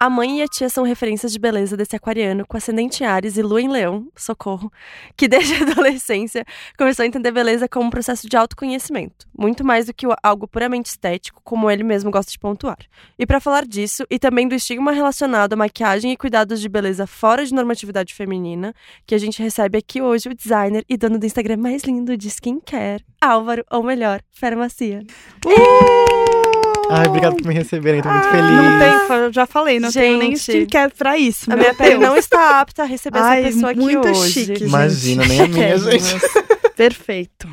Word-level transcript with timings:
A 0.00 0.08
mãe 0.08 0.38
e 0.38 0.42
a 0.42 0.46
tia 0.46 0.68
são 0.68 0.84
referências 0.84 1.32
de 1.32 1.40
beleza 1.40 1.76
desse 1.76 1.96
aquariano 1.96 2.46
com 2.46 2.56
ascendente 2.56 3.02
Ares 3.02 3.36
e 3.36 3.42
lua 3.42 3.60
em 3.60 3.68
Leão, 3.68 4.06
socorro, 4.14 4.70
que 5.16 5.26
desde 5.26 5.54
a 5.54 5.62
adolescência 5.68 6.44
começou 6.78 7.02
a 7.02 7.06
entender 7.06 7.32
beleza 7.32 7.68
como 7.68 7.86
um 7.86 7.90
processo 7.90 8.28
de 8.28 8.36
autoconhecimento, 8.36 9.26
muito 9.36 9.64
mais 9.64 9.86
do 9.86 9.94
que 9.94 10.06
algo 10.22 10.46
puramente 10.46 10.86
estético, 10.86 11.40
como 11.42 11.68
ele 11.68 11.82
mesmo 11.82 12.12
gosta 12.12 12.30
de 12.30 12.38
pontuar. 12.38 12.78
E 13.18 13.26
para 13.26 13.40
falar 13.40 13.66
disso, 13.66 14.04
e 14.08 14.20
também 14.20 14.46
do 14.46 14.54
estigma 14.54 14.92
relacionado 14.92 15.54
à 15.54 15.56
maquiagem 15.56 16.12
e 16.12 16.16
cuidados 16.16 16.60
de 16.60 16.68
beleza 16.68 17.04
fora 17.04 17.44
de 17.44 17.52
normatividade 17.52 18.14
feminina, 18.14 18.72
que 19.04 19.16
a 19.16 19.18
gente 19.18 19.42
recebe 19.42 19.78
aqui 19.78 20.00
hoje 20.00 20.28
o 20.28 20.34
designer 20.34 20.84
e 20.88 20.96
dono 20.96 21.18
do 21.18 21.26
Instagram 21.26 21.56
mais 21.56 21.82
lindo 21.82 22.16
de 22.16 22.28
skincare, 22.28 23.04
Álvaro, 23.20 23.64
ou 23.68 23.82
melhor, 23.82 24.22
Farmacia. 24.30 25.02
Uh! 25.44 26.47
Ai, 26.90 27.06
obrigado 27.06 27.36
por 27.36 27.46
me 27.46 27.54
receberem, 27.54 28.02
tô 28.02 28.08
muito 28.08 28.26
ah, 28.26 28.30
feliz. 28.30 28.50
Não 28.50 29.08
tem, 29.08 29.16
eu 29.18 29.32
já 29.32 29.46
falei, 29.46 29.78
não 29.78 29.90
Gente, 29.90 30.02
tenho 30.02 30.18
nem 30.18 30.32
skincare 30.32 30.92
pra 30.96 31.18
isso. 31.18 31.52
A 31.52 31.56
minha 31.56 31.74
pele 31.74 31.98
não 31.98 32.16
está 32.16 32.60
apta 32.60 32.82
a 32.82 32.86
receber 32.86 33.18
Ai, 33.18 33.40
essa 33.40 33.54
pessoa 33.54 33.72
aqui 33.72 33.80
muito 33.80 34.08
hoje. 34.08 34.30
chique, 34.30 34.64
Imagina, 34.64 35.26
nem 35.26 35.40
a 35.40 35.48
minha, 35.48 35.78
gente. 35.78 36.04
Perfeito. 36.76 37.48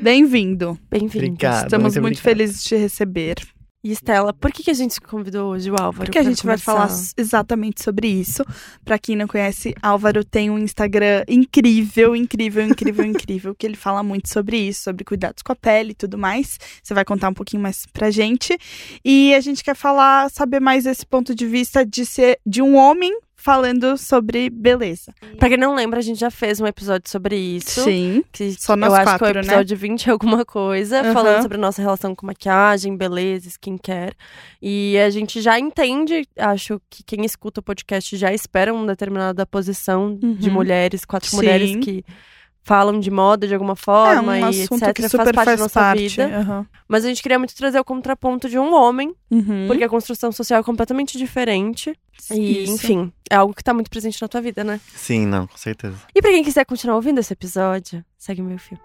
Bem-vindo. 0.00 0.78
Bem-vindo. 0.90 1.36
Estamos 1.64 1.94
muito, 1.94 2.02
muito 2.02 2.22
felizes 2.22 2.62
de 2.62 2.68
te 2.68 2.76
receber. 2.76 3.36
E 3.84 3.92
Estela, 3.92 4.32
por 4.32 4.50
que, 4.50 4.62
que 4.62 4.70
a 4.70 4.74
gente 4.74 4.98
convidou 4.98 5.52
hoje 5.52 5.70
o 5.70 5.74
Álvaro? 5.74 6.06
Porque 6.06 6.18
a 6.18 6.22
gente 6.22 6.42
vai 6.46 6.56
falar 6.56 6.88
exatamente 7.18 7.82
sobre 7.82 8.08
isso. 8.08 8.42
Para 8.82 8.98
quem 8.98 9.14
não 9.14 9.26
conhece, 9.26 9.74
Álvaro 9.82 10.24
tem 10.24 10.48
um 10.48 10.58
Instagram 10.58 11.22
incrível, 11.28 12.16
incrível, 12.16 12.64
incrível, 12.64 13.04
incrível, 13.04 13.54
que 13.54 13.66
ele 13.66 13.76
fala 13.76 14.02
muito 14.02 14.32
sobre 14.32 14.56
isso, 14.56 14.84
sobre 14.84 15.04
cuidados 15.04 15.42
com 15.42 15.52
a 15.52 15.56
pele 15.56 15.90
e 15.90 15.94
tudo 15.94 16.16
mais. 16.16 16.58
Você 16.82 16.94
vai 16.94 17.04
contar 17.04 17.28
um 17.28 17.34
pouquinho 17.34 17.62
mais 17.62 17.84
pra 17.92 18.10
gente. 18.10 18.56
E 19.04 19.34
a 19.34 19.40
gente 19.42 19.62
quer 19.62 19.76
falar, 19.76 20.30
saber 20.30 20.60
mais 20.60 20.86
esse 20.86 21.04
ponto 21.04 21.34
de 21.34 21.46
vista 21.46 21.84
de 21.84 22.06
ser 22.06 22.40
de 22.46 22.62
um 22.62 22.76
homem 22.76 23.14
falando 23.44 23.98
sobre 23.98 24.48
beleza. 24.48 25.12
Pra 25.38 25.50
quem 25.50 25.58
não 25.58 25.74
lembra, 25.74 25.98
a 25.98 26.02
gente 26.02 26.18
já 26.18 26.30
fez 26.30 26.62
um 26.62 26.66
episódio 26.66 27.10
sobre 27.10 27.36
isso. 27.36 27.84
Sim. 27.84 28.24
Que 28.32 28.54
só 28.54 28.74
nós 28.74 28.88
eu 28.88 28.94
acho 28.94 29.04
quatro, 29.04 29.26
que 29.26 29.32
foi 29.32 29.42
o 29.42 29.44
episódio 29.44 29.76
né? 29.76 29.80
20 29.82 30.10
alguma 30.10 30.44
coisa, 30.46 31.02
uhum. 31.02 31.12
falando 31.12 31.42
sobre 31.42 31.58
a 31.58 31.60
nossa 31.60 31.82
relação 31.82 32.14
com 32.14 32.26
maquiagem, 32.26 32.96
beleza, 32.96 33.46
skincare. 33.50 34.16
E 34.62 34.96
a 34.96 35.10
gente 35.10 35.42
já 35.42 35.60
entende, 35.60 36.26
acho 36.38 36.80
que 36.88 37.02
quem 37.02 37.22
escuta 37.26 37.60
o 37.60 37.62
podcast 37.62 38.16
já 38.16 38.32
espera 38.32 38.72
uma 38.72 38.86
determinada 38.86 39.44
posição 39.44 40.18
uhum. 40.22 40.32
de 40.32 40.50
mulheres, 40.50 41.04
quatro 41.04 41.28
Sim. 41.28 41.36
mulheres 41.36 41.76
que 41.84 42.02
falam 42.64 42.98
de 42.98 43.10
moda 43.10 43.46
de 43.46 43.52
alguma 43.52 43.76
forma 43.76 44.36
é, 44.36 44.44
um 44.44 44.50
e 44.50 44.62
etc. 44.62 44.92
Que 44.94 45.08
super 45.08 45.24
faz 45.24 45.32
parte 45.32 45.44
faz 45.44 45.58
da 45.58 45.64
nossa 45.64 45.80
parte. 45.80 46.08
vida. 46.08 46.38
Uhum. 46.40 46.66
Mas 46.88 47.04
a 47.04 47.08
gente 47.08 47.22
queria 47.22 47.38
muito 47.38 47.54
trazer 47.54 47.78
o 47.78 47.84
contraponto 47.84 48.48
de 48.48 48.58
um 48.58 48.74
homem, 48.74 49.14
uhum. 49.30 49.66
porque 49.68 49.84
a 49.84 49.88
construção 49.88 50.32
social 50.32 50.60
é 50.60 50.62
completamente 50.62 51.18
diferente. 51.18 51.96
E, 52.30 52.64
Isso. 52.64 52.72
enfim, 52.72 53.12
é 53.30 53.36
algo 53.36 53.54
que 53.54 53.62
tá 53.62 53.74
muito 53.74 53.90
presente 53.90 54.20
na 54.20 54.28
tua 54.28 54.40
vida, 54.40 54.64
né? 54.64 54.80
Sim, 54.94 55.26
não, 55.26 55.46
com 55.46 55.58
certeza. 55.58 55.96
E 56.14 56.22
pra 56.22 56.30
quem 56.30 56.42
quiser 56.42 56.64
continuar 56.64 56.96
ouvindo 56.96 57.18
esse 57.18 57.32
episódio, 57.32 58.02
segue 58.16 58.40
o 58.40 58.44
meu 58.44 58.58
fio. 58.58 58.78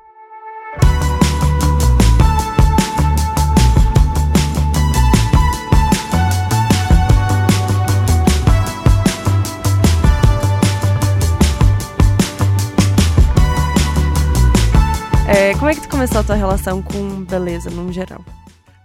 Como 15.53 15.69
é 15.69 15.75
que 15.75 15.81
tu 15.81 15.89
começou 15.89 16.22
a 16.22 16.23
tua 16.23 16.36
relação 16.36 16.81
com 16.81 17.23
beleza, 17.25 17.69
no 17.69 17.92
geral? 17.92 18.23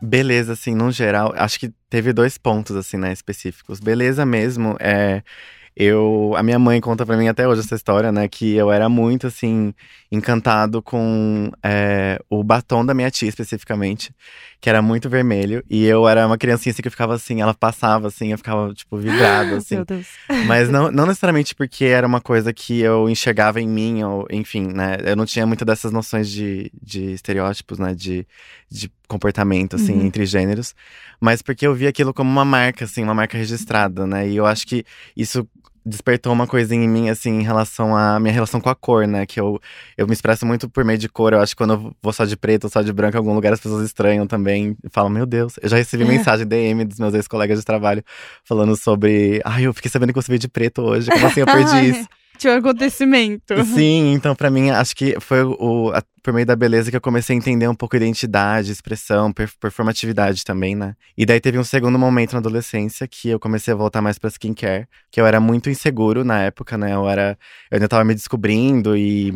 Beleza, 0.01 0.53
assim, 0.53 0.75
no 0.75 0.91
geral, 0.91 1.33
acho 1.37 1.59
que 1.59 1.73
teve 1.89 2.13
dois 2.13 2.37
pontos, 2.37 2.77
assim, 2.77 2.97
né, 2.97 3.13
específicos. 3.13 3.81
Beleza 3.81 4.27
mesmo, 4.27 4.77
é 4.79 5.23
eu, 5.77 6.35
a 6.37 6.43
minha 6.43 6.59
mãe 6.59 6.81
conta 6.81 7.05
para 7.05 7.17
mim 7.17 7.27
até 7.27 7.49
hoje 7.49 7.63
essa 7.63 7.75
história, 7.75 8.13
né? 8.13 8.29
Que 8.29 8.55
eu 8.55 8.71
era 8.71 8.89
muito, 8.89 9.27
assim, 9.27 9.75
encantado 10.15 10.81
com 10.81 11.51
é, 11.63 12.19
o 12.31 12.43
batom 12.43 12.85
da 12.85 12.95
minha 12.95 13.11
tia, 13.11 13.29
especificamente, 13.29 14.15
que 14.61 14.71
era 14.71 14.81
muito 14.81 15.11
vermelho. 15.11 15.63
E 15.69 15.85
eu 15.85 16.09
era 16.09 16.27
uma 16.27 16.39
criancinha, 16.39 16.73
assim, 16.73 16.83
que 16.83 16.89
eu 16.89 16.93
ficava 16.93 17.15
assim, 17.15 17.41
ela 17.41 17.53
passava, 17.53 18.09
assim, 18.09 18.33
eu 18.33 18.39
ficava, 18.39 18.73
tipo, 18.73 18.97
vibrado, 18.97 19.57
assim. 19.57 19.77
Meu 19.77 19.85
Deus. 19.85 20.07
Mas 20.47 20.71
não, 20.71 20.91
não 20.91 21.07
necessariamente 21.07 21.55
porque 21.55 21.85
era 21.85 22.07
uma 22.07 22.21
coisa 22.21 22.53
que 22.53 22.81
eu 22.81 23.09
enxergava 23.09 23.61
em 23.61 23.69
mim, 23.69 24.03
ou, 24.03 24.27
enfim, 24.31 24.69
né? 24.73 24.97
Eu 25.05 25.17
não 25.17 25.27
tinha 25.27 25.47
muito 25.47 25.65
dessas 25.65 25.93
noções 25.93 26.29
de, 26.31 26.71
de 26.83 27.13
estereótipos, 27.13 27.79
né? 27.79 27.95
De, 27.95 28.27
de 28.71 28.91
comportamento, 29.07 29.77
assim, 29.77 29.95
uhum. 29.95 30.07
entre 30.07 30.25
gêneros. 30.25 30.75
Mas 31.21 31.43
porque 31.43 31.67
eu 31.67 31.75
via 31.75 31.89
aquilo 31.89 32.15
como 32.15 32.31
uma 32.31 32.45
marca, 32.45 32.85
assim, 32.85 33.03
uma 33.03 33.15
marca 33.15 33.37
registrada, 33.37 34.07
né? 34.07 34.29
E 34.29 34.37
eu 34.37 34.47
acho 34.47 34.67
que 34.67 34.85
isso 35.17 35.47
despertou 35.85 36.33
uma 36.33 36.47
coisinha 36.47 36.85
em 36.85 36.89
mim, 36.89 37.09
assim, 37.11 37.41
em 37.41 37.43
relação 37.43 37.97
à 37.97 38.19
minha 38.19 38.33
relação 38.33 38.61
com 38.61 38.71
a 38.71 38.75
cor, 38.75 39.07
né? 39.07 39.27
Que 39.27 39.39
eu, 39.39 39.61
eu 39.97 40.07
me 40.07 40.13
expresso 40.13 40.47
muito 40.47 40.69
por 40.69 40.85
meio 40.85 40.99
de 40.99 41.09
cor. 41.09 41.33
Eu 41.33 41.41
acho 41.41 41.55
que 41.55 41.59
quando 41.59 41.75
eu 41.75 41.97
vou 42.03 42.13
só 42.13 42.25
de 42.25 42.37
preto 42.37 42.65
ou 42.65 42.71
só 42.71 42.83
de 42.83 42.93
branco 42.93 43.17
em 43.17 43.19
algum 43.19 43.35
lugar, 43.35 43.53
as 43.53 43.61
pessoas 43.61 43.85
estranham 43.85 44.27
também. 44.27 44.77
E 44.83 44.89
falam, 44.89 45.11
meu 45.11 45.27
Deus. 45.27 45.57
Eu 45.61 45.69
já 45.69 45.77
recebi 45.77 46.05
é. 46.05 46.07
mensagem 46.07 46.47
DM 46.47 46.85
dos 46.85 46.99
meus 46.99 47.15
ex-colegas 47.15 47.59
de 47.59 47.65
trabalho 47.65 48.03
falando 48.45 48.77
sobre. 48.77 49.41
Ai, 49.45 49.67
eu 49.67 49.75
fiquei 49.75 49.91
sabendo 49.91 50.13
que 50.13 50.21
você 50.21 50.29
veio 50.29 50.39
de 50.39 50.49
preto 50.49 50.83
hoje. 50.83 51.11
Como 51.11 51.27
assim 51.27 51.41
eu 51.41 51.47
perdi 51.53 51.91
isso? 51.91 52.09
Tinha 52.39 52.55
um 52.55 52.59
acontecimento. 52.59 53.55
Sim, 53.65 54.13
então 54.13 54.35
para 54.35 54.51
mim 54.51 54.71
acho 54.71 54.95
que 54.97 55.19
foi 55.21 55.43
o, 55.43 55.93
a, 55.93 56.03
por 56.23 56.33
meio 56.33 56.47
da 56.47 56.57
beleza 56.57 56.91
que 56.91 56.97
eu 56.97 57.01
comecei 57.01 57.35
a 57.35 57.39
entender 57.39 57.69
um 57.69 57.75
pouco 57.75 57.97
identidade, 57.97 58.73
expressão, 58.73 59.33
performatividade 59.33 60.45
também, 60.45 60.75
né? 60.75 60.97
E 61.17 61.25
daí 61.25 61.41
teve 61.41 61.59
um 61.59 61.65
segundo 61.65 61.99
momento 61.99 62.33
na 62.33 62.39
adolescência 62.39 63.07
que 63.07 63.29
eu 63.29 63.39
comecei 63.39 63.73
a 63.73 63.77
voltar 63.77 64.03
mais 64.03 64.19
pra 64.19 64.29
skincare, 64.31 64.89
que 65.11 65.21
eu 65.21 65.27
era 65.27 65.41
muito 65.41 65.71
inseguro 65.71 66.25
na 66.25 66.43
época, 66.43 66.77
né? 66.77 66.95
Eu 66.95 67.09
era. 67.09 67.39
Eu 67.71 67.77
ainda 67.77 67.89
tava 67.89 68.05
me 68.05 68.15
descobrindo 68.15 68.97
e. 68.97 69.33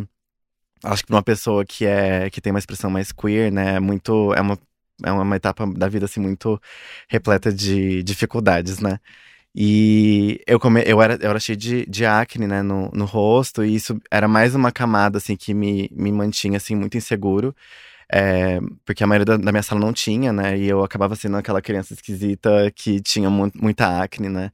Acho 0.85 1.03
que 1.03 1.09
pra 1.09 1.17
uma 1.17 1.23
pessoa 1.23 1.65
que 1.65 1.85
é 1.85 2.31
que 2.31 2.41
tem 2.41 2.53
uma 2.53 2.59
expressão 2.59 2.89
mais 2.89 3.11
queer, 3.11 3.51
né, 3.51 3.77
é 3.77 3.81
muito 3.81 4.33
é 4.35 4.41
uma 4.41 4.57
é 5.05 5.13
uma 5.13 5.37
etapa 5.37 5.67
da 5.67 5.89
vida 5.89 6.07
assim 6.07 6.21
muito 6.21 6.61
repleta 7.09 7.53
de 7.53 8.03
dificuldades, 8.03 8.81
né? 8.81 8.99
E 9.55 10.41
eu, 10.47 10.61
come, 10.61 10.83
eu, 10.87 11.01
era, 11.03 11.15
eu 11.21 11.31
era 11.31 11.41
cheio 11.41 11.57
de, 11.57 11.85
de 11.87 12.05
acne, 12.07 12.47
né, 12.47 12.63
no, 12.63 12.91
no 12.93 13.05
rosto, 13.05 13.65
e 13.65 13.75
isso 13.75 13.99
era 14.11 14.29
mais 14.29 14.55
uma 14.55 14.71
camada, 14.71 15.19
assim, 15.19 15.37
que 15.37 15.55
me, 15.55 15.91
me 15.93 16.13
mantinha, 16.13 16.57
assim, 16.59 16.77
muito 16.77 16.97
inseguro. 16.97 17.55
É, 18.13 18.61
porque 18.87 19.05
a 19.05 19.07
maioria 19.07 19.25
da, 19.27 19.37
da, 19.37 19.53
minha 19.53 19.63
sala 19.63 19.81
não 19.81 19.93
tinha, 19.93 20.33
né, 20.33 20.57
e 20.59 20.69
eu 20.69 20.83
acabava 20.85 21.17
sendo 21.17 21.37
aquela 21.37 21.61
criança 21.61 21.93
esquisita 21.95 22.71
que 22.75 23.01
tinha 23.01 23.29
mu 23.31 23.51
muita 23.55 24.03
acne, 24.03 24.29
né. 24.29 24.53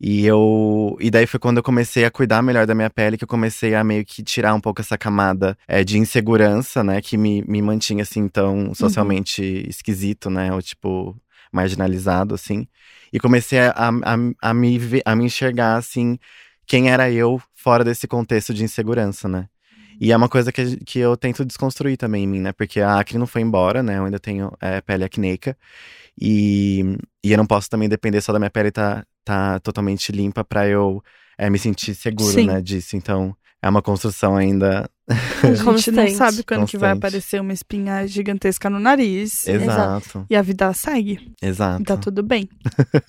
E 0.00 0.26
eu. 0.26 0.96
E 1.00 1.10
daí 1.10 1.26
foi 1.26 1.40
quando 1.40 1.58
eu 1.58 1.62
comecei 1.62 2.04
a 2.04 2.10
cuidar 2.10 2.42
melhor 2.42 2.66
da 2.66 2.74
minha 2.74 2.90
pele, 2.90 3.16
que 3.16 3.24
eu 3.24 3.28
comecei 3.28 3.74
a 3.74 3.84
meio 3.84 4.04
que 4.04 4.22
tirar 4.22 4.52
um 4.54 4.60
pouco 4.60 4.80
essa 4.80 4.98
camada 4.98 5.56
é, 5.66 5.84
de 5.84 5.98
insegurança, 5.98 6.82
né? 6.84 7.00
Que 7.00 7.16
me, 7.16 7.42
me 7.46 7.62
mantinha 7.62 8.02
assim 8.02 8.28
tão 8.28 8.74
socialmente 8.74 9.40
uhum. 9.40 9.70
esquisito, 9.70 10.28
né? 10.28 10.52
Ou 10.52 10.60
tipo, 10.60 11.16
marginalizado, 11.54 12.34
assim. 12.34 12.66
E 13.12 13.20
comecei 13.20 13.60
a, 13.60 13.70
a, 13.70 14.50
a, 14.50 14.54
me, 14.54 14.78
a 15.04 15.16
me 15.16 15.24
enxergar, 15.24 15.76
assim, 15.76 16.18
quem 16.66 16.90
era 16.90 17.10
eu 17.10 17.40
fora 17.54 17.84
desse 17.84 18.06
contexto 18.06 18.52
de 18.52 18.64
insegurança, 18.64 19.28
né? 19.28 19.48
E 20.00 20.12
é 20.12 20.16
uma 20.16 20.28
coisa 20.28 20.50
que, 20.50 20.76
que 20.84 20.98
eu 20.98 21.16
tento 21.16 21.44
desconstruir 21.44 21.96
também 21.96 22.24
em 22.24 22.26
mim, 22.26 22.40
né? 22.40 22.52
Porque 22.52 22.80
a 22.80 22.98
acne 22.98 23.18
não 23.18 23.26
foi 23.26 23.42
embora, 23.42 23.82
né? 23.82 23.98
Eu 23.98 24.04
ainda 24.04 24.18
tenho 24.18 24.52
é, 24.60 24.80
pele 24.80 25.04
acneica. 25.04 25.56
E, 26.20 26.98
e 27.22 27.32
eu 27.32 27.38
não 27.38 27.46
posso 27.46 27.70
também 27.70 27.88
depender 27.88 28.20
só 28.20 28.32
da 28.32 28.38
minha 28.38 28.50
pele 28.50 28.68
estar 28.68 29.06
tá, 29.24 29.54
tá 29.54 29.60
totalmente 29.60 30.10
limpa 30.12 30.44
para 30.44 30.66
eu 30.66 31.02
é, 31.38 31.48
me 31.48 31.58
sentir 31.58 31.94
seguro, 31.94 32.32
Sim. 32.32 32.46
né? 32.46 32.60
Disso. 32.60 32.96
Então, 32.96 33.36
é 33.62 33.68
uma 33.68 33.82
construção 33.82 34.36
ainda. 34.36 34.88
A 35.42 35.46
gente 35.48 35.64
Constante. 35.64 35.96
não 35.96 36.08
sabe 36.16 36.42
quando 36.42 36.60
Constante. 36.60 36.70
que 36.70 36.78
vai 36.78 36.90
aparecer 36.92 37.40
uma 37.40 37.52
espinha 37.52 38.06
gigantesca 38.06 38.70
no 38.70 38.80
nariz. 38.80 39.46
Exato. 39.46 40.26
E 40.30 40.34
a 40.34 40.40
vida 40.40 40.72
segue. 40.72 41.32
Exato. 41.42 41.84
tá 41.84 41.96
tudo 41.96 42.22
bem. 42.22 42.48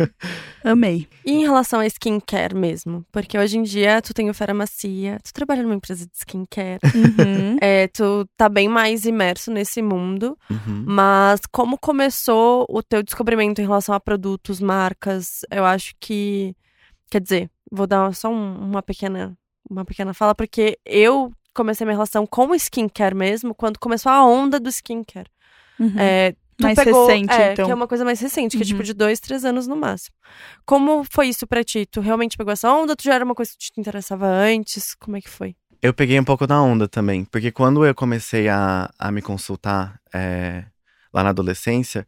Amei. 0.63 1.07
E 1.25 1.31
em 1.31 1.41
relação 1.41 1.79
a 1.79 1.85
skincare 1.87 2.53
mesmo? 2.53 3.05
Porque 3.11 3.37
hoje 3.37 3.57
em 3.57 3.63
dia 3.63 4.01
tu 4.01 4.13
tem 4.13 4.29
o 4.29 4.33
Farmacia, 4.33 5.19
tu 5.23 5.33
trabalha 5.33 5.63
numa 5.63 5.75
empresa 5.75 6.05
de 6.05 6.11
skincare. 6.17 6.79
Uhum. 6.83 7.57
é, 7.61 7.87
tu 7.87 8.27
tá 8.35 8.49
bem 8.49 8.67
mais 8.67 9.05
imerso 9.05 9.49
nesse 9.49 9.81
mundo. 9.81 10.37
Uhum. 10.49 10.83
Mas 10.85 11.41
como 11.49 11.77
começou 11.77 12.65
o 12.69 12.83
teu 12.83 13.01
descobrimento 13.01 13.61
em 13.61 13.65
relação 13.65 13.95
a 13.95 13.99
produtos, 13.99 14.59
marcas? 14.59 15.41
Eu 15.49 15.63
acho 15.63 15.93
que. 15.99 16.53
Quer 17.09 17.21
dizer, 17.21 17.49
vou 17.71 17.87
dar 17.87 18.13
só 18.13 18.29
um, 18.29 18.57
uma 18.57 18.81
pequena 18.81 19.37
uma 19.69 19.83
pequena 19.83 20.13
fala, 20.13 20.35
porque 20.35 20.77
eu 20.85 21.31
comecei 21.55 21.85
minha 21.85 21.95
relação 21.95 22.27
com 22.27 22.47
o 22.47 22.55
skincare 22.55 23.15
mesmo 23.15 23.55
quando 23.55 23.79
começou 23.79 24.11
a 24.11 24.23
onda 24.23 24.59
do 24.59 24.69
skincare. 24.69 25.29
Uhum. 25.79 25.95
É, 25.97 26.35
mais 26.61 26.75
pegou, 26.75 27.07
recente, 27.07 27.33
é, 27.33 27.53
então. 27.53 27.65
Que 27.65 27.71
é 27.71 27.75
uma 27.75 27.87
coisa 27.87 28.05
mais 28.05 28.19
recente, 28.19 28.51
que 28.51 28.57
uhum. 28.57 28.63
é 28.63 28.65
tipo 28.65 28.83
de 28.83 28.93
dois, 28.93 29.19
três 29.19 29.43
anos 29.43 29.67
no 29.67 29.75
máximo. 29.75 30.15
Como 30.65 31.03
foi 31.09 31.27
isso 31.29 31.47
pra 31.47 31.63
ti? 31.63 31.85
Tu 31.85 31.99
realmente 31.99 32.37
pegou 32.37 32.53
essa 32.53 32.71
onda? 32.71 32.95
Tu 32.95 33.03
já 33.03 33.15
era 33.15 33.25
uma 33.25 33.35
coisa 33.35 33.51
que 33.51 33.57
te 33.57 33.71
interessava 33.77 34.27
antes? 34.27 34.93
Como 34.95 35.17
é 35.17 35.21
que 35.21 35.29
foi? 35.29 35.55
Eu 35.81 35.93
peguei 35.93 36.19
um 36.19 36.23
pouco 36.23 36.47
da 36.47 36.61
onda 36.61 36.87
também, 36.87 37.25
porque 37.25 37.51
quando 37.51 37.85
eu 37.85 37.93
comecei 37.93 38.47
a, 38.47 38.89
a 38.97 39.11
me 39.11 39.21
consultar 39.21 39.99
é, 40.13 40.65
lá 41.13 41.23
na 41.23 41.29
adolescência, 41.29 42.07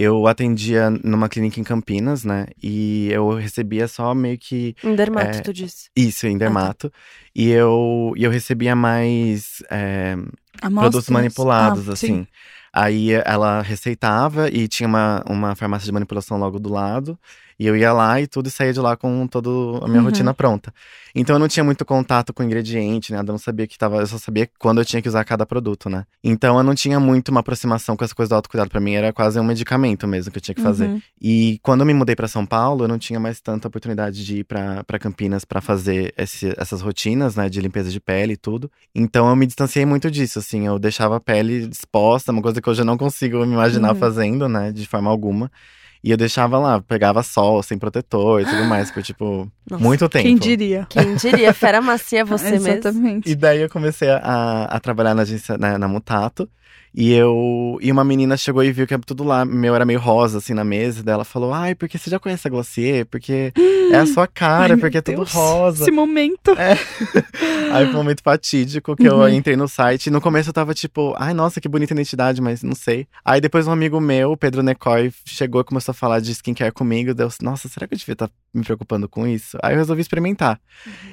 eu 0.00 0.26
atendia 0.28 0.88
numa 0.90 1.28
clínica 1.28 1.58
em 1.58 1.64
Campinas, 1.64 2.24
né? 2.24 2.46
E 2.62 3.08
eu 3.10 3.30
recebia 3.34 3.88
só 3.88 4.14
meio 4.14 4.38
que. 4.38 4.76
Em 4.84 4.94
dermato, 4.94 5.38
É, 5.38 5.40
tu 5.40 5.52
disse. 5.52 5.90
Isso, 5.96 6.26
em 6.26 6.38
dermato. 6.38 6.92
E 7.34 7.50
eu, 7.50 8.12
e 8.16 8.22
eu 8.22 8.30
recebia 8.30 8.76
mais 8.76 9.62
é, 9.70 10.16
produtos 10.60 11.08
manipulados, 11.10 11.88
Ah, 11.88 11.92
assim. 11.94 12.06
sim. 12.06 12.26
Aí 12.72 13.10
ela 13.12 13.60
receitava 13.62 14.48
e 14.50 14.68
tinha 14.68 14.86
uma, 14.86 15.24
uma 15.28 15.56
farmácia 15.56 15.86
de 15.86 15.92
manipulação 15.92 16.38
logo 16.38 16.58
do 16.60 16.68
lado. 16.70 17.18
E 17.58 17.66
eu 17.66 17.76
ia 17.76 17.92
lá 17.92 18.20
e 18.20 18.26
tudo 18.28 18.46
e 18.46 18.50
saía 18.50 18.72
de 18.72 18.78
lá 18.80 18.96
com 18.96 19.26
toda 19.26 19.48
a 19.84 19.88
minha 19.88 19.98
Uhum. 20.00 20.04
rotina 20.06 20.32
pronta. 20.32 20.72
Então 21.14 21.34
eu 21.34 21.40
não 21.40 21.48
tinha 21.48 21.64
muito 21.64 21.84
contato 21.84 22.32
com 22.32 22.42
ingrediente, 22.44 23.12
nada. 23.12 23.30
Eu 23.30 23.32
não 23.32 23.38
sabia 23.38 23.66
que 23.66 23.76
tava. 23.76 23.96
Eu 23.96 24.06
só 24.06 24.16
sabia 24.18 24.48
quando 24.58 24.78
eu 24.80 24.84
tinha 24.84 25.02
que 25.02 25.08
usar 25.08 25.24
cada 25.24 25.44
produto, 25.44 25.90
né? 25.90 26.04
Então 26.22 26.56
eu 26.56 26.62
não 26.62 26.74
tinha 26.74 27.00
muito 27.00 27.30
uma 27.30 27.40
aproximação 27.40 27.96
com 27.96 28.04
essa 28.04 28.14
coisa 28.14 28.30
do 28.30 28.34
autocuidado. 28.36 28.70
Pra 28.70 28.78
mim 28.80 28.92
era 28.94 29.12
quase 29.12 29.40
um 29.40 29.42
medicamento 29.44 30.06
mesmo 30.06 30.30
que 30.30 30.38
eu 30.38 30.42
tinha 30.42 30.54
que 30.54 30.62
fazer. 30.62 30.86
Uhum. 30.86 31.02
E 31.20 31.58
quando 31.62 31.80
eu 31.80 31.86
me 31.86 31.94
mudei 31.94 32.14
pra 32.14 32.28
São 32.28 32.46
Paulo, 32.46 32.84
eu 32.84 32.88
não 32.88 32.98
tinha 32.98 33.18
mais 33.18 33.40
tanta 33.40 33.66
oportunidade 33.66 34.24
de 34.24 34.38
ir 34.38 34.44
pra 34.44 34.84
pra 34.84 34.98
Campinas 34.98 35.44
pra 35.44 35.60
fazer 35.60 36.14
esse- 36.16 36.54
essas 36.56 36.80
rotinas, 36.80 37.34
né, 37.34 37.48
de 37.48 37.60
limpeza 37.60 37.90
de 37.90 37.98
pele 37.98 38.34
e 38.34 38.36
tudo. 38.36 38.70
Então 38.94 39.28
eu 39.28 39.34
me 39.34 39.46
distanciei 39.46 39.84
muito 39.84 40.08
disso, 40.10 40.38
assim, 40.38 40.66
eu 40.66 40.78
deixava 40.78 41.16
a 41.16 41.20
pele 41.20 41.68
exposta, 41.72 42.30
uma 42.30 42.42
coisa 42.42 42.60
que 42.62 42.70
hoje 42.70 42.82
eu 42.82 42.86
não 42.86 42.96
consigo 42.96 43.44
me 43.44 43.54
imaginar 43.54 43.94
Uhum. 43.94 43.98
fazendo, 43.98 44.48
né, 44.48 44.70
de 44.70 44.86
forma 44.86 45.10
alguma. 45.10 45.50
E 46.02 46.10
eu 46.10 46.16
deixava 46.16 46.58
lá, 46.58 46.80
pegava 46.80 47.22
sol, 47.22 47.62
sem 47.62 47.78
protetor 47.78 48.40
e 48.40 48.44
tudo 48.44 48.64
mais, 48.64 48.90
por 48.90 49.02
tipo, 49.02 49.50
Nossa, 49.68 49.82
muito 49.82 50.08
tempo. 50.08 50.24
Quem 50.24 50.36
diria? 50.36 50.86
Quem 50.88 51.16
diria? 51.16 51.52
Fera 51.52 51.80
macia 51.80 52.24
você 52.24 52.52
mesmo. 52.58 52.68
Exatamente. 52.68 53.28
E 53.30 53.34
daí 53.34 53.60
eu 53.60 53.68
comecei 53.68 54.08
a, 54.08 54.64
a 54.70 54.80
trabalhar 54.80 55.14
na 55.14 55.22
agência, 55.22 55.58
na, 55.58 55.76
na 55.78 55.88
Mutato. 55.88 56.48
E 57.00 57.12
eu. 57.12 57.78
E 57.80 57.92
uma 57.92 58.02
menina 58.02 58.36
chegou 58.36 58.60
e 58.64 58.72
viu 58.72 58.84
que 58.84 58.98
tudo 58.98 59.22
lá, 59.22 59.44
meu 59.44 59.72
era 59.72 59.84
meio 59.84 60.00
rosa, 60.00 60.38
assim, 60.38 60.52
na 60.52 60.64
mesa. 60.64 61.00
Daí 61.00 61.14
ela 61.14 61.24
falou: 61.24 61.52
Ai, 61.54 61.72
porque 61.76 61.96
você 61.96 62.10
já 62.10 62.18
conhece 62.18 62.48
a 62.48 62.50
Glossier? 62.50 63.06
Porque 63.06 63.52
é 63.92 63.96
a 63.98 64.04
sua 64.04 64.26
cara, 64.26 64.74
Ai, 64.74 64.80
porque 64.80 64.98
é 64.98 65.00
tudo 65.00 65.18
Deus. 65.18 65.30
rosa. 65.32 65.84
Esse 65.84 65.92
momento. 65.92 66.56
Aí 67.70 67.84
foi 67.86 67.94
um 67.94 67.98
momento 67.98 68.22
fatídico 68.22 68.96
que 68.96 69.08
Uhum. 69.08 69.22
eu 69.22 69.28
entrei 69.28 69.54
no 69.56 69.68
site. 69.68 70.06
E 70.06 70.10
no 70.10 70.20
começo 70.20 70.48
eu 70.48 70.52
tava 70.52 70.74
tipo, 70.74 71.14
ai, 71.18 71.32
nossa, 71.32 71.60
que 71.60 71.68
bonita 71.68 71.92
identidade, 71.92 72.40
mas 72.40 72.62
não 72.64 72.74
sei. 72.74 73.06
Aí 73.24 73.40
depois 73.40 73.68
um 73.68 73.72
amigo 73.72 74.00
meu, 74.00 74.36
Pedro 74.36 74.62
Necoy, 74.62 75.12
chegou 75.24 75.60
e 75.60 75.64
começou 75.64 75.92
a 75.92 75.94
falar 75.94 76.18
de 76.20 76.32
skincare 76.32 76.72
comigo. 76.72 77.14
Deu, 77.14 77.28
nossa, 77.42 77.68
será 77.68 77.86
que 77.86 77.94
eu 77.94 77.98
devia 77.98 78.14
estar 78.14 78.30
me 78.52 78.64
preocupando 78.64 79.08
com 79.08 79.24
isso? 79.26 79.56
Aí 79.62 79.74
eu 79.74 79.78
resolvi 79.78 80.00
experimentar. 80.02 80.58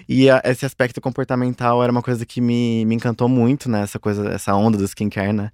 E 0.10 0.30
a- 0.32 0.42
esse 0.46 0.66
aspecto 0.66 1.00
comportamental 1.00 1.84
era 1.84 1.92
uma 1.92 2.02
coisa 2.02 2.26
que 2.26 2.42
me, 2.42 2.86
me 2.86 2.96
encantou 2.96 3.30
muito, 3.30 3.70
né? 3.70 3.82
Essa 3.84 4.00
coisa, 4.00 4.30
essa 4.30 4.56
onda 4.56 4.78
do 4.78 4.84
skincare, 4.86 5.34
né? 5.34 5.52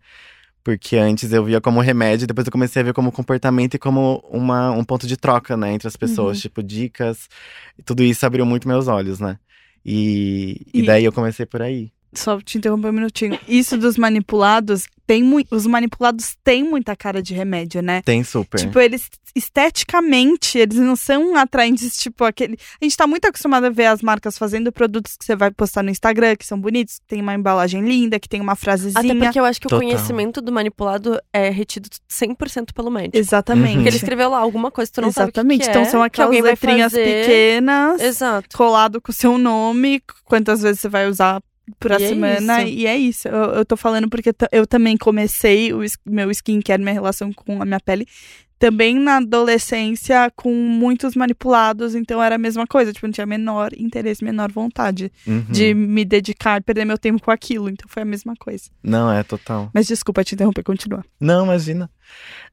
Porque 0.63 0.95
antes 0.97 1.31
eu 1.33 1.43
via 1.43 1.59
como 1.59 1.79
remédio, 1.81 2.27
depois 2.27 2.45
eu 2.45 2.51
comecei 2.51 2.81
a 2.81 2.85
ver 2.85 2.93
como 2.93 3.11
comportamento 3.11 3.73
e 3.75 3.79
como 3.79 4.23
uma, 4.29 4.71
um 4.71 4.83
ponto 4.83 5.07
de 5.07 5.17
troca, 5.17 5.57
né, 5.57 5.73
entre 5.73 5.87
as 5.87 5.95
pessoas. 5.95 6.37
Uhum. 6.37 6.41
Tipo, 6.43 6.63
dicas. 6.63 7.27
Tudo 7.85 8.03
isso 8.03 8.25
abriu 8.25 8.45
muito 8.45 8.67
meus 8.67 8.87
olhos, 8.87 9.19
né? 9.19 9.39
E, 9.83 10.61
e 10.73 10.81
E- 10.81 10.85
daí 10.85 11.03
eu 11.05 11.11
comecei 11.11 11.45
por 11.45 11.61
aí. 11.61 11.91
Só 12.13 12.39
te 12.41 12.57
interromper 12.57 12.89
um 12.89 12.93
minutinho. 12.93 13.39
Isso 13.47 13.77
dos 13.77 13.97
manipulados, 13.97 14.83
tem 15.07 15.23
mui- 15.23 15.45
os 15.49 15.65
manipulados 15.65 16.35
têm 16.43 16.63
muita 16.63 16.95
cara 16.95 17.21
de 17.21 17.33
remédio, 17.33 17.81
né? 17.81 18.01
Tem 18.03 18.23
super. 18.23 18.59
Tipo, 18.59 18.79
eles 18.79 19.09
esteticamente, 19.33 20.57
eles 20.57 20.77
não 20.77 20.95
são 20.95 21.35
atraentes, 21.35 21.95
tipo 21.97 22.23
aquele. 22.23 22.57
A 22.81 22.83
gente 22.85 22.97
tá 22.97 23.05
muito 23.07 23.25
acostumado 23.25 23.65
a 23.65 23.69
ver 23.69 23.85
as 23.85 24.01
marcas 24.01 24.37
fazendo 24.37 24.71
produtos 24.71 25.15
que 25.15 25.23
você 25.23 25.35
vai 25.35 25.51
postar 25.51 25.83
no 25.83 25.89
Instagram, 25.89 26.35
que 26.35 26.45
são 26.45 26.59
bonitos, 26.59 26.95
que 26.99 27.05
tem 27.07 27.21
uma 27.21 27.33
embalagem 27.33 27.81
linda, 27.85 28.19
que 28.19 28.27
tem 28.27 28.41
uma 28.41 28.55
frasezinha. 28.55 28.99
Até 28.99 29.15
porque 29.15 29.39
eu 29.39 29.45
acho 29.45 29.61
que 29.61 29.67
Total. 29.67 29.79
o 29.79 29.81
conhecimento 29.81 30.41
do 30.41 30.51
manipulado 30.51 31.19
é 31.31 31.49
retido 31.49 31.89
100% 32.09 32.73
pelo 32.73 32.89
médico. 32.91 33.17
Exatamente. 33.17 33.75
Porque 33.75 33.89
ele 33.89 33.95
escreveu 33.97 34.29
lá 34.29 34.39
alguma 34.39 34.71
coisa 34.71 34.89
que 34.91 34.95
tu 34.95 35.01
não 35.01 35.09
Exatamente. 35.09 35.63
sabe 35.65 35.73
que 35.73 35.79
então 35.79 35.81
é, 35.81 35.85
são 35.85 36.01
que 36.01 36.07
aquelas 36.07 36.27
alguém 36.27 36.41
vai 36.41 36.51
letrinhas 36.51 36.91
fazer. 36.91 37.03
pequenas, 37.25 38.01
Exato. 38.01 38.57
colado 38.57 38.99
com 39.01 39.11
o 39.11 39.15
seu 39.15 39.37
nome, 39.37 40.01
quantas 40.25 40.61
vezes 40.61 40.81
você 40.81 40.89
vai 40.89 41.07
usar 41.07 41.41
por 41.79 41.91
a 41.93 41.99
E 41.99 42.03
é 42.03 42.07
semana. 42.09 42.63
isso. 42.63 42.73
e 42.73 42.85
é 42.87 42.97
isso. 42.97 43.27
Eu, 43.27 43.43
eu 43.55 43.65
tô 43.65 43.77
falando 43.77 44.09
porque 44.09 44.31
eu 44.51 44.67
também 44.67 44.97
comecei 44.97 45.73
o 45.73 45.81
meu 46.05 46.29
skincare, 46.31 46.81
minha 46.81 46.93
relação 46.93 47.31
com 47.33 47.61
a 47.61 47.65
minha 47.65 47.79
pele. 47.79 48.07
Também 48.59 48.95
na 48.99 49.17
adolescência, 49.17 50.31
com 50.35 50.53
muitos 50.53 51.15
manipulados, 51.15 51.95
então 51.95 52.21
era 52.21 52.35
a 52.35 52.37
mesma 52.37 52.67
coisa. 52.67 52.93
Tipo, 52.93 53.07
não 53.07 53.11
tinha 53.11 53.25
menor 53.25 53.71
interesse, 53.75 54.23
menor 54.23 54.51
vontade 54.51 55.11
Uhum. 55.25 55.45
de 55.49 55.73
me 55.73 56.05
dedicar 56.05 56.61
perder 56.61 56.85
meu 56.85 56.97
tempo 56.97 57.21
com 57.23 57.31
aquilo. 57.31 57.69
Então 57.69 57.87
foi 57.89 58.03
a 58.03 58.05
mesma 58.05 58.33
coisa. 58.39 58.69
Não, 58.83 59.11
é 59.11 59.23
total. 59.23 59.69
Mas 59.73 59.87
desculpa 59.87 60.23
te 60.23 60.35
interromper, 60.35 60.63
continua. 60.63 61.03
Não, 61.19 61.45
imagina. 61.45 61.89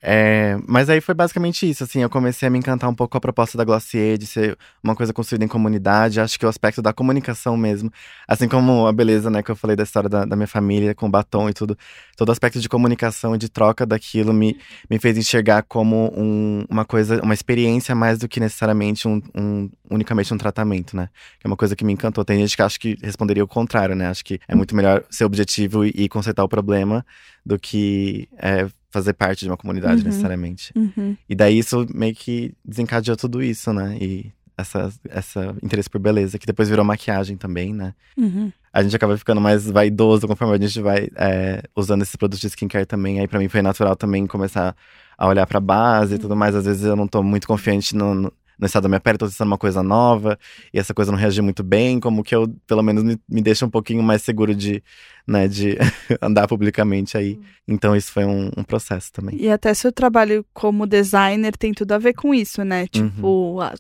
É, 0.01 0.57
mas 0.67 0.89
aí 0.89 1.01
foi 1.01 1.15
basicamente 1.15 1.69
isso, 1.69 1.83
assim, 1.83 2.03
eu 2.03 2.09
comecei 2.11 2.47
a 2.47 2.51
me 2.51 2.59
encantar 2.59 2.89
um 2.89 2.95
pouco 2.95 3.13
com 3.13 3.19
a 3.19 3.21
proposta 3.21 3.59
da 3.59 3.65
Glossier, 3.65 4.17
de 4.17 4.27
ser 4.27 4.57
uma 4.83 4.95
coisa 4.95 5.13
construída 5.13 5.45
em 5.45 5.49
comunidade, 5.49 6.21
acho 6.21 6.39
que 6.39 6.47
o 6.47 6.49
aspecto 6.49 6.81
da 6.81 6.93
comunicação 6.93 7.57
mesmo, 7.57 7.91
assim 8.27 8.47
como 8.49 8.87
a 8.87 8.93
beleza, 8.93 9.29
né, 9.29 9.43
que 9.43 9.51
eu 9.51 9.57
falei 9.57 9.75
da 9.75 9.83
história 9.83 10.09
da, 10.09 10.25
da 10.25 10.37
minha 10.37 10.47
família, 10.47 10.95
com 10.95 11.11
batom 11.11 11.49
e 11.49 11.53
tudo, 11.53 11.77
todo 12.17 12.31
aspecto 12.31 12.61
de 12.61 12.69
comunicação 12.69 13.35
e 13.35 13.39
de 13.39 13.49
troca 13.49 13.85
daquilo 13.85 14.33
me, 14.33 14.57
me 14.89 14.99
fez 15.01 15.19
enxergar 15.19 15.63
como 15.65 16.13
um- 16.17 16.65
uma 16.71 16.85
coisa, 16.85 17.21
uma 17.23 17.35
experiência 17.35 17.95
mais 17.95 18.19
do 18.19 18.29
que 18.29 18.39
necessariamente 18.39 19.09
um, 19.09 19.21
um- 19.35 19.71
unicamente 19.91 20.33
um 20.33 20.39
tratamento, 20.39 20.97
né, 20.97 21.09
que 21.41 21.47
é 21.47 21.49
uma 21.49 21.57
coisa 21.57 21.75
que 21.75 21.85
me 21.85 21.93
encantou. 21.93 22.25
Tem 22.25 22.39
gente 22.39 22.55
que 22.57 22.63
acha 22.63 22.79
que 22.79 22.97
responderia 23.03 23.43
o 23.43 23.49
contrário, 23.49 23.97
né, 23.97 24.07
acho 24.09 24.25
que 24.25 24.39
é 24.47 24.55
muito 24.55 24.77
melhor 24.77 25.03
ser 25.11 25.25
objetivo 25.25 25.85
e, 25.85 25.91
e 25.95 26.09
consertar 26.09 26.45
o 26.45 26.49
problema 26.49 27.05
do 27.45 27.59
que 27.59 28.29
é, 28.39 28.67
fazer 28.91 29.13
parte 29.13 29.41
de 29.41 29.51
uma 29.51 29.57
comunidade 29.57 30.01
Uhum. 30.03 30.09
necessariamente. 30.09 30.73
Uhum. 30.75 31.17
E 31.29 31.35
daí 31.35 31.59
isso 31.59 31.87
meio 31.95 32.15
que 32.15 32.55
desencadeou 32.65 33.17
tudo 33.17 33.43
isso, 33.43 33.73
né? 33.73 33.97
E 34.01 34.33
essa, 34.57 34.93
essa 35.09 35.55
interesse 35.63 35.89
por 35.89 36.01
beleza, 36.01 36.39
que 36.39 36.47
depois 36.47 36.69
virou 36.69 36.85
maquiagem 36.85 37.37
também, 37.37 37.73
né? 37.73 37.95
Uhum. 38.17 38.51
A 38.73 38.83
gente 38.83 38.95
acaba 38.97 39.17
ficando 39.17 39.41
mais 39.41 39.71
vaidoso 39.71 40.27
conforme 40.27 40.55
a 40.55 40.59
gente 40.59 40.81
vai 40.81 41.09
é, 41.17 41.63
usando 41.77 42.03
esses 42.03 42.17
produtos 42.17 42.41
de 42.41 42.49
skincare 42.49 42.85
também. 42.87 43.21
Aí 43.21 43.29
pra 43.29 43.39
mim 43.39 43.49
foi 43.49 43.63
natural 43.63 43.95
também 43.95 44.27
começar 44.27 44.75
a 45.17 45.27
olhar 45.29 45.47
pra 45.47 45.61
base 45.61 46.17
e 46.17 46.19
tudo 46.19 46.35
mais. 46.37 46.55
Às 46.55 46.65
vezes 46.65 46.85
eu 46.85 46.97
não 46.97 47.07
tô 47.07 47.23
muito 47.23 47.47
confiante 47.47 47.95
no, 47.95 48.15
no, 48.15 48.33
no 48.59 48.67
estado 48.67 48.83
da 48.85 48.89
minha 48.89 49.01
pele, 49.01 49.17
tô 49.19 49.27
testando 49.27 49.51
uma 49.51 49.59
coisa 49.59 49.83
nova 49.83 50.39
e 50.75 50.79
essa 50.79 50.93
coisa 50.93 51.13
não 51.13 51.19
reagir 51.19 51.43
muito 51.43 51.63
bem, 51.63 52.01
como 52.01 52.25
que 52.25 52.35
eu, 52.35 52.49
pelo 52.67 52.83
menos, 52.83 53.05
me, 53.05 53.19
me 53.29 53.41
deixa 53.41 53.65
um 53.65 53.71
pouquinho 53.71 54.03
mais 54.03 54.23
seguro 54.23 54.55
de, 54.55 54.83
né, 55.27 55.47
de 55.47 55.77
andar 56.21 56.49
publicamente 56.49 57.17
aí. 57.17 57.39
Então 57.67 57.95
isso 57.95 58.11
foi 58.13 58.25
um, 58.25 58.51
um 58.57 58.65
processo 58.65 59.13
também. 59.13 59.37
E 59.41 59.49
até 59.49 59.73
seu 59.75 59.93
trabalho 59.93 60.45
como 60.53 60.87
designer 60.87 61.57
tem 61.57 61.73
tudo 61.73 61.93
a 61.93 61.99
ver 61.99 62.15
com 62.15 62.35
isso, 62.35 62.65
né? 62.65 62.87
Tipo, 62.89 63.61
a- 63.61 63.75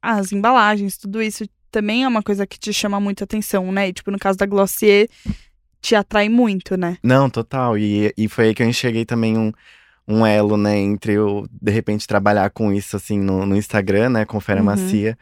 as 0.00 0.32
embalagens, 0.32 0.96
tudo 0.96 1.20
isso 1.22 1.44
também 1.70 2.04
é 2.04 2.08
uma 2.08 2.22
coisa 2.22 2.46
que 2.46 2.58
te 2.58 2.72
chama 2.72 3.00
muito 3.00 3.24
atenção, 3.24 3.70
né? 3.72 3.88
E, 3.88 3.92
tipo, 3.92 4.10
no 4.10 4.18
caso 4.18 4.36
da 4.38 4.44
Glossier, 4.46 5.08
te 5.80 5.94
atrai 5.94 6.28
muito, 6.28 6.76
né? 6.76 6.96
Não, 7.02 7.28
total. 7.30 7.76
E, 7.78 8.12
e 8.16 8.28
foi 8.28 8.46
aí 8.48 8.54
que 8.54 8.62
eu 8.62 8.68
enxerguei 8.68 9.04
também 9.04 9.36
um, 9.36 9.52
um 10.06 10.26
elo, 10.26 10.56
né, 10.56 10.76
entre 10.78 11.12
eu, 11.14 11.46
de 11.50 11.70
repente, 11.72 12.06
trabalhar 12.06 12.50
com 12.50 12.72
isso, 12.72 12.96
assim, 12.96 13.18
no, 13.20 13.46
no 13.46 13.56
Instagram, 13.56 14.08
né, 14.10 14.24
com 14.24 14.40
Fera 14.40 14.60
Uhum. 14.60 14.66
Macia. 14.66 15.16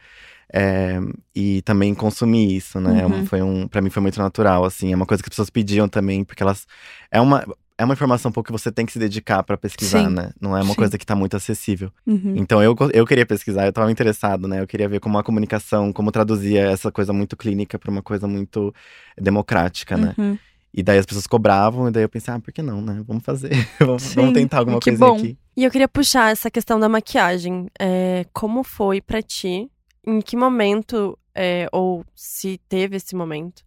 é, 0.53 0.99
e 1.35 1.61
também 1.61 1.93
consumir 1.95 2.55
isso, 2.57 2.79
né? 2.79 3.05
Uhum. 3.05 3.25
Foi 3.25 3.41
um, 3.41 3.67
para 3.67 3.81
mim 3.81 3.89
foi 3.89 4.01
muito 4.01 4.19
natural, 4.19 4.65
assim. 4.65 4.91
É 4.91 4.95
uma 4.95 5.05
coisa 5.05 5.23
que 5.23 5.27
as 5.27 5.29
pessoas 5.29 5.49
pediam 5.49 5.87
também, 5.87 6.23
porque 6.25 6.43
elas. 6.43 6.67
É 7.09 7.21
uma, 7.21 7.45
é 7.77 7.85
uma 7.85 7.93
informação 7.93 8.29
um 8.29 8.33
pouco 8.33 8.47
que 8.47 8.51
você 8.51 8.69
tem 8.69 8.85
que 8.85 8.91
se 8.91 8.99
dedicar 8.99 9.43
pra 9.43 9.55
pesquisar, 9.55 10.09
Sim. 10.09 10.13
né? 10.13 10.31
Não 10.41 10.55
é 10.57 10.61
uma 10.61 10.71
Sim. 10.71 10.75
coisa 10.75 10.97
que 10.97 11.05
tá 11.05 11.15
muito 11.15 11.37
acessível. 11.37 11.89
Uhum. 12.05 12.33
Então 12.35 12.61
eu, 12.61 12.75
eu 12.93 13.05
queria 13.07 13.25
pesquisar, 13.25 13.65
eu 13.65 13.71
tava 13.71 13.89
interessado, 13.91 14.45
né? 14.45 14.61
Eu 14.61 14.67
queria 14.67 14.89
ver 14.89 14.99
como 14.99 15.17
a 15.17 15.23
comunicação, 15.23 15.93
como 15.93 16.11
traduzia 16.11 16.63
essa 16.69 16.91
coisa 16.91 17.13
muito 17.13 17.37
clínica 17.37 17.79
pra 17.79 17.89
uma 17.89 18.01
coisa 18.01 18.27
muito 18.27 18.73
democrática, 19.17 19.95
né? 19.95 20.13
Uhum. 20.17 20.37
E 20.73 20.81
daí 20.81 20.97
as 20.97 21.05
pessoas 21.05 21.27
cobravam, 21.27 21.87
e 21.89 21.91
daí 21.91 22.03
eu 22.03 22.09
pensei, 22.09 22.33
ah, 22.33 22.39
por 22.39 22.53
que 22.53 22.61
não, 22.61 22.81
né? 22.81 23.03
Vamos 23.05 23.23
fazer. 23.23 23.51
vamos, 23.79 24.03
Sim, 24.03 24.15
vamos 24.15 24.33
tentar 24.33 24.59
alguma 24.59 24.79
que 24.79 24.89
coisa 24.91 25.05
bom. 25.05 25.17
aqui. 25.17 25.37
E 25.55 25.63
eu 25.65 25.71
queria 25.71 25.87
puxar 25.87 26.31
essa 26.31 26.49
questão 26.49 26.79
da 26.79 26.87
maquiagem. 26.87 27.67
É, 27.79 28.25
como 28.31 28.63
foi 28.63 29.01
pra 29.01 29.21
ti? 29.21 29.69
Em 30.07 30.21
que 30.21 30.37
momento, 30.37 31.17
é, 31.35 31.67
ou 31.71 32.05
se 32.15 32.59
teve 32.69 32.95
esse 32.95 33.15
momento, 33.15 33.63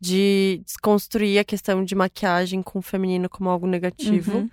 de 0.00 0.62
desconstruir 0.64 1.38
a 1.38 1.44
questão 1.44 1.84
de 1.84 1.94
maquiagem 1.94 2.62
com 2.62 2.78
o 2.78 2.82
feminino 2.82 3.28
como 3.28 3.50
algo 3.50 3.66
negativo? 3.66 4.38
Uhum. 4.38 4.50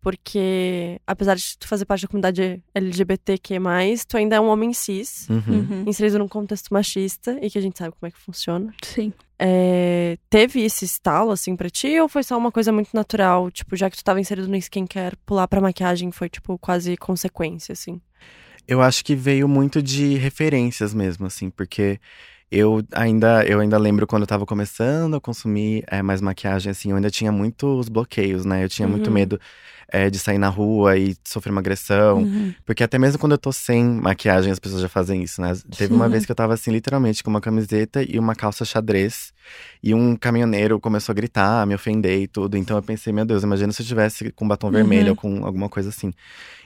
Porque, 0.00 1.00
apesar 1.06 1.36
de 1.36 1.56
tu 1.58 1.68
fazer 1.68 1.84
parte 1.84 2.02
da 2.02 2.08
comunidade 2.08 2.62
LGBTQ+, 2.74 3.58
tu 4.08 4.16
ainda 4.16 4.36
é 4.36 4.40
um 4.40 4.48
homem 4.48 4.72
cis, 4.72 5.28
Uhum. 5.28 5.42
Uhum. 5.48 5.84
inserido 5.86 6.18
num 6.18 6.26
contexto 6.26 6.74
machista, 6.74 7.38
e 7.40 7.48
que 7.48 7.56
a 7.58 7.60
gente 7.60 7.78
sabe 7.78 7.94
como 7.98 8.08
é 8.08 8.10
que 8.10 8.18
funciona. 8.18 8.72
Sim. 8.82 9.12
É, 9.44 10.16
teve 10.30 10.60
esse 10.62 10.84
estalo, 10.84 11.32
assim, 11.32 11.56
pra 11.56 11.68
ti? 11.68 11.98
Ou 11.98 12.08
foi 12.08 12.22
só 12.22 12.38
uma 12.38 12.52
coisa 12.52 12.70
muito 12.70 12.90
natural? 12.94 13.50
Tipo, 13.50 13.74
já 13.74 13.90
que 13.90 13.96
tu 13.96 14.04
tava 14.04 14.20
inserido 14.20 14.46
no 14.46 14.54
skincare, 14.56 15.16
pular 15.26 15.48
pra 15.48 15.60
maquiagem 15.60 16.12
foi, 16.12 16.28
tipo, 16.28 16.56
quase 16.58 16.96
consequência, 16.96 17.72
assim? 17.72 18.00
Eu 18.68 18.80
acho 18.80 19.04
que 19.04 19.16
veio 19.16 19.48
muito 19.48 19.82
de 19.82 20.14
referências 20.14 20.94
mesmo, 20.94 21.26
assim, 21.26 21.50
porque 21.50 21.98
eu 22.50 22.82
ainda, 22.92 23.44
eu 23.44 23.58
ainda 23.58 23.76
lembro 23.78 24.06
quando 24.06 24.22
eu 24.22 24.26
tava 24.28 24.46
começando 24.46 25.16
a 25.16 25.20
consumir 25.20 25.82
é, 25.88 26.02
mais 26.02 26.20
maquiagem, 26.20 26.70
assim, 26.70 26.90
eu 26.90 26.96
ainda 26.96 27.10
tinha 27.10 27.32
muitos 27.32 27.88
bloqueios, 27.88 28.44
né? 28.44 28.62
Eu 28.62 28.68
tinha 28.68 28.86
muito 28.86 29.08
Uhum. 29.08 29.14
medo 29.14 29.40
é, 29.92 30.08
de 30.08 30.18
sair 30.18 30.38
na 30.38 30.48
rua 30.48 30.96
e 30.96 31.14
sofrer 31.22 31.50
uma 31.52 31.60
agressão. 31.60 32.22
Uhum. 32.22 32.54
Porque 32.64 32.82
até 32.82 32.98
mesmo 32.98 33.18
quando 33.18 33.32
eu 33.32 33.38
tô 33.38 33.52
sem 33.52 33.84
maquiagem, 33.84 34.50
as 34.50 34.58
pessoas 34.58 34.80
já 34.80 34.88
fazem 34.88 35.22
isso, 35.22 35.40
né? 35.42 35.52
Teve 35.76 35.92
uma 35.92 36.08
vez 36.08 36.24
que 36.24 36.32
eu 36.32 36.36
tava 36.36 36.54
assim, 36.54 36.70
literalmente, 36.70 37.22
com 37.22 37.28
uma 37.30 37.40
camiseta 37.42 38.02
e 38.02 38.18
uma 38.18 38.34
calça 38.34 38.64
xadrez. 38.64 39.32
E 39.82 39.92
um 39.92 40.16
caminhoneiro 40.16 40.80
começou 40.80 41.12
a 41.12 41.14
gritar, 41.14 41.66
me 41.66 41.74
ofender 41.74 42.22
e 42.22 42.26
tudo. 42.26 42.56
Então 42.56 42.76
eu 42.76 42.82
pensei, 42.82 43.12
meu 43.12 43.24
Deus, 43.24 43.42
imagina 43.42 43.72
se 43.72 43.82
eu 43.82 43.86
tivesse 43.86 44.32
com 44.32 44.48
batom 44.48 44.70
vermelho 44.70 45.10
ou 45.10 45.16
com 45.16 45.44
alguma 45.44 45.68
coisa 45.68 45.90
assim. 45.90 46.12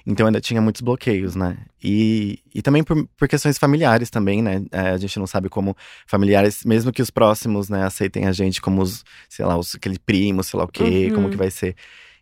Então 0.06 0.26
ainda 0.26 0.40
tinha 0.40 0.60
muitos 0.62 0.80
bloqueios, 0.82 1.34
né? 1.34 1.56
E, 1.82 2.38
e 2.54 2.62
também 2.62 2.84
por, 2.84 3.04
por 3.16 3.26
questões 3.26 3.58
familiares 3.58 4.08
também, 4.08 4.40
né? 4.40 4.62
É, 4.70 4.90
a 4.90 4.96
gente 4.98 5.18
não 5.18 5.26
sabe 5.26 5.48
como 5.48 5.76
familiares, 6.06 6.64
mesmo 6.64 6.92
que 6.92 7.02
os 7.02 7.10
próximos, 7.10 7.68
né, 7.68 7.82
aceitem 7.84 8.26
a 8.26 8.32
gente 8.32 8.60
como 8.60 8.82
os, 8.82 9.02
sei 9.28 9.44
lá, 9.44 9.56
os, 9.58 9.74
aquele 9.74 9.98
primo, 9.98 10.44
sei 10.44 10.58
lá 10.58 10.64
o 10.64 10.68
quê, 10.68 11.08
Uhum. 11.08 11.14
como 11.14 11.30
que 11.30 11.36
vai 11.36 11.50
ser. 11.50 11.74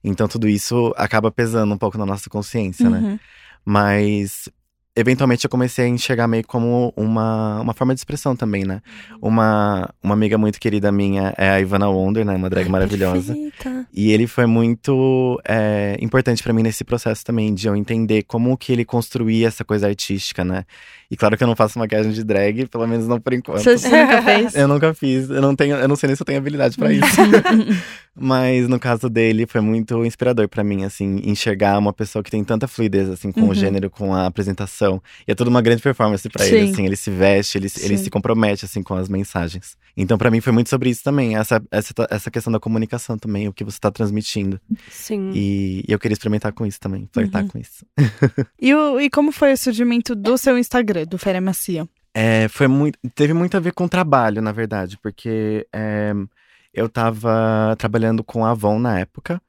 Então 0.05 0.29
tudo 0.29 0.47
isso 0.47 0.93
acaba 0.97 1.31
pesando 1.31 1.73
um 1.73 1.79
pouco 1.79 1.97
na 1.97 2.05
nossa 2.05 2.29
consciência, 2.29 2.91
né? 2.91 2.99
Uhum. 2.99 3.19
Mas 3.65 4.51
eventualmente 4.97 5.45
eu 5.45 5.51
comecei 5.51 5.87
a 5.87 5.89
enxergar 5.89 6.29
meio 6.29 6.47
como 6.47 6.93
uma, 6.97 7.61
uma 7.61 7.75
forma 7.75 7.95
de 7.95 8.01
expressão 8.01 8.37
também, 8.37 8.65
né? 8.65 8.81
Uma, 9.21 9.93
uma 10.03 10.15
amiga 10.15 10.39
muito 10.39 10.61
querida 10.61 10.93
minha 10.93 11.35
é 11.37 11.51
a 11.51 11.61
Ivana 11.61 11.89
Wonder, 11.89 12.25
né? 12.25 12.35
Uma 12.35 12.49
drag 12.49 12.69
maravilhosa. 12.71 13.35
Perfeita. 13.35 13.87
E 13.93 14.13
ele 14.13 14.27
foi 14.27 14.47
muito 14.47 15.41
é, 15.47 15.97
importante 16.01 16.43
pra 16.43 16.53
mim 16.53 16.63
nesse 16.63 16.85
processo 16.85 17.25
também, 17.25 17.53
de 17.53 17.67
eu 17.67 17.75
entender 17.75 18.23
como 18.23 18.57
que 18.57 18.73
ele 18.73 18.85
construía 18.85 19.49
essa 19.49 19.65
coisa 19.65 19.89
artística, 19.89 20.45
né? 20.45 20.65
E 21.15 21.17
claro 21.17 21.37
que 21.37 21.45
eu 21.45 21.47
não 21.47 21.55
faço 21.55 21.79
maquiagem 21.79 22.11
de 22.11 22.25
drag, 22.25 22.67
pelo 22.67 22.89
menos 22.89 23.07
não 23.07 23.21
por 23.21 23.33
enquanto. 23.33 23.63
Você, 23.63 23.89
nunca 23.89 24.21
fez? 24.27 24.53
Eu 24.57 24.67
nunca 24.67 24.93
fiz, 24.93 25.31
eu 25.31 25.41
não 25.41 25.55
tenho, 25.55 25.77
eu 25.77 25.87
não 25.87 25.95
sei 25.95 26.09
nem 26.09 26.17
se 26.17 26.23
eu 26.23 26.27
tenho 26.27 26.39
habilidade 26.39 26.77
pra 26.77 26.93
isso. 26.93 27.07
Mas 28.17 28.69
no 28.69 28.79
caso 28.79 29.09
dele 29.09 29.45
foi 29.47 29.61
muito 29.61 30.05
inspirador 30.05 30.49
pra 30.49 30.63
mim, 30.63 30.85
assim, 30.85 31.21
enxergar 31.25 31.79
uma 31.79 31.93
pessoa 31.93 32.23
que 32.23 32.31
tem 32.31 32.45
tanta 32.45 32.69
fluidez 32.69 33.09
assim 33.09 33.33
com 33.33 33.43
Uhum. 33.43 33.49
o 33.51 33.55
gênero, 33.55 33.91
com 33.91 34.15
a 34.15 34.27
apresentação. 34.27 35.03
E 35.27 35.33
é 35.33 35.35
tudo 35.35 35.49
uma 35.49 35.61
grande 35.61 35.83
performance 35.83 36.29
pra 36.29 36.47
ele, 36.47 36.67
Sim. 36.67 36.73
assim, 36.73 36.87
ele 36.87 36.97
se 36.97 37.11
veste, 37.11 37.59
ele, 37.59 37.69
ele 37.81 37.99
se 37.99 38.11
compromete 38.11 38.65
assim 38.65 38.83
com 38.83 38.95
as 38.95 39.09
mensagens. 39.09 39.77
Então 39.97 40.17
pra 40.19 40.31
mim 40.31 40.41
foi 40.41 40.53
muito 40.53 40.69
sobre 40.71 40.91
isso 40.91 41.03
também, 41.05 41.37
essa 41.37 41.63
essa, 41.71 41.93
essa 42.11 42.31
questão 42.31 42.53
da 42.53 42.59
comunicação 42.61 43.17
também, 43.19 43.47
o 43.49 43.53
que 43.53 43.63
você 43.65 43.79
tá 43.81 43.91
transmitindo. 43.91 44.61
Sim. 44.91 45.31
E, 45.35 45.85
e 45.89 45.93
eu 45.93 45.99
queria 45.99 46.15
experimentar 46.15 46.53
com 46.53 46.65
isso 46.67 46.81
também, 46.81 47.09
flertar 47.13 47.43
Uhum. 47.43 47.49
com 47.49 47.59
isso. 47.59 47.85
E, 48.61 48.73
o- 48.75 49.01
e 49.01 49.11
como 49.11 49.33
foi 49.33 49.53
o 49.53 49.57
surgimento 49.57 50.15
do 50.15 50.37
seu 50.39 50.57
Instagram, 50.57 51.04
do 51.07 51.19
Féria 51.19 51.41
Macia? 51.41 51.89
É, 52.15 52.47
foi 52.49 52.69
muito, 52.69 52.99
teve 53.15 53.33
muito 53.33 53.57
a 53.57 53.61
ver 53.61 53.73
com 53.73 53.85
o 53.85 53.89
trabalho, 53.89 54.41
na 54.41 54.53
verdade, 54.53 54.97
porque 54.99 55.67
é, 55.73 56.13
eu 56.73 56.89
tava 56.89 57.75
trabalhando 57.79 58.23
com 58.23 58.45
a 58.45 58.51
Avon 58.51 58.79
na 58.79 58.99
época. 58.99 59.41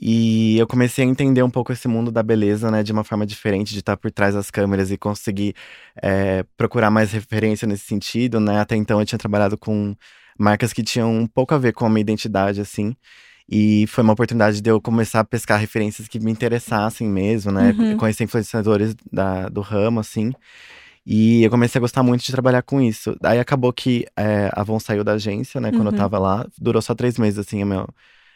E 0.00 0.58
eu 0.58 0.66
comecei 0.66 1.04
a 1.04 1.08
entender 1.08 1.42
um 1.42 1.50
pouco 1.50 1.72
esse 1.72 1.86
mundo 1.86 2.10
da 2.10 2.22
beleza, 2.22 2.70
né, 2.70 2.82
de 2.82 2.92
uma 2.92 3.04
forma 3.04 3.24
diferente, 3.24 3.72
de 3.72 3.78
estar 3.78 3.96
por 3.96 4.10
trás 4.10 4.34
das 4.34 4.50
câmeras 4.50 4.90
e 4.90 4.98
conseguir 4.98 5.54
é, 6.02 6.44
procurar 6.56 6.90
mais 6.90 7.12
referência 7.12 7.66
nesse 7.66 7.84
sentido, 7.84 8.40
né? 8.40 8.58
Até 8.58 8.74
então 8.74 8.98
eu 8.98 9.06
tinha 9.06 9.18
trabalhado 9.18 9.56
com 9.56 9.94
marcas 10.38 10.72
que 10.72 10.82
tinham 10.82 11.14
um 11.14 11.26
pouco 11.28 11.54
a 11.54 11.58
ver 11.58 11.72
com 11.72 11.86
a 11.86 11.88
minha 11.88 12.00
identidade, 12.00 12.60
assim. 12.60 12.96
E 13.48 13.86
foi 13.86 14.02
uma 14.02 14.14
oportunidade 14.14 14.60
de 14.60 14.70
eu 14.70 14.80
começar 14.80 15.20
a 15.20 15.24
pescar 15.24 15.60
referências 15.60 16.08
que 16.08 16.18
me 16.18 16.32
interessassem 16.32 17.06
mesmo, 17.06 17.52
né? 17.52 17.74
Uhum. 17.78 17.96
Conhecer 17.96 18.24
influenciadores 18.24 18.96
da, 19.12 19.48
do 19.48 19.60
ramo, 19.60 20.00
assim. 20.00 20.32
E 21.06 21.42
eu 21.42 21.50
comecei 21.50 21.78
a 21.78 21.80
gostar 21.80 22.02
muito 22.02 22.22
de 22.24 22.32
trabalhar 22.32 22.62
com 22.62 22.80
isso. 22.80 23.14
Aí 23.22 23.38
acabou 23.38 23.72
que 23.72 24.06
é, 24.16 24.50
a 24.54 24.60
Avon 24.62 24.80
saiu 24.80 25.04
da 25.04 25.12
agência, 25.12 25.60
né? 25.60 25.70
Quando 25.70 25.88
Uhum. 25.88 25.92
eu 25.92 25.96
tava 25.98 26.18
lá. 26.18 26.46
Durou 26.58 26.80
só 26.80 26.94
três 26.94 27.18
meses, 27.18 27.38
assim, 27.38 27.60
a 27.62 27.66
meu, 27.66 27.86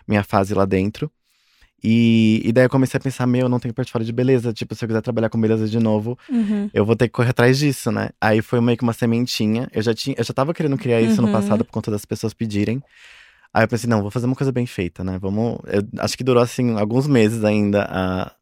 minha 0.06 0.22
fase 0.22 0.52
lá 0.54 0.66
dentro. 0.66 1.10
E, 1.82 2.42
e 2.44 2.52
daí 2.52 2.64
eu 2.64 2.68
comecei 2.68 2.98
a 2.98 3.00
pensar, 3.00 3.26
meu, 3.26 3.42
eu 3.42 3.48
não 3.48 3.60
tenho 3.60 3.72
portfólio 3.72 4.04
de 4.04 4.12
beleza. 4.12 4.52
Tipo, 4.52 4.74
se 4.74 4.84
eu 4.84 4.88
quiser 4.88 5.00
trabalhar 5.00 5.28
com 5.30 5.40
beleza 5.40 5.66
de 5.68 5.78
novo, 5.78 6.18
Uhum. 6.28 6.68
eu 6.74 6.84
vou 6.84 6.96
ter 6.96 7.06
que 7.08 7.12
correr 7.12 7.30
atrás 7.30 7.56
disso, 7.58 7.90
né? 7.92 8.10
Aí 8.20 8.42
foi 8.42 8.60
meio 8.60 8.76
que 8.76 8.82
uma 8.82 8.92
sementinha. 8.92 9.68
Eu 9.72 9.80
já 9.80 9.94
tinha, 9.94 10.14
eu 10.18 10.24
já 10.24 10.34
tava 10.34 10.52
querendo 10.52 10.76
criar 10.76 11.00
isso 11.00 11.20
Uhum. 11.22 11.26
no 11.28 11.32
passado 11.32 11.64
por 11.64 11.70
conta 11.72 11.90
das 11.90 12.04
pessoas 12.04 12.34
pedirem. 12.34 12.82
Aí 13.54 13.64
eu 13.64 13.68
pensei, 13.68 13.88
não, 13.88 14.02
vou 14.02 14.10
fazer 14.10 14.26
uma 14.26 14.34
coisa 14.36 14.52
bem 14.52 14.66
feita, 14.66 15.02
né? 15.02 15.18
Vamos. 15.18 15.58
Eu 15.66 15.82
acho 16.00 16.18
que 16.18 16.24
durou 16.24 16.42
assim 16.42 16.76
alguns 16.78 17.06
meses 17.06 17.44
ainda 17.44 17.86
a, 17.88 18.32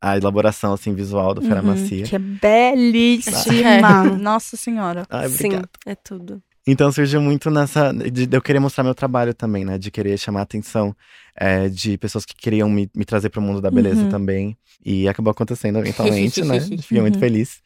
a 0.00 0.16
elaboração 0.16 0.72
assim 0.72 0.94
visual 0.94 1.34
do 1.34 1.42
Fera 1.42 1.62
Uhum. 1.62 1.74
Que 2.04 2.16
é 2.16 2.18
belíssima. 2.18 4.04
Nossa 4.18 4.56
senhora. 4.56 5.06
Ai, 5.10 5.28
Sim, 5.28 5.46
obrigado. 5.46 5.68
é 5.86 5.94
tudo. 5.94 6.42
Então 6.66 6.92
surgiu 6.92 7.20
muito 7.20 7.50
nessa. 7.50 7.92
De, 7.92 8.26
de 8.26 8.36
eu 8.36 8.42
querer 8.42 8.60
mostrar 8.60 8.84
meu 8.84 8.94
trabalho 8.94 9.34
também, 9.34 9.64
né? 9.64 9.78
De 9.78 9.90
querer 9.90 10.16
chamar 10.18 10.40
a 10.40 10.42
atenção 10.42 10.94
é, 11.34 11.68
de 11.68 11.96
pessoas 11.98 12.24
que 12.24 12.34
queriam 12.34 12.68
me, 12.68 12.88
me 12.94 13.04
trazer 13.04 13.30
pro 13.30 13.40
mundo 13.42 13.60
da 13.60 13.70
beleza 13.70 14.02
Uhum. 14.02 14.08
também. 14.08 14.56
E 14.84 15.08
acabou 15.08 15.30
acontecendo 15.30 15.78
eventualmente, 15.78 16.42
né? 16.44 16.60
Fiquei 16.60 17.00
muito 17.00 17.14
Uhum. 17.14 17.20
feliz. 17.20 17.60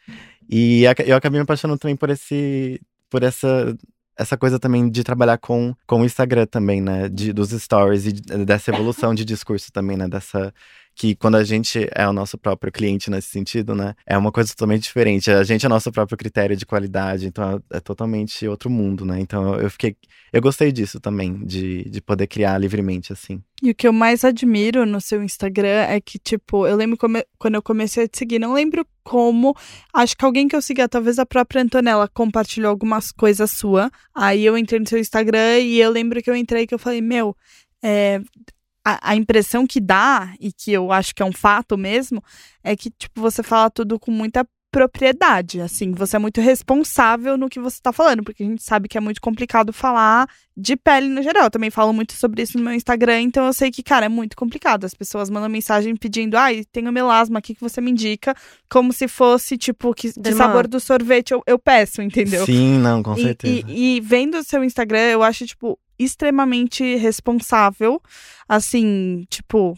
E 0.48 0.84
eu 1.06 1.16
acabei 1.16 1.38
me 1.38 1.42
apaixonando 1.44 1.78
também 1.78 1.96
por 1.96 2.10
esse. 2.10 2.80
por 3.10 3.22
essa. 3.22 3.76
Essa 4.16 4.36
coisa 4.36 4.60
também 4.60 4.88
de 4.88 5.02
trabalhar 5.02 5.38
com, 5.38 5.74
com 5.88 6.02
o 6.02 6.04
Instagram 6.04 6.46
também, 6.46 6.80
né? 6.80 7.08
De, 7.08 7.32
dos 7.32 7.50
stories 7.50 8.06
e 8.06 8.12
de- 8.12 8.44
dessa 8.44 8.70
evolução 8.70 9.12
de 9.12 9.24
discurso 9.24 9.72
também, 9.72 9.96
né? 9.96 10.06
Dessa. 10.08 10.54
Que 10.96 11.14
quando 11.14 11.36
a 11.36 11.44
gente 11.44 11.88
é 11.92 12.08
o 12.08 12.12
nosso 12.12 12.38
próprio 12.38 12.70
cliente 12.70 13.10
nesse 13.10 13.28
sentido, 13.28 13.74
né? 13.74 13.94
É 14.06 14.16
uma 14.16 14.30
coisa 14.30 14.50
totalmente 14.50 14.84
diferente. 14.84 15.30
A 15.30 15.42
gente 15.42 15.66
é 15.66 15.68
nosso 15.68 15.90
próprio 15.90 16.16
critério 16.16 16.56
de 16.56 16.64
qualidade, 16.64 17.26
então 17.26 17.62
é, 17.72 17.76
é 17.78 17.80
totalmente 17.80 18.46
outro 18.46 18.70
mundo, 18.70 19.04
né? 19.04 19.18
Então 19.20 19.56
eu 19.56 19.70
fiquei. 19.70 19.96
Eu 20.32 20.40
gostei 20.40 20.72
disso 20.72 20.98
também, 20.98 21.44
de, 21.44 21.88
de 21.88 22.00
poder 22.00 22.26
criar 22.26 22.58
livremente, 22.58 23.12
assim. 23.12 23.40
E 23.62 23.70
o 23.70 23.74
que 23.74 23.86
eu 23.86 23.92
mais 23.92 24.24
admiro 24.24 24.84
no 24.84 25.00
seu 25.00 25.22
Instagram 25.22 25.86
é 25.88 26.00
que, 26.00 26.18
tipo, 26.18 26.66
eu 26.66 26.76
lembro 26.76 26.98
quando 27.38 27.54
eu 27.54 27.62
comecei 27.62 28.04
a 28.04 28.08
te 28.08 28.18
seguir, 28.18 28.38
não 28.38 28.52
lembro 28.52 28.84
como. 29.04 29.54
Acho 29.92 30.16
que 30.16 30.24
alguém 30.24 30.48
que 30.48 30.56
eu 30.56 30.62
seguia, 30.62 30.88
talvez 30.88 31.18
a 31.18 31.26
própria 31.26 31.62
Antonella, 31.62 32.08
compartilhou 32.08 32.70
algumas 32.70 33.12
coisas 33.12 33.50
sua. 33.52 33.90
Aí 34.14 34.44
eu 34.44 34.58
entrei 34.58 34.80
no 34.80 34.88
seu 34.88 34.98
Instagram 34.98 35.60
e 35.60 35.80
eu 35.80 35.90
lembro 35.90 36.22
que 36.22 36.28
eu 36.28 36.34
entrei 36.34 36.66
que 36.66 36.74
eu 36.74 36.78
falei, 36.78 37.00
meu, 37.00 37.36
é, 37.82 38.20
a, 38.84 39.10
a 39.10 39.16
impressão 39.16 39.66
que 39.66 39.80
dá, 39.80 40.34
e 40.38 40.52
que 40.52 40.72
eu 40.72 40.92
acho 40.92 41.14
que 41.14 41.22
é 41.22 41.26
um 41.26 41.32
fato 41.32 41.76
mesmo, 41.78 42.22
é 42.62 42.76
que, 42.76 42.90
tipo, 42.90 43.20
você 43.20 43.42
fala 43.42 43.70
tudo 43.70 43.98
com 43.98 44.10
muita 44.10 44.46
propriedade, 44.74 45.60
assim, 45.60 45.92
você 45.92 46.16
é 46.16 46.18
muito 46.18 46.40
responsável 46.40 47.36
no 47.38 47.48
que 47.48 47.60
você 47.60 47.78
tá 47.80 47.92
falando, 47.92 48.24
porque 48.24 48.42
a 48.42 48.46
gente 48.46 48.62
sabe 48.62 48.88
que 48.88 48.98
é 48.98 49.00
muito 49.00 49.20
complicado 49.20 49.72
falar 49.72 50.28
de 50.56 50.76
pele 50.76 51.08
no 51.08 51.22
geral. 51.22 51.44
Eu 51.44 51.50
também 51.50 51.70
falo 51.70 51.92
muito 51.92 52.12
sobre 52.14 52.42
isso 52.42 52.58
no 52.58 52.64
meu 52.64 52.72
Instagram, 52.74 53.20
então 53.22 53.46
eu 53.46 53.52
sei 53.52 53.70
que, 53.70 53.82
cara, 53.84 54.06
é 54.06 54.08
muito 54.08 54.36
complicado. 54.36 54.84
As 54.84 54.92
pessoas 54.92 55.30
mandam 55.30 55.48
mensagem 55.48 55.94
pedindo, 55.94 56.36
ai, 56.36 56.64
tenho 56.72 56.90
melasma 56.92 57.38
aqui 57.38 57.54
que 57.54 57.60
você 57.60 57.80
me 57.80 57.92
indica, 57.92 58.34
como 58.68 58.92
se 58.92 59.06
fosse, 59.06 59.56
tipo, 59.56 59.94
que, 59.94 60.12
que 60.12 60.18
Derma. 60.20 60.38
sabor 60.38 60.66
do 60.66 60.80
sorvete 60.80 61.30
eu, 61.32 61.42
eu 61.46 61.58
peço, 61.58 62.02
entendeu? 62.02 62.44
Sim, 62.44 62.78
não, 62.78 63.00
com 63.02 63.14
E- 63.16 63.22
certeza. 63.22 63.64
E, 63.68 63.96
e 63.96 64.00
vendo 64.00 64.38
o 64.38 64.42
seu 64.44 64.64
Instagram, 64.64 64.98
eu 65.10 65.22
acho, 65.22 65.46
tipo, 65.46 65.78
extremamente 65.96 66.96
responsável. 66.96 68.02
Assim, 68.48 69.24
tipo, 69.30 69.76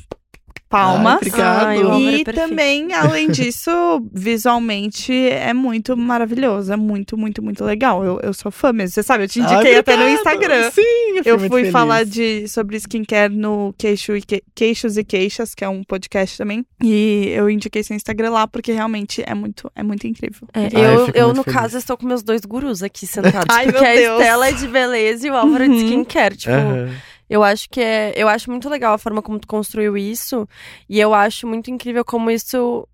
palmas. 0.68 1.12
Ai, 1.14 1.16
obrigado. 1.16 1.66
Ai, 1.66 2.14
é 2.14 2.18
E 2.18 2.24
também, 2.24 2.92
além 2.92 3.28
disso, 3.30 3.70
visualmente 4.12 5.12
é 5.12 5.52
muito 5.52 5.96
maravilhoso. 5.96 6.72
É 6.72 6.76
muito, 6.76 7.16
muito, 7.16 7.42
muito 7.42 7.64
legal. 7.64 8.04
Eu, 8.04 8.20
eu 8.22 8.32
sou 8.34 8.50
fã 8.50 8.72
mesmo. 8.72 8.94
Você 8.94 9.02
sabe, 9.02 9.24
eu 9.24 9.28
te 9.28 9.40
indiquei 9.40 9.74
Ai, 9.74 9.78
até 9.78 9.96
no. 9.96 10.08
Instagram. 10.08 10.70
Sim, 10.70 10.80
eu, 10.82 11.16
fiquei 11.18 11.32
Eu 11.32 11.38
muito 11.38 11.50
fui 11.50 11.60
feliz. 11.62 11.72
falar 11.72 12.04
de, 12.04 12.48
sobre 12.48 12.76
skincare 12.76 13.32
no 13.34 13.74
Queixo 13.78 14.16
e 14.16 14.22
Que- 14.22 14.42
Queixos 14.54 14.96
e 14.96 15.04
Queixas, 15.04 15.54
que 15.54 15.64
é 15.64 15.68
um 15.68 15.82
podcast 15.84 16.36
também. 16.38 16.64
E 16.82 17.28
eu 17.34 17.48
indiquei 17.50 17.82
seu 17.82 17.96
Instagram 17.96 18.30
lá 18.30 18.46
porque 18.46 18.72
realmente 18.72 19.22
é 19.26 19.34
muito, 19.34 19.70
é 19.74 19.82
muito 19.82 20.06
incrível. 20.06 20.46
É, 20.54 20.66
eu 20.72 20.80
eu, 20.80 21.10
eu, 21.14 21.24
muito 21.26 21.36
no 21.38 21.42
feliz. 21.44 21.58
caso, 21.60 21.78
estou 21.78 21.96
com 21.96 22.06
meus 22.06 22.22
dois 22.22 22.42
gurus 22.42 22.82
aqui 22.82 23.06
sentados. 23.06 23.46
Ai, 23.48 23.66
porque 23.66 23.80
meu 23.80 23.90
a 23.90 23.94
Deus. 23.94 24.20
Estela 24.20 24.48
é 24.48 24.52
de 24.52 24.68
beleza 24.68 25.26
e 25.26 25.30
o 25.30 25.34
Álvaro 25.36 25.64
é 25.64 25.68
de 25.68 25.74
Uhum. 25.74 25.84
skincare. 25.86 26.36
Tipo, 26.36 26.52
Aham. 26.54 26.90
Eu 27.28 27.42
acho 27.42 27.68
que 27.70 27.80
é. 27.80 28.12
Eu 28.16 28.28
acho 28.28 28.50
muito 28.50 28.68
legal 28.68 28.94
a 28.94 28.98
forma 28.98 29.20
como 29.22 29.38
tu 29.38 29.46
construiu 29.46 29.96
isso. 29.96 30.48
E 30.88 30.98
eu 31.00 31.12
acho 31.14 31.46
muito 31.46 31.70
incrível 31.70 32.04
como 32.04 32.30
isso 32.30 32.86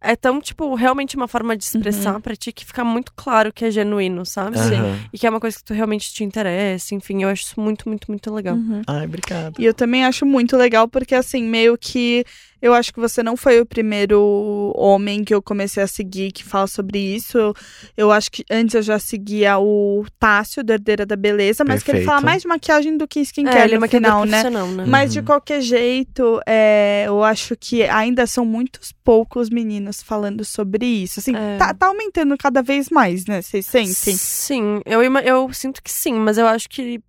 é 0.00 0.14
tão, 0.14 0.40
tipo, 0.40 0.72
realmente 0.76 1.16
uma 1.16 1.26
forma 1.26 1.56
de 1.56 1.64
expressar 1.64 2.14
Uhum. 2.14 2.20
pra 2.20 2.36
ti 2.36 2.52
que 2.52 2.64
fica 2.64 2.84
muito 2.84 3.12
claro 3.16 3.52
que 3.52 3.64
é 3.64 3.70
genuíno, 3.70 4.24
sabe? 4.24 4.56
Aham. 4.56 4.96
E 5.12 5.18
que 5.18 5.26
é 5.26 5.30
uma 5.30 5.40
coisa 5.40 5.56
que 5.56 5.64
tu 5.64 5.74
realmente 5.74 6.12
te 6.12 6.22
interessa. 6.22 6.94
Enfim, 6.94 7.24
eu 7.24 7.28
acho 7.28 7.42
isso 7.42 7.60
muito, 7.60 7.88
muito, 7.88 8.06
muito 8.08 8.32
legal. 8.32 8.54
Uhum. 8.54 8.82
Ai, 8.86 9.06
obrigado. 9.06 9.60
E 9.60 9.64
eu 9.64 9.74
também 9.74 10.04
acho 10.04 10.24
muito 10.24 10.56
legal 10.56 10.86
porque, 10.86 11.16
assim, 11.16 11.42
meio 11.42 11.76
que 11.76 12.24
eu 12.60 12.74
acho 12.74 12.92
que 12.92 13.00
você 13.00 13.22
não 13.22 13.36
foi 13.36 13.60
o 13.60 13.66
primeiro 13.66 14.72
homem 14.76 15.22
que 15.24 15.34
eu 15.34 15.40
comecei 15.42 15.82
a 15.82 15.86
seguir 15.86 16.32
que 16.32 16.42
fala 16.44 16.66
sobre 16.66 16.98
isso. 16.98 17.38
Eu, 17.38 17.54
eu 17.96 18.12
acho 18.12 18.30
que 18.30 18.44
antes 18.50 18.74
eu 18.74 18.82
já 18.82 18.98
seguia 18.98 19.58
o 19.58 20.04
Tássio, 20.18 20.62
do 20.64 20.72
Herdeira 20.72 21.06
da 21.06 21.16
Beleza, 21.16 21.64
mas 21.64 21.82
que 21.82 21.90
ele 21.90 21.98
Perfeito. 21.98 22.06
fala 22.14 22.20
mais 22.20 22.42
de 22.42 22.48
maquiagem 22.48 22.96
do 22.96 23.06
que 23.06 23.20
É, 23.20 23.22
skincare 23.22 23.64
ele 23.64 23.74
é 23.74 23.76
no 23.76 23.80
maquiador 23.80 24.24
final, 24.26 24.68
né? 24.70 24.74
né? 24.76 24.84
Mas 24.86 25.12
de 25.12 25.18
Uhum. 25.20 25.24
qualquer 25.24 25.60
jeito, 25.60 26.40
é, 26.46 27.04
eu 27.06 27.22
acho 27.22 27.56
que 27.56 27.82
ainda 27.84 28.26
são 28.26 28.44
muitos 28.44 28.92
poucos 29.04 29.48
meninos 29.50 30.02
falando 30.02 30.44
sobre 30.44 30.84
isso. 30.86 31.20
Assim, 31.20 31.34
É. 31.36 31.56
tá, 31.58 31.72
tá 31.74 31.86
aumentando 31.86 32.36
cada 32.36 32.62
vez 32.62 32.88
mais, 32.90 33.24
né? 33.26 33.40
Vocês 33.42 33.66
sentem? 33.66 34.16
Sim, 34.16 34.80
eu, 34.84 35.02
eu 35.02 35.52
sinto 35.52 35.82
que 35.82 35.90
sim, 35.90 36.14
mas 36.14 36.38
eu 36.38 36.46
acho 36.46 36.68
que 36.68 37.00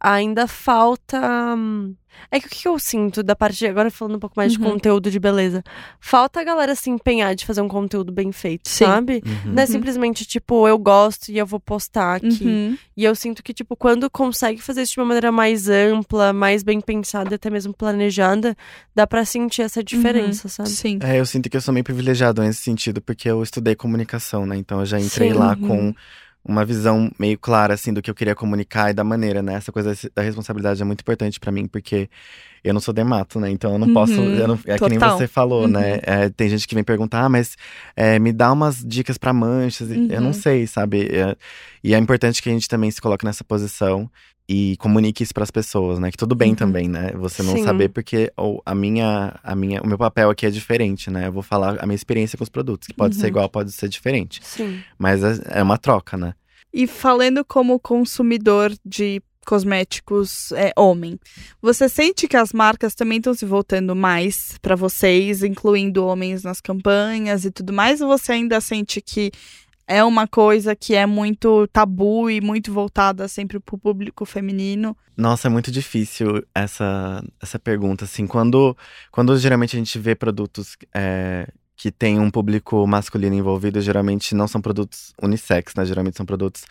ainda 0.00 0.46
falta. 0.46 1.20
hum, 1.56 1.94
É 2.30 2.38
que 2.40 2.46
o 2.46 2.50
que 2.50 2.68
eu 2.68 2.78
sinto 2.78 3.22
da 3.22 3.34
parte 3.36 3.58
de, 3.58 3.66
agora 3.66 3.90
falando 3.90 4.16
um 4.16 4.18
pouco 4.18 4.34
mais 4.36 4.52
de 4.52 4.58
Uhum. 4.58 4.72
conteúdo 4.72 5.10
de 5.10 5.18
beleza, 5.18 5.62
falta 6.00 6.40
a 6.40 6.44
galera 6.44 6.74
se 6.74 6.90
empenhar 6.90 7.34
de 7.34 7.44
fazer 7.46 7.60
um 7.60 7.68
conteúdo 7.68 8.12
bem 8.12 8.30
feito, 8.32 8.68
Sim. 8.68 8.84
sabe? 8.84 9.22
Uhum. 9.24 9.52
Não 9.52 9.62
é 9.62 9.66
simplesmente 9.66 10.24
tipo, 10.24 10.66
eu 10.68 10.78
gosto 10.78 11.28
e 11.30 11.38
eu 11.38 11.46
vou 11.46 11.58
postar 11.60 12.16
aqui. 12.16 12.44
Uhum. 12.44 12.78
E 12.96 13.04
eu 13.04 13.14
sinto 13.14 13.42
que, 13.42 13.52
tipo, 13.54 13.74
quando 13.76 14.08
consegue 14.10 14.60
fazer 14.60 14.82
isso 14.82 14.92
de 14.94 15.00
uma 15.00 15.06
maneira 15.06 15.32
mais 15.32 15.68
ampla, 15.68 16.32
mais 16.32 16.62
bem 16.62 16.80
pensada 16.80 17.32
e 17.32 17.36
até 17.36 17.48
mesmo 17.50 17.72
planejada, 17.72 18.56
dá 18.94 19.06
pra 19.06 19.24
sentir 19.24 19.62
essa 19.62 19.82
diferença, 19.82 20.48
sabe? 20.48 20.68
Sim. 20.68 20.98
É, 21.02 21.18
eu 21.18 21.26
sinto 21.26 21.48
que 21.48 21.56
eu 21.56 21.60
sou 21.60 21.72
meio 21.72 21.84
privilegiado 21.84 22.42
nesse 22.42 22.62
sentido, 22.62 23.00
porque 23.00 23.28
eu 23.30 23.42
estudei 23.42 23.74
comunicação, 23.74 24.44
né? 24.46 24.56
Então 24.56 24.80
eu 24.80 24.86
já 24.86 24.98
entrei 25.00 25.32
Sim. 25.32 25.38
lá 25.38 25.56
Uhum. 25.60 25.68
com 25.68 25.94
uma 26.44 26.64
visão 26.64 27.10
meio 27.18 27.38
clara, 27.38 27.74
assim, 27.74 27.92
do 27.92 28.00
que 28.00 28.10
eu 28.10 28.14
queria 28.14 28.34
comunicar 28.34 28.90
e 28.90 28.94
da 28.94 29.04
maneira, 29.04 29.42
né? 29.42 29.54
Essa 29.54 29.70
coisa 29.70 29.94
da 30.14 30.22
responsabilidade 30.22 30.80
é 30.80 30.84
muito 30.84 31.00
importante 31.02 31.38
pra 31.38 31.52
mim, 31.52 31.66
porque 31.66 32.08
eu 32.64 32.72
não 32.74 32.80
sou 32.80 32.92
dermato, 32.94 33.38
né? 33.40 33.50
Então 33.50 33.72
eu 33.72 33.78
não 33.78 33.92
posso. 33.92 34.20
Uhum, 34.20 34.34
eu 34.34 34.48
não- 34.48 34.58
é 34.66 34.78
que 34.78 34.88
nem 34.88 34.98
total. 34.98 35.18
você 35.18 35.26
falou, 35.26 35.62
Uhum. 35.62 35.68
né? 35.68 35.98
É, 36.02 36.28
tem 36.30 36.48
gente 36.48 36.66
que 36.66 36.74
vem 36.74 36.84
perguntar, 36.84 37.24
ah, 37.24 37.28
mas 37.28 37.56
é, 37.96 38.18
me 38.18 38.32
dá 38.32 38.52
umas 38.52 38.76
dicas 38.84 39.18
pra 39.18 39.32
manchas. 39.32 39.90
e 39.90 39.94
Eu 39.94 40.18
Uhum. 40.18 40.20
não 40.20 40.32
sei, 40.32 40.66
sabe? 40.66 41.08
É, 41.14 41.36
e 41.84 41.94
é 41.94 41.98
importante 41.98 42.42
que 42.42 42.48
a 42.48 42.52
gente 42.52 42.68
também 42.68 42.90
se 42.90 43.00
coloque 43.00 43.24
nessa 43.24 43.44
posição 43.44 44.10
e 44.52 44.76
comunique 44.78 45.22
isso 45.22 45.32
pras 45.32 45.48
pessoas, 45.50 46.00
né? 46.00 46.10
Que 46.10 46.16
tudo 46.16 46.34
bem 46.34 46.50
Uhum. 46.50 46.56
também, 46.56 46.88
né? 46.88 47.12
Você 47.14 47.40
não 47.40 47.56
Sim. 47.56 47.62
saber 47.62 47.88
porque 47.90 48.32
ou, 48.36 48.60
a 48.66 48.74
minha, 48.74 49.38
a 49.44 49.54
minha, 49.54 49.80
o 49.80 49.86
meu 49.86 49.96
papel 49.96 50.28
aqui 50.28 50.44
é 50.44 50.50
diferente, 50.50 51.08
né? 51.08 51.28
Eu 51.28 51.32
vou 51.32 51.42
falar 51.42 51.76
a 51.80 51.86
minha 51.86 51.94
experiência 51.94 52.36
com 52.36 52.42
os 52.42 52.50
produtos, 52.50 52.88
que 52.88 52.94
pode 52.94 53.14
ser 53.14 53.22
Uhum. 53.22 53.28
igual, 53.28 53.48
pode 53.48 53.70
ser 53.70 53.88
diferente, 53.88 54.40
Sim. 54.42 54.80
mas 54.98 55.22
é, 55.22 55.60
é 55.60 55.62
uma 55.62 55.78
troca, 55.78 56.16
né? 56.16 56.34
E 56.74 56.86
falando 56.88 57.44
como 57.44 57.78
consumidor 57.78 58.72
de 58.84 59.22
cosméticos 59.46 60.52
é, 60.52 60.72
homem, 60.76 61.18
você 61.62 61.88
sente 61.88 62.26
que 62.26 62.36
as 62.36 62.52
marcas 62.52 62.94
também 62.94 63.18
estão 63.18 63.34
se 63.34 63.44
voltando 63.46 63.94
mais 63.94 64.56
pra 64.60 64.74
vocês, 64.74 65.42
incluindo 65.44 66.04
homens 66.04 66.42
nas 66.42 66.60
campanhas 66.60 67.44
e 67.44 67.50
tudo 67.50 67.72
mais, 67.72 68.00
ou 68.00 68.08
você 68.08 68.32
ainda 68.32 68.60
sente 68.60 69.00
que 69.00 69.30
é 69.90 70.04
uma 70.04 70.24
coisa 70.24 70.76
que 70.76 70.94
é 70.94 71.04
muito 71.04 71.66
tabu 71.66 72.30
e 72.30 72.40
muito 72.40 72.72
voltada 72.72 73.26
sempre 73.26 73.58
pro 73.58 73.76
público 73.76 74.24
feminino? 74.24 74.96
Nossa, 75.16 75.48
é 75.48 75.50
muito 75.50 75.68
difícil 75.68 76.46
essa, 76.54 77.20
essa 77.42 77.58
pergunta, 77.58 78.04
assim. 78.04 78.24
Quando, 78.24 78.76
quando 79.10 79.36
geralmente 79.36 79.74
a 79.74 79.80
gente 79.80 79.98
vê 79.98 80.14
produtos 80.14 80.76
é, 80.94 81.48
que 81.76 81.90
tem 81.90 82.20
um 82.20 82.30
público 82.30 82.86
masculino 82.86 83.34
envolvido, 83.34 83.80
geralmente 83.80 84.32
não 84.32 84.46
são 84.46 84.60
produtos 84.60 85.12
unissex, 85.20 85.74
né? 85.74 85.84
Geralmente 85.84 86.16
são 86.16 86.24
produtos 86.24 86.62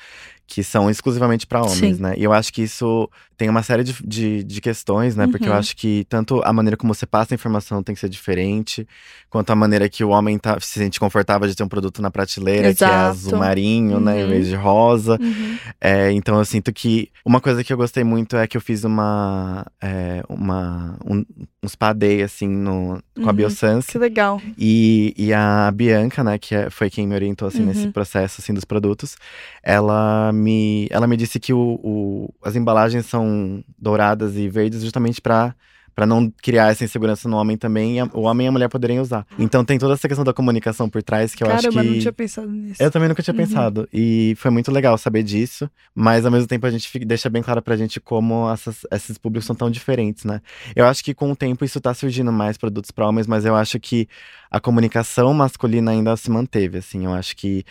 que 0.50 0.64
são 0.64 0.90
exclusivamente 0.90 1.46
para 1.46 1.62
homens, 1.62 1.98
Sim. 1.98 2.02
né? 2.02 2.14
E 2.18 2.24
eu 2.24 2.34
acho 2.34 2.52
que 2.52 2.64
isso 2.64 3.08
tem 3.38 3.48
uma 3.48 3.64
série 3.64 3.84
de, 3.84 3.96
de, 4.04 4.44
de 4.44 4.60
questões, 4.60 5.16
né? 5.16 5.26
Porque 5.28 5.48
eu 5.48 5.54
Uhum. 5.54 5.60
acho 5.60 5.76
que 5.78 6.06
tanto 6.10 6.42
a 6.44 6.52
maneira 6.52 6.76
como 6.76 6.94
você 6.94 7.06
passa 7.06 7.34
a 7.34 7.36
informação 7.36 7.82
tem 7.84 7.96
que 7.96 8.02
ser 8.02 8.10
diferente, 8.10 8.86
quanto 9.30 9.52
a 9.52 9.56
maneira 9.56 9.88
que 9.88 10.04
o 10.04 10.10
homem 10.10 10.38
tá, 10.38 10.60
se 10.60 10.80
sente 10.80 11.00
confortável 11.00 11.48
de 11.48 11.56
ter 11.56 11.64
um 11.64 11.68
produto 11.70 12.02
na 12.02 12.12
prateleira, 12.12 12.74
que 12.74 12.84
é 12.84 12.88
Exato. 12.88 13.08
azul 13.10 13.38
marinho, 13.38 14.00
né? 14.02 14.20
Em 14.20 14.24
Uhum. 14.24 14.30
vez 14.30 14.48
de 14.48 14.56
rosa. 14.56 15.18
Uhum. 15.22 15.58
É, 15.80 16.12
então 16.12 16.38
eu 16.40 16.44
sinto 16.46 16.74
que 16.74 17.10
uma 17.24 17.40
coisa 17.40 17.64
que 17.64 17.72
eu 17.72 17.78
gostei 17.78 18.04
muito 18.04 18.36
é 18.36 18.46
que 18.48 18.58
eu 18.58 18.62
fiz 18.62 18.84
uma, 18.84 19.66
é, 19.82 20.22
uma 20.28 20.98
um, 21.06 21.24
uns 21.64 21.76
padei 21.76 22.24
assim 22.24 22.48
no, 22.48 23.02
com 23.16 23.24
a 23.24 23.28
Uhum. 23.28 23.34
Biosense 23.34 23.88
Que 23.92 23.98
legal. 24.00 24.42
e, 24.58 25.14
e 25.18 25.32
a 25.34 25.72
Bianca, 25.74 26.24
né, 26.24 26.38
que 26.38 26.56
é- 26.56 26.70
foi 26.70 26.90
quem 26.90 27.08
me 27.08 27.14
orientou 27.16 27.48
assim 27.48 27.60
Uhum. 27.62 27.68
nesse 27.68 27.88
processo 27.90 28.42
assim 28.42 28.54
dos 28.54 28.66
produtos, 28.66 29.16
ela 29.64 30.32
me 30.40 30.88
ela 30.90 31.06
me 31.08 31.16
disse 31.18 31.40
que 31.40 31.54
o, 31.54 31.80
o- 31.84 32.34
as 32.44 32.56
embalagens 32.56 33.06
são 33.06 33.64
douradas 33.78 34.36
e 34.36 34.48
verdes 34.50 34.82
justamente 34.82 35.22
para 35.22 35.54
para 35.96 36.06
não 36.06 36.32
criar 36.42 36.72
essa 36.72 36.86
insegurança 36.86 37.28
no 37.28 37.36
homem 37.36 37.58
também, 37.58 38.00
e 38.00 38.04
o 38.14 38.22
homem 38.22 38.46
e 38.46 38.48
a 38.48 38.52
mulher 38.54 38.70
poderem 38.70 39.02
usar. 39.02 39.28
Então 39.38 39.66
tem 39.66 39.78
toda 39.78 39.96
essa 39.96 40.08
questão 40.08 40.24
da 40.24 40.32
comunicação 40.32 40.90
por 40.90 41.04
trás 41.04 41.36
que 41.36 41.44
eu 41.44 41.48
acho 41.52 41.64
Caramba, 41.64 41.82
que 41.84 41.90
não 41.90 42.00
tinha 42.00 42.14
pensado 42.14 42.50
nisso. 42.50 42.82
eu 42.82 42.90
também 42.90 43.10
nunca 43.10 43.22
tinha 43.22 43.34
Uhum. 43.34 43.38
pensado. 43.38 43.90
E 43.92 44.34
foi 44.38 44.50
muito 44.50 44.72
legal 44.72 44.98
saber 44.98 45.24
disso. 45.24 45.70
Mas 45.94 46.26
ao 46.26 46.32
mesmo 46.32 46.48
tempo 46.48 46.66
a 46.66 46.72
gente 46.72 46.88
fica- 46.88 47.06
deixa 47.06 47.30
bem 47.30 47.44
claro 47.44 47.62
pra 47.62 47.76
gente 47.76 48.00
como 48.00 48.50
essas- 48.50 48.86
esses 48.94 49.18
públicos 49.18 49.46
são 49.46 49.54
tão 49.54 49.70
diferentes, 49.70 50.24
né? 50.24 50.40
Eu 50.74 50.86
acho 50.86 51.04
que 51.04 51.14
com 51.14 51.30
o 51.32 51.36
tempo 51.36 51.66
isso 51.66 51.82
tá 51.82 51.94
surgindo 51.94 52.32
mais 52.32 52.56
produtos 52.58 52.92
pra 52.92 53.06
homens, 53.06 53.28
mas 53.28 53.44
eu 53.44 53.54
acho 53.56 53.78
que 53.78 54.08
a 54.50 54.58
comunicação 54.62 55.34
masculina 55.34 55.92
ainda 55.92 56.16
se 56.16 56.32
manteve, 56.32 56.78
assim. 56.78 57.04
Eu 57.04 57.14
acho 57.14 57.36
que 57.36 57.66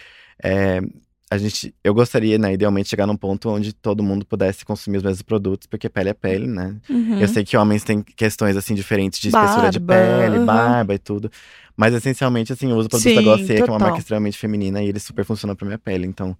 é, 0.44 0.82
a 1.30 1.36
gente. 1.36 1.74
Eu 1.84 1.92
gostaria, 1.92 2.38
né, 2.38 2.54
idealmente, 2.54 2.88
chegar 2.88 3.06
num 3.06 3.16
ponto 3.16 3.50
onde 3.50 3.72
todo 3.72 4.02
mundo 4.02 4.24
pudesse 4.24 4.64
consumir 4.64 4.98
os 4.98 5.02
mesmos 5.02 5.22
produtos, 5.22 5.66
porque 5.66 5.88
pele 5.88 6.10
é 6.10 6.14
pele, 6.14 6.46
né? 6.46 6.76
Uhum. 6.88 7.20
Eu 7.20 7.28
sei 7.28 7.44
que 7.44 7.56
homens 7.56 7.84
têm 7.84 8.02
questões 8.02 8.56
assim 8.56 8.74
diferentes 8.74 9.20
de 9.20 9.28
espessura 9.28 9.70
de 9.70 9.78
Barba, 9.78 10.18
pele, 10.22 10.38
uhum. 10.38 10.46
barba 10.46 10.94
e 10.94 10.98
tudo. 10.98 11.30
Mas 11.76 11.94
essencialmente, 11.94 12.52
assim, 12.52 12.70
eu 12.70 12.76
uso 12.76 12.88
produtos 12.88 13.14
da 13.14 13.20
Sim, 13.20 13.24
Glossier, 13.24 13.46
que 13.46 13.52
é 13.54 13.64
uma 13.64 13.66
total. 13.66 13.80
marca 13.80 13.98
extremamente 13.98 14.36
feminina, 14.38 14.82
e 14.82 14.88
ele 14.88 14.98
super 14.98 15.24
funciona 15.24 15.54
pra 15.54 15.66
minha 15.66 15.78
pele. 15.78 16.06
Então, 16.06 16.36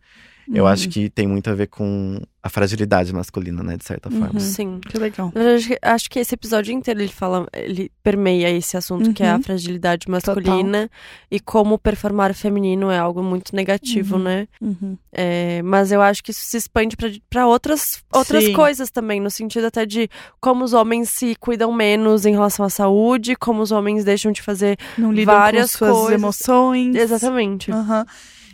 eu 0.53 0.65
Uhum. 0.65 0.71
acho 0.71 0.89
que 0.89 1.11
tem 1.11 1.27
muito 1.27 1.49
a 1.51 1.55
ver 1.55 1.67
com 1.69 2.21
a 2.43 2.49
fragilidade 2.49 3.13
masculina, 3.13 3.63
né, 3.63 3.77
de 3.77 3.85
certa 3.85 4.09
Uhum. 4.09 4.21
forma. 4.21 4.41
Sim. 4.41 4.81
Que 4.89 4.97
legal. 4.97 5.31
Verdade, 5.35 5.77
acho 5.83 6.09
que 6.09 6.19
esse 6.19 6.35
episódio 6.35 6.73
inteiro 6.73 7.01
ele 7.01 7.13
fala, 7.13 7.47
ele 7.53 7.91
permeia 8.03 8.49
esse 8.51 8.77
assunto 8.77 9.13
que 9.13 9.23
é 9.23 9.31
a 9.31 9.37
Uhum. 9.37 9.43
fragilidade 9.43 10.09
masculina 10.09 10.91
e 11.31 11.39
como 11.41 11.79
performar 11.79 12.33
feminino 12.33 12.91
é 12.91 12.99
algo 12.99 13.23
muito 13.23 13.55
negativo, 13.55 14.17
Uhum. 14.17 14.23
né? 14.23 14.49
Uhum. 14.63 14.97
É, 15.13 15.61
mas 15.63 15.93
eu 15.93 16.01
acho 16.01 16.23
que 16.25 16.31
isso 16.31 16.41
se 16.45 16.57
expande 16.57 16.97
pra- 16.97 17.11
pra 17.29 17.47
outras, 17.47 18.03
outras 18.13 18.45
Sim. 18.45 18.53
coisas 18.55 18.91
também, 18.91 19.21
no 19.21 19.31
sentido 19.31 19.67
até 19.67 19.85
de 19.85 20.09
como 20.41 20.65
os 20.65 20.73
homens 20.73 21.11
se 21.11 21.35
cuidam 21.37 21.71
menos 21.73 22.25
em 22.25 22.33
relação 22.33 22.65
à 22.65 22.71
saúde, 22.71 23.37
como 23.37 23.61
os 23.61 23.73
homens 23.73 24.05
deixam 24.05 24.33
de 24.33 24.41
fazer. 24.41 24.79
Não 24.97 25.13
lidam 25.13 25.35
Várias 25.35 25.73
com 25.73 25.79
suas 25.87 25.93
coisas. 25.93 26.13
emoções. 26.13 26.97
Exatamente. 26.97 27.71
Aham. 27.71 28.07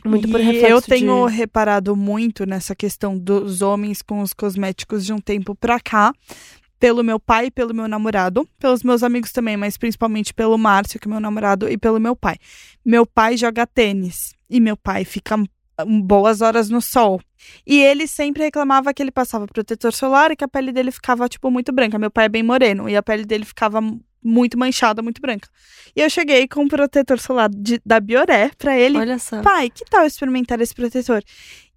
Muito 0.04 0.28
por 0.28 0.40
reflexo 0.40 0.66
eu 0.66 0.82
tenho 0.82 1.28
de- 1.28 1.34
reparado 1.34 1.96
muito 1.96 2.44
nessa 2.46 2.74
questão 2.74 3.16
dos 3.18 3.62
homens 3.62 4.02
com 4.02 4.20
os 4.20 4.32
cosméticos 4.32 5.04
de 5.04 5.12
um 5.12 5.18
tempo 5.18 5.54
pra 5.54 5.80
cá. 5.80 6.12
Pelo 6.78 7.02
meu 7.02 7.18
pai 7.18 7.46
e 7.46 7.50
pelo 7.50 7.72
meu 7.72 7.88
namorado. 7.88 8.46
Pelos 8.58 8.82
meus 8.82 9.02
amigos 9.02 9.32
também, 9.32 9.56
mas 9.56 9.76
principalmente 9.78 10.34
pelo 10.34 10.58
Márcio, 10.58 11.00
que 11.00 11.08
é 11.08 11.10
meu 11.10 11.20
namorado, 11.20 11.68
e 11.68 11.78
pelo 11.78 11.98
meu 11.98 12.14
pai. 12.14 12.36
Meu 12.84 13.06
pai 13.06 13.36
joga 13.38 13.66
tênis. 13.66 14.34
E 14.50 14.60
meu 14.60 14.76
pai 14.76 15.04
fica 15.04 15.36
hum, 15.36 16.02
boas 16.02 16.42
horas 16.42 16.68
no 16.68 16.82
sol. 16.82 17.20
E 17.66 17.80
ele 17.80 18.06
sempre 18.06 18.42
reclamava 18.44 18.92
que 18.94 19.02
ele 19.02 19.10
passava 19.10 19.46
protetor 19.46 19.92
solar 19.92 20.30
e 20.30 20.36
que 20.36 20.44
a 20.44 20.48
pele 20.48 20.72
dele 20.72 20.90
ficava, 20.90 21.28
tipo, 21.28 21.50
muito 21.50 21.72
branca. 21.72 21.98
Meu 21.98 22.10
pai 22.10 22.26
é 22.26 22.28
bem 22.28 22.42
moreno 22.42 22.88
e 22.88 22.96
a 22.96 23.02
pele 23.02 23.24
dele 23.24 23.44
ficava 23.44 23.80
muito 24.26 24.58
manchada, 24.58 25.02
muito 25.02 25.20
branca. 25.20 25.48
E 25.94 26.00
eu 26.00 26.08
cheguei 26.08 26.48
com 26.48 26.62
um 26.62 26.68
protetor 26.68 27.18
solar 27.20 27.50
de- 27.50 27.80
da 27.84 28.00
Bioré 28.00 28.50
pra 28.56 28.74
ele. 28.78 28.96
Olha 28.98 29.18
só. 29.18 29.42
Pai, 29.42 29.68
que 29.68 29.84
tal 29.84 30.06
experimentar 30.06 30.58
esse 30.62 30.74
protetor? 30.74 31.22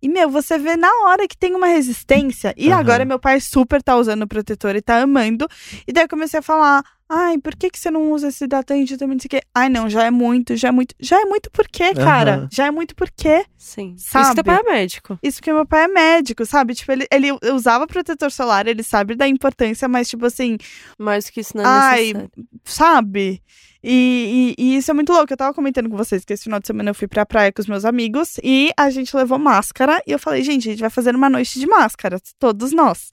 E, 0.02 0.08
meu, 0.08 0.30
você 0.30 0.58
vê 0.58 0.78
na 0.78 0.90
hora 1.06 1.28
que 1.28 1.36
tem 1.38 1.54
uma 1.56 1.68
resistência. 1.68 2.54
E 2.56 2.72
Aham. 2.72 2.80
agora 2.80 3.04
meu 3.04 3.20
pai 3.20 3.42
super 3.42 3.82
tá 3.84 3.98
usando 3.98 4.22
o 4.22 4.28
protetor 4.28 4.76
e 4.76 4.82
tá 4.82 5.02
amando. 5.02 5.48
E 5.88 5.92
daí 5.92 6.04
eu 6.06 6.08
comecei 6.08 6.40
a 6.40 6.44
falar: 6.44 6.84
ai, 7.10 7.38
por 7.38 7.56
que, 7.56 7.70
que 7.70 7.80
você 7.80 7.90
não 7.92 8.12
usa 8.12 8.28
esse 8.28 8.44
hidratante 8.44 8.98
também? 8.98 9.16
Não 9.16 9.22
sei 9.22 9.28
o 9.28 9.30
quê. 9.30 9.42
Ai, 9.56 9.70
não, 9.70 9.90
já 9.90 10.04
é 10.06 10.12
muito, 10.12 10.56
já 10.56 10.68
é 10.68 10.72
muito. 10.72 10.94
Já 11.00 11.22
é 11.22 11.26
muito 11.26 11.50
por 11.52 11.68
quê, 11.68 11.94
cara? 11.94 12.36
Aham. 12.36 12.50
Já 12.52 12.66
é 12.68 12.72
muito 12.72 12.96
por 12.96 13.10
quê? 13.12 13.46
Sim. 13.58 13.94
Isso 13.98 14.10
Sabe? 14.12 14.30
que 14.30 14.36
teu 14.36 14.44
pai 14.44 14.60
é 14.60 14.64
médico. 14.64 15.20
Isso 15.24 15.38
porque 15.40 15.54
meu 15.54 15.66
pai 15.66 15.84
é 15.84 15.88
médico, 15.88 16.46
sabe? 16.46 16.74
Tipo, 16.76 16.92
ele, 16.92 17.08
ele 17.12 17.30
usava 17.54 17.88
protetor 17.88 18.32
solar, 18.32 18.68
ele 18.68 18.84
sabe 18.84 19.16
da 19.16 19.28
importância, 19.28 19.88
mas, 19.88 20.10
tipo 20.10 20.26
assim, 20.26 20.58
Mais 21.00 21.30
que 21.30 21.40
isso 21.42 21.56
não 21.56 21.64
é 21.64 21.68
Ai, 21.68 22.00
necessário. 22.14 22.32
sabe? 22.66 23.42
E, 23.84 24.56
e- 24.58 24.64
e 24.64 24.78
isso 24.78 24.92
é 24.92 24.94
muito 24.94 25.14
louco. 25.14 25.32
Eu 25.32 25.38
tava 25.38 25.54
comentando 25.54 25.90
com 25.90 25.96
vocês 25.96 26.26
que 26.26 26.34
esse 26.34 26.44
final 26.44 26.60
de 26.60 26.68
semana 26.68 26.90
eu 26.90 26.96
fui 26.96 27.08
pra 27.08 27.26
praia 27.26 27.52
com 27.54 27.62
os 27.62 27.68
meus 27.68 27.86
amigos 27.86 28.38
e 28.44 28.72
a 28.76 28.90
gente 28.90 29.16
levou 29.16 29.38
máscara. 29.40 30.02
E 30.06 30.12
eu 30.12 30.20
falei, 30.20 30.44
gente, 30.44 30.68
a 30.68 30.72
gente 30.72 30.82
vai 30.82 30.90
fazer 30.90 31.16
uma 31.16 31.30
noite 31.30 31.60
de 31.60 31.68
máscara, 31.68 32.20
todos 32.40 32.72
nós. 32.74 33.12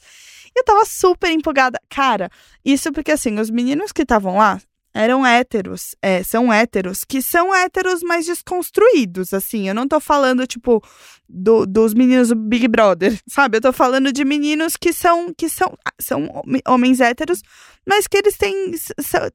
Eu 0.56 0.64
tava 0.64 0.84
super 0.84 1.30
empolgada. 1.30 1.78
Cara, 1.88 2.30
isso 2.64 2.92
porque 2.92 3.12
assim, 3.12 3.38
os 3.40 3.50
meninos 3.50 3.92
que 3.92 4.02
estavam 4.02 4.36
lá 4.36 4.60
eram 4.96 5.26
héteros, 5.26 5.96
é, 6.00 6.22
são 6.22 6.52
héteros, 6.52 7.02
que 7.04 7.20
são 7.20 7.52
héteros 7.52 8.00
mais 8.00 8.26
desconstruídos, 8.26 9.34
assim. 9.34 9.68
Eu 9.68 9.74
não 9.74 9.88
tô 9.88 9.98
falando, 9.98 10.46
tipo, 10.46 10.80
do- 11.28 11.66
dos 11.66 11.92
meninos 11.94 12.28
do 12.28 12.36
Big 12.36 12.68
Brother, 12.68 13.18
sabe? 13.28 13.56
Eu 13.56 13.60
tô 13.60 13.72
falando 13.72 14.12
de 14.12 14.24
meninos 14.24 14.76
que 14.76 14.92
são, 14.92 15.34
que 15.36 15.48
são, 15.48 15.76
são 15.98 16.28
homi- 16.32 16.62
homens 16.68 17.00
héteros, 17.00 17.42
mas 17.84 18.06
que 18.06 18.18
eles 18.18 18.36
têm, 18.36 18.72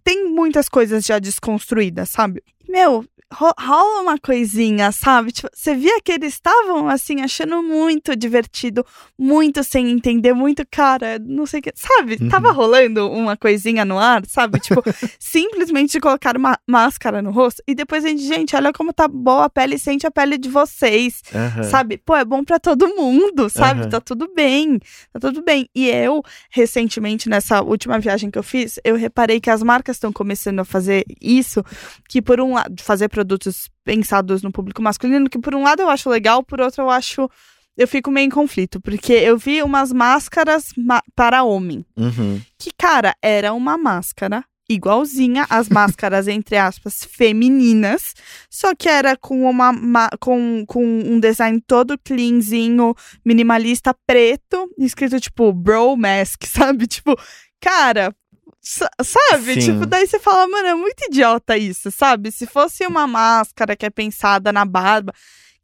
têm 0.01 0.29
muitas 0.29 0.69
coisas 0.69 1.03
já 1.05 1.19
desconstruídas, 1.19 2.09
sabe? 2.09 2.41
Meu, 2.67 3.05
ro- 3.31 3.53
rola 3.59 4.01
uma 4.01 4.17
coisinha, 4.17 4.91
sabe? 4.91 5.31
Tipo, 5.31 5.49
você 5.53 5.75
via 5.75 5.99
que 6.01 6.11
eles 6.11 6.33
estavam, 6.33 6.87
assim, 6.89 7.21
achando 7.21 7.61
muito 7.63 8.15
divertido, 8.15 8.85
muito 9.17 9.63
sem 9.63 9.89
entender, 9.91 10.33
muito, 10.33 10.63
cara, 10.69 11.19
não 11.19 11.45
sei 11.45 11.59
o 11.59 11.63
que, 11.63 11.71
sabe? 11.75 12.17
Uhum. 12.21 12.29
Tava 12.29 12.51
rolando 12.51 13.07
uma 13.09 13.37
coisinha 13.37 13.83
no 13.85 13.97
ar, 13.99 14.25
sabe? 14.27 14.59
Tipo, 14.59 14.83
simplesmente 15.19 15.99
colocar 15.99 16.35
uma 16.37 16.57
máscara 16.67 17.21
no 17.21 17.31
rosto 17.31 17.61
e 17.67 17.75
depois 17.75 18.03
a 18.05 18.09
gente, 18.09 18.23
gente, 18.23 18.55
olha 18.55 18.73
como 18.73 18.91
tá 18.93 19.07
boa 19.07 19.45
a 19.45 19.49
pele, 19.49 19.77
sente 19.77 20.05
a 20.07 20.11
pele 20.11 20.37
de 20.37 20.49
vocês. 20.49 21.21
Aham. 21.33 21.63
Sabe? 21.63 21.97
Pô, 21.97 22.15
é 22.15 22.25
bom 22.25 22.43
pra 22.43 22.59
todo 22.59 22.87
mundo, 22.95 23.49
sabe? 23.49 23.81
Aham. 23.81 23.89
Tá 23.89 24.01
tudo 24.01 24.31
bem. 24.33 24.79
Tá 25.13 25.19
tudo 25.19 25.41
bem. 25.43 25.69
E 25.75 25.87
eu, 25.87 26.23
recentemente, 26.49 27.29
nessa 27.29 27.61
última 27.61 27.99
viagem 27.99 28.29
que 28.31 28.37
eu 28.39 28.43
fiz, 28.43 28.79
eu 28.83 28.95
reparei 28.95 29.39
que 29.39 29.49
as 29.49 29.61
marcas 29.63 29.95
estão 29.97 30.11
começando 30.11 30.59
a 30.59 30.65
fazer 30.65 31.05
isso, 31.21 31.63
que 32.07 32.21
por 32.21 32.39
um 32.41 32.55
lado, 32.59 32.81
fazer 32.81 33.09
produtos 33.09 33.69
pensados 33.83 34.41
no 34.41 34.51
público 34.51 34.81
masculino, 34.81 35.29
que 35.29 35.39
por 35.39 35.55
um 35.55 35.63
lado 35.63 35.81
eu 35.81 35.89
acho 35.89 36.09
legal, 36.09 36.43
por 36.43 36.59
outro 36.61 36.83
eu 36.83 36.89
acho. 36.89 37.29
Eu 37.77 37.87
fico 37.87 38.11
meio 38.11 38.25
em 38.25 38.29
conflito, 38.29 38.81
porque 38.81 39.13
eu 39.13 39.37
vi 39.37 39.63
umas 39.63 39.93
máscaras 39.93 40.73
ma- 40.77 41.01
para 41.15 41.43
homem. 41.43 41.85
Uhum. 41.95 42.41
Que, 42.57 42.71
cara, 42.77 43.15
era 43.21 43.53
uma 43.53 43.77
máscara 43.77 44.43
igualzinha 44.69 45.47
às 45.49 45.69
máscaras, 45.69 46.27
entre 46.27 46.57
aspas, 46.57 47.05
femininas, 47.09 48.13
só 48.49 48.75
que 48.75 48.89
era 48.89 49.15
com, 49.15 49.49
uma, 49.49 49.71
ma- 49.71 50.09
com, 50.19 50.65
com 50.67 50.83
um 50.85 51.19
design 51.21 51.61
todo 51.65 51.97
cleanzinho, 51.97 52.93
minimalista, 53.25 53.95
preto, 54.05 54.69
escrito 54.77 55.17
tipo 55.19 55.53
bro 55.53 55.95
mask, 55.95 56.43
sabe? 56.51 56.85
Tipo, 56.85 57.15
cara. 57.61 58.13
Sa- 58.61 58.89
Sabe? 59.01 59.53
Sim. 59.55 59.73
Tipo, 59.73 59.85
daí 59.85 60.07
você 60.07 60.19
fala, 60.19 60.47
mano, 60.47 60.67
é 60.67 60.75
muito 60.75 61.05
idiota 61.05 61.57
isso, 61.57 61.89
sabe? 61.91 62.31
Se 62.31 62.45
fosse 62.45 62.85
uma 62.85 63.07
máscara 63.07 63.75
que 63.75 63.85
é 63.85 63.89
pensada 63.89 64.51
na 64.51 64.65
barba, 64.65 65.13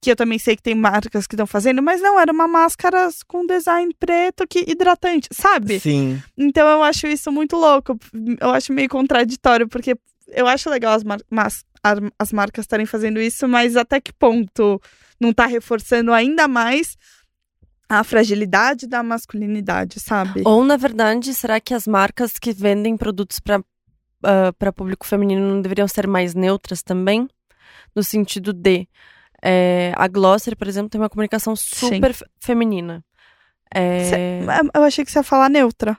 que 0.02 0.12
eu 0.12 0.16
também 0.16 0.38
sei 0.38 0.56
que 0.56 0.62
tem 0.62 0.76
marcas 0.76 1.26
que 1.26 1.36
estão 1.36 1.48
fazendo, 1.48 1.82
mas 1.82 2.00
não, 2.02 2.20
era 2.20 2.32
uma 2.32 2.48
máscara 2.48 3.10
com 3.28 3.46
design 3.46 3.92
preto 4.00 4.46
que 4.48 4.64
hidratante, 4.68 5.28
sabe? 5.32 5.80
Sim. 5.80 6.22
Então 6.38 6.68
eu 6.68 6.84
acho 6.84 7.08
isso 7.08 7.32
muito 7.32 7.56
louco. 7.56 7.98
Eu 8.40 8.52
acho 8.52 8.72
meio 8.72 8.88
contraditório, 8.90 9.68
porque 9.68 9.96
eu 10.28 10.48
acho 10.48 10.70
legal 10.70 10.94
as, 10.94 11.04
mar 11.04 11.20
mas- 11.30 11.64
as 12.20 12.32
marcas 12.32 12.64
estarem 12.64 12.86
fazendo 12.86 13.20
isso, 13.20 13.48
mas 13.48 13.76
até 13.76 14.00
que 14.02 14.12
ponto 14.14 14.80
não 15.20 15.32
tá 15.34 15.46
reforçando 15.46 16.12
ainda 16.14 16.48
mais 16.48 16.96
a 17.90 18.04
fragilidade 18.04 18.88
da 18.88 19.02
masculinidade, 19.04 20.00
sabe? 20.00 20.42
Ou, 20.46 20.64
na 20.64 20.78
verdade, 20.78 21.34
será 21.34 21.60
que 21.60 21.74
as 21.74 21.86
marcas 21.88 22.38
que 22.40 22.52
vendem 22.54 22.98
produtos 22.98 23.40
para 23.40 23.64
para 24.58 24.74
público 24.74 25.06
feminino 25.06 25.48
não 25.54 25.62
deveriam 25.62 25.88
ser 25.88 26.08
mais 26.08 26.34
neutras 26.34 26.82
também? 26.82 27.28
No 27.96 28.04
sentido 28.04 28.52
de. 28.54 28.88
é, 29.44 29.94
a 29.96 30.08
Glosser, 30.08 30.58
por 30.58 30.68
exemplo, 30.68 30.90
tem 30.90 31.00
uma 31.00 31.10
comunicação 31.10 31.56
super 31.56 32.12
fe- 32.14 32.26
feminina. 32.40 33.06
É, 33.74 34.04
Cê- 34.10 34.70
eu 34.74 34.84
achei 34.84 35.06
que 35.06 35.12
você 35.12 35.20
ia 35.20 35.24
falar 35.24 35.48
neutra. 35.50 35.96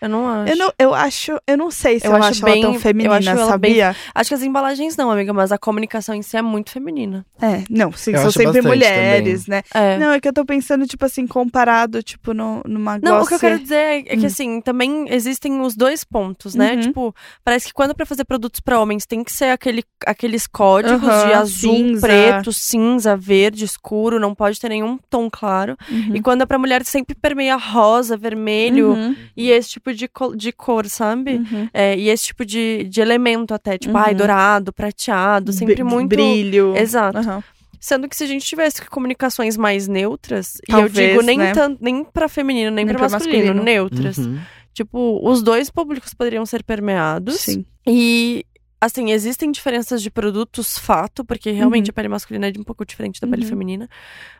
Eu 0.00 0.08
não 0.08 0.28
acho. 0.28 0.52
Eu, 0.52 0.56
não, 0.56 0.72
eu 0.78 0.94
acho, 0.94 1.38
eu 1.46 1.56
não 1.56 1.70
sei 1.70 1.98
se 2.00 2.06
eu, 2.06 2.10
Eu 2.12 2.16
acho 2.16 2.28
acho 2.28 2.44
ela 2.44 2.52
bem- 2.54 2.62
tão 2.62 2.74
eu 2.74 2.80
feminina, 2.80 3.16
acho 3.16 3.28
ela 3.30 3.46
sabia? 3.46 3.96
Acho 4.14 4.28
que 4.28 4.34
as 4.34 4.42
embalagens 4.42 4.96
não, 4.96 5.10
amiga, 5.10 5.32
mas 5.32 5.50
a 5.52 5.58
comunicação 5.58 6.14
em 6.14 6.22
si 6.22 6.36
é 6.36 6.42
muito 6.42 6.70
feminina. 6.70 7.24
É, 7.40 7.64
não, 7.70 7.92
sim, 7.92 8.12
Eu 8.12 8.18
são 8.22 8.30
sempre 8.32 8.62
mulheres, 8.62 9.46
né? 9.46 9.62
É. 9.74 9.98
Não, 9.98 10.12
é 10.12 10.20
que 10.20 10.28
eu 10.28 10.32
tô 10.32 10.44
pensando, 10.44 10.86
tipo 10.86 11.04
assim, 11.04 11.26
comparado, 11.26 12.02
tipo, 12.02 12.32
no, 12.34 12.62
numa 12.66 12.98
Não, 13.02 13.20
o 13.22 13.26
que 13.26 13.34
eu 13.34 13.38
quero 13.38 13.58
dizer 13.58 13.74
é, 13.76 13.98
é 13.98 14.02
que, 14.02 14.24
Hum. 14.24 14.26
assim, 14.26 14.60
também 14.60 15.06
existem 15.08 15.60
os 15.60 15.74
dois 15.76 16.04
pontos, 16.04 16.54
né? 16.54 16.74
Uhum. 16.74 16.80
Tipo, 16.80 17.14
parece 17.44 17.66
que 17.66 17.72
quando 17.72 17.90
é 17.90 17.94
pra 17.94 18.06
fazer 18.06 18.24
produtos 18.24 18.60
pra 18.60 18.80
homens 18.80 19.06
tem 19.06 19.22
que 19.24 19.32
ser 19.32 19.46
aquele, 19.50 19.82
aqueles 20.06 20.46
códigos 20.46 21.08
Aham, 21.08 21.26
de 21.26 21.32
azul, 21.34 21.76
cinza. 21.76 22.00
preto, 22.06 22.52
cinza, 22.52 23.16
verde, 23.16 23.64
escuro, 23.64 24.18
não 24.20 24.34
pode 24.34 24.60
ter 24.60 24.68
nenhum 24.68 24.98
tom 25.10 25.28
claro. 25.30 25.76
Uhum. 25.90 26.14
E 26.16 26.20
quando 26.22 26.42
é 26.42 26.46
pra 26.46 26.58
mulher 26.58 26.84
sempre 26.84 27.14
permeia 27.14 27.56
rosa, 27.56 28.16
vermelho 28.16 28.92
Uhum, 28.92 29.16
e 29.36 29.50
esse 29.50 29.70
tipo 29.70 29.87
de, 29.94 30.08
co- 30.08 30.34
de 30.36 30.52
cor, 30.52 30.86
sabe? 30.88 31.34
uhum. 31.36 31.68
É, 31.72 31.96
e 31.96 32.08
esse 32.08 32.26
tipo 32.26 32.44
de, 32.44 32.84
de 32.84 33.00
elemento 33.00 33.52
até, 33.54 33.76
tipo, 33.78 33.94
Uhum. 33.96 34.02
ai, 34.04 34.14
dourado, 34.14 34.72
prateado, 34.72 35.52
sempre 35.52 35.74
Bri- 35.76 35.84
muito. 35.84 36.08
Brilho. 36.08 36.74
Exato. 36.76 37.18
Aham. 37.18 37.42
Sendo 37.80 38.08
que 38.08 38.16
se 38.16 38.24
a 38.24 38.26
gente 38.26 38.44
tivesse 38.44 38.84
comunicações 38.86 39.56
mais 39.56 39.86
neutras, 39.86 40.56
e 40.68 40.72
eu 40.72 40.78
Talvez, 40.80 41.10
digo 41.10 41.22
nem, 41.22 41.38
né? 41.38 41.52
tanto, 41.52 41.78
nem 41.82 42.02
pra 42.02 42.28
feminino, 42.28 42.70
nem, 42.72 42.84
Nem 42.84 42.94
pra 42.94 43.06
pra 43.06 43.12
masculino, 43.16 43.44
masculino. 43.54 43.64
neutras. 43.64 44.18
Uhum. 44.18 44.38
Tipo, 44.74 45.20
os 45.28 45.42
dois 45.42 45.70
públicos 45.70 46.12
poderiam 46.14 46.44
ser 46.46 46.62
permeados. 46.64 47.36
Sim. 47.40 47.64
E, 47.86 48.44
assim, 48.80 49.10
existem 49.10 49.50
diferenças 49.50 50.00
de 50.02 50.10
produtos, 50.10 50.78
fato, 50.78 51.24
porque 51.24 51.50
realmente 51.50 51.86
Uhum. 51.88 51.90
a 51.90 51.92
pele 51.94 52.08
masculina 52.08 52.46
é 52.46 52.50
de 52.50 52.60
um 52.60 52.64
pouco 52.64 52.84
diferente 52.84 53.20
da 53.20 53.26
pele 53.26 53.42
Uhum. 53.42 53.48
feminina. 53.48 53.88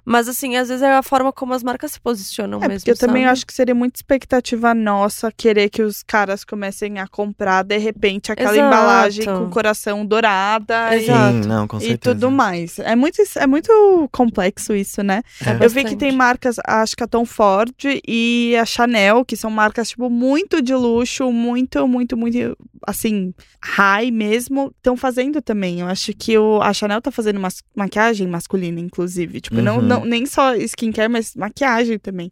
Mas, 0.05 0.29
assim, 0.29 0.57
às 0.57 0.68
vezes 0.68 0.83
é 0.83 0.94
a 0.94 1.03
forma 1.03 1.33
como 1.33 1.53
as 1.53 1.62
marcas 1.62 1.92
se 1.92 2.01
posicionam 2.01 2.59
É, 2.62 2.68
mesmo. 2.68 2.81
porque 2.81 2.90
eu 2.92 2.96
também 2.96 3.24
sabe? 3.24 3.33
acho 3.33 3.46
que 3.46 3.53
seria 3.53 3.74
muita 3.74 3.98
expectativa 3.98 4.72
nossa 4.74 5.31
querer 5.31 5.68
que 5.68 5.83
os 5.83 6.03
caras 6.03 6.44
comecem 6.44 6.98
a 6.98 7.07
comprar, 7.07 7.62
de 7.62 7.77
repente, 7.79 8.33
aquela 8.33 8.53
Exato. 8.53 8.66
embalagem 8.66 9.24
com 9.27 9.51
coração 9.51 10.07
dourada 10.07 10.94
e- 10.96 11.01
Exato. 11.03 11.42
Sim, 11.42 11.48
não, 11.48 11.66
com 11.68 11.79
e, 11.81 11.96
tudo 11.98 12.31
mais. 12.31 12.79
É 12.79 12.94
muito, 12.96 13.20
é 13.37 13.46
muito 13.46 14.09
complexo 14.12 14.74
isso, 14.74 15.03
né? 15.03 15.22
É. 15.44 15.64
Eu 15.64 15.68
vi 15.68 15.85
que 15.85 15.96
tem 15.96 16.12
marcas, 16.12 16.57
acho 16.64 16.96
que 16.96 17.03
a 17.03 17.07
Tom 17.07 17.24
Ford 17.24 17.72
e 18.07 18.57
a 18.59 18.64
Chanel, 18.64 19.24
que 19.24 19.37
são 19.37 19.51
marcas, 19.51 19.90
tipo, 19.90 20.09
muito 20.09 20.62
de 20.62 20.74
luxo, 20.74 21.31
muito, 21.33 21.87
muito, 21.87 22.16
muito, 22.16 22.57
assim, 22.87 23.35
high 23.62 24.11
mesmo, 24.11 24.27
estão 24.34 24.96
fazendo 24.96 25.40
também. 25.42 25.80
Eu 25.80 25.86
acho 25.86 26.12
que 26.14 26.36
o, 26.38 26.60
a 26.62 26.72
Chanel 26.72 27.00
tá 27.02 27.10
fazendo 27.10 27.38
mas, 27.40 27.62
maquiagem 27.74 28.26
masculina, 28.26 28.80
inclusive. 28.80 29.40
Tipo, 29.40 29.60
não, 29.60 29.76
Uhum. 29.76 29.82
não, 29.82 30.04
nem 30.04 30.26
só 30.26 30.54
skincare, 30.56 31.10
mas 31.10 31.34
maquiagem 31.34 31.98
também. 31.98 32.30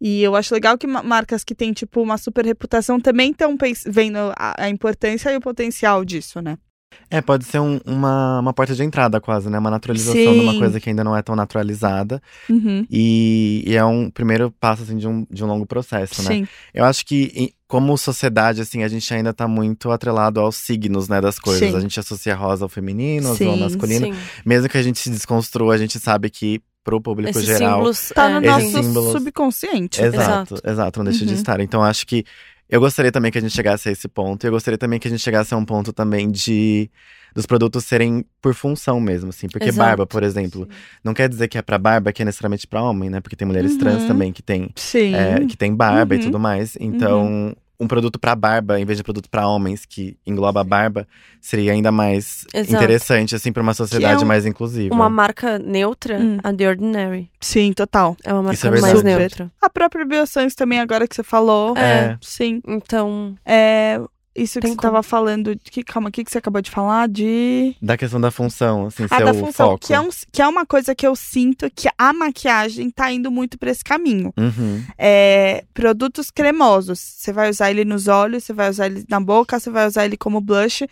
E 0.00 0.22
eu 0.22 0.36
acho 0.36 0.52
legal 0.52 0.76
que 0.76 0.86
ma- 0.86 1.02
marcas 1.02 1.42
que 1.42 1.54
têm, 1.54 1.72
tipo, 1.72 2.02
uma 2.02 2.18
super 2.18 2.44
reputação 2.44 3.00
também 3.00 3.30
estão 3.30 3.56
vendo 3.86 4.18
a, 4.36 4.64
a 4.64 4.68
importância 4.68 5.30
e 5.32 5.36
o 5.36 5.40
potencial 5.40 6.04
disso, 6.04 6.40
né? 6.42 6.58
É, 7.10 7.20
pode 7.20 7.44
ser 7.44 7.60
um- 7.60 7.78
uma, 7.84 8.40
uma 8.40 8.52
porta 8.52 8.74
de 8.74 8.82
entrada 8.82 9.20
quase, 9.20 9.48
né? 9.48 9.58
Uma 9.58 9.70
naturalização 9.70 10.14
de 10.14 10.24
Sim. 10.24 10.40
uma 10.40 10.58
coisa 10.58 10.80
que 10.80 10.88
ainda 10.88 11.04
não 11.04 11.16
é 11.16 11.22
tão 11.22 11.36
naturalizada. 11.36 12.20
Uhum. 12.48 12.84
E, 12.90 13.62
e 13.66 13.76
é 13.76 13.84
um 13.84 14.10
primeiro 14.10 14.50
passo, 14.58 14.82
assim, 14.82 14.96
de 14.96 15.06
um, 15.06 15.24
de 15.30 15.44
um 15.44 15.46
longo 15.46 15.66
processo, 15.66 16.22
né? 16.22 16.28
Sim. 16.28 16.48
Eu 16.74 16.84
acho 16.84 17.04
que, 17.06 17.52
como 17.68 17.96
sociedade, 17.96 18.60
assim, 18.60 18.82
a 18.82 18.88
gente 18.88 19.12
ainda 19.14 19.32
tá 19.32 19.46
muito 19.46 19.90
atrelado 19.90 20.40
aos 20.40 20.56
signos, 20.56 21.08
né, 21.08 21.20
das 21.20 21.38
coisas. 21.38 21.70
Sim. 21.70 21.76
A 21.76 21.80
gente 21.80 21.98
associa 22.00 22.34
rosa 22.34 22.64
ao 22.64 22.68
feminino, 22.68 23.30
azul 23.30 23.50
ao 23.50 23.56
masculino. 23.56 24.06
Sim. 24.12 24.20
Mesmo 24.44 24.68
que 24.68 24.78
a 24.78 24.82
gente 24.82 24.98
se 24.98 25.10
desconstrua, 25.10 25.74
a 25.74 25.78
gente 25.78 25.98
sabe 26.00 26.28
que 26.30 26.60
pro 26.82 27.00
público 27.00 27.30
Esses 27.30 27.44
geral. 27.44 27.72
símbolos. 27.78 28.12
Tá 28.14 28.30
é, 28.30 28.34
no 28.40 28.46
Esses 28.46 28.72
nosso 28.72 28.84
símbolos- 28.86 29.12
subconsciente. 29.12 30.00
Exato, 30.02 30.54
exato, 30.64 30.98
não 31.00 31.04
deixa 31.04 31.24
de 31.24 31.32
Uhum. 31.32 31.38
estar. 31.38 31.58
Então 31.60 31.82
acho 31.82 32.06
que 32.06 32.24
eu 32.68 32.80
gostaria 32.80 33.12
também 33.12 33.30
que 33.30 33.38
a 33.38 33.40
gente 33.40 33.54
chegasse 33.54 33.88
a 33.88 33.92
esse 33.92 34.08
ponto. 34.08 34.44
E 34.44 34.48
eu 34.48 34.50
gostaria 34.52 34.78
também 34.78 34.98
que 34.98 35.06
a 35.08 35.10
gente 35.10 35.22
chegasse 35.22 35.52
a 35.54 35.56
um 35.56 35.64
ponto 35.64 35.92
também 35.92 36.30
de 36.30 36.90
dos 37.34 37.44
produtos 37.44 37.84
serem 37.84 38.24
por 38.40 38.54
função 38.54 38.98
mesmo, 38.98 39.28
assim. 39.28 39.46
Porque 39.46 39.68
Exato. 39.68 39.78
barba, 39.86 40.06
por 40.06 40.22
exemplo, 40.22 40.66
não 41.04 41.12
quer 41.12 41.28
dizer 41.28 41.48
que 41.48 41.58
é 41.58 41.62
pra 41.62 41.76
barba 41.76 42.10
que 42.10 42.22
é 42.22 42.24
necessariamente 42.24 42.66
pra 42.66 42.82
homem, 42.82 43.10
né? 43.10 43.20
Porque 43.20 43.36
tem 43.36 43.46
mulheres 43.46 43.72
Uhum. 43.72 43.78
trans 43.78 44.04
também 44.06 44.32
que 44.32 44.42
tem, 44.42 44.70
Sim. 44.74 45.14
é, 45.14 45.44
que 45.44 45.54
tem 45.56 45.74
barba 45.74 46.14
e 46.14 46.18
Uhum. 46.18 46.24
tudo 46.24 46.38
mais. 46.38 46.76
Então, 46.80 47.54
um 47.78 47.86
produto 47.86 48.18
pra 48.18 48.34
barba, 48.34 48.80
em 48.80 48.84
vez 48.84 48.96
de 48.98 49.04
produto 49.04 49.28
pra 49.30 49.46
homens, 49.46 49.84
que 49.84 50.16
engloba 50.26 50.60
a 50.60 50.64
barba, 50.64 51.06
seria 51.40 51.72
ainda 51.72 51.92
mais 51.92 52.44
Exato. 52.54 52.74
interessante, 52.74 53.34
assim, 53.34 53.52
pra 53.52 53.62
uma 53.62 53.74
sociedade 53.74 54.24
um- 54.24 54.26
mais 54.26 54.46
inclusiva. 54.46 54.94
Uma 54.94 55.10
marca 55.10 55.58
neutra, 55.58 56.18
Hum. 56.18 56.38
a 56.42 56.52
The 56.52 56.68
Ordinary. 56.68 57.30
Sim, 57.40 57.72
total. 57.72 58.16
É 58.24 58.32
uma 58.32 58.52
Isso 58.52 58.66
é 58.66 58.70
marca 58.70 58.86
mais 58.86 59.02
neutra. 59.02 59.50
A 59.60 59.68
própria 59.70 60.04
Biossans 60.04 60.54
também, 60.54 60.80
agora 60.80 61.06
que 61.06 61.14
você 61.14 61.22
falou. 61.22 61.76
É. 61.76 62.16
Sim. 62.20 62.60
Então, 62.66 63.34
É, 63.44 64.00
isso 64.36 64.54
que 64.54 64.66
Tem 64.66 64.70
você 64.72 64.76
como. 64.76 64.92
tava 64.92 65.02
falando. 65.02 65.56
Que, 65.62 65.82
calma, 65.82 66.08
o 66.08 66.12
que, 66.12 66.22
que 66.24 66.30
você 66.30 66.38
acabou 66.38 66.60
de 66.62 66.70
falar? 66.70 67.08
De. 67.08 67.74
Da 67.80 67.96
questão 67.96 68.20
da 68.20 68.30
função, 68.30 68.86
assim, 68.86 69.04
Ah, 69.10 69.16
ser 69.18 69.24
da 69.24 69.30
o 69.32 69.34
função. 69.34 69.70
foco. 69.70 69.86
Que 69.86 69.94
é, 69.94 70.00
um, 70.00 70.08
que 70.32 70.42
é 70.42 70.46
uma 70.46 70.66
coisa 70.66 70.94
que 70.94 71.06
eu 71.06 71.16
sinto 71.16 71.70
que 71.74 71.88
a 71.98 72.12
maquiagem 72.12 72.90
tá 72.90 73.10
indo 73.12 73.30
muito 73.30 73.58
pra 73.58 73.70
esse 73.70 73.82
caminho. 73.84 74.32
Uhum. 74.36 74.84
É, 74.98 75.64
produtos 75.74 76.30
cremosos. 76.30 76.98
Você 76.98 77.32
vai 77.32 77.50
usar 77.50 77.70
ele 77.70 77.84
nos 77.84 78.08
olhos, 78.08 78.44
você 78.44 78.52
vai 78.52 78.68
usar 78.70 78.86
ele 78.86 79.04
na 79.08 79.20
boca, 79.20 79.58
você 79.58 79.70
vai 79.70 79.86
usar 79.86 80.04
ele 80.04 80.16
como 80.16 80.40
blush. 80.40 80.86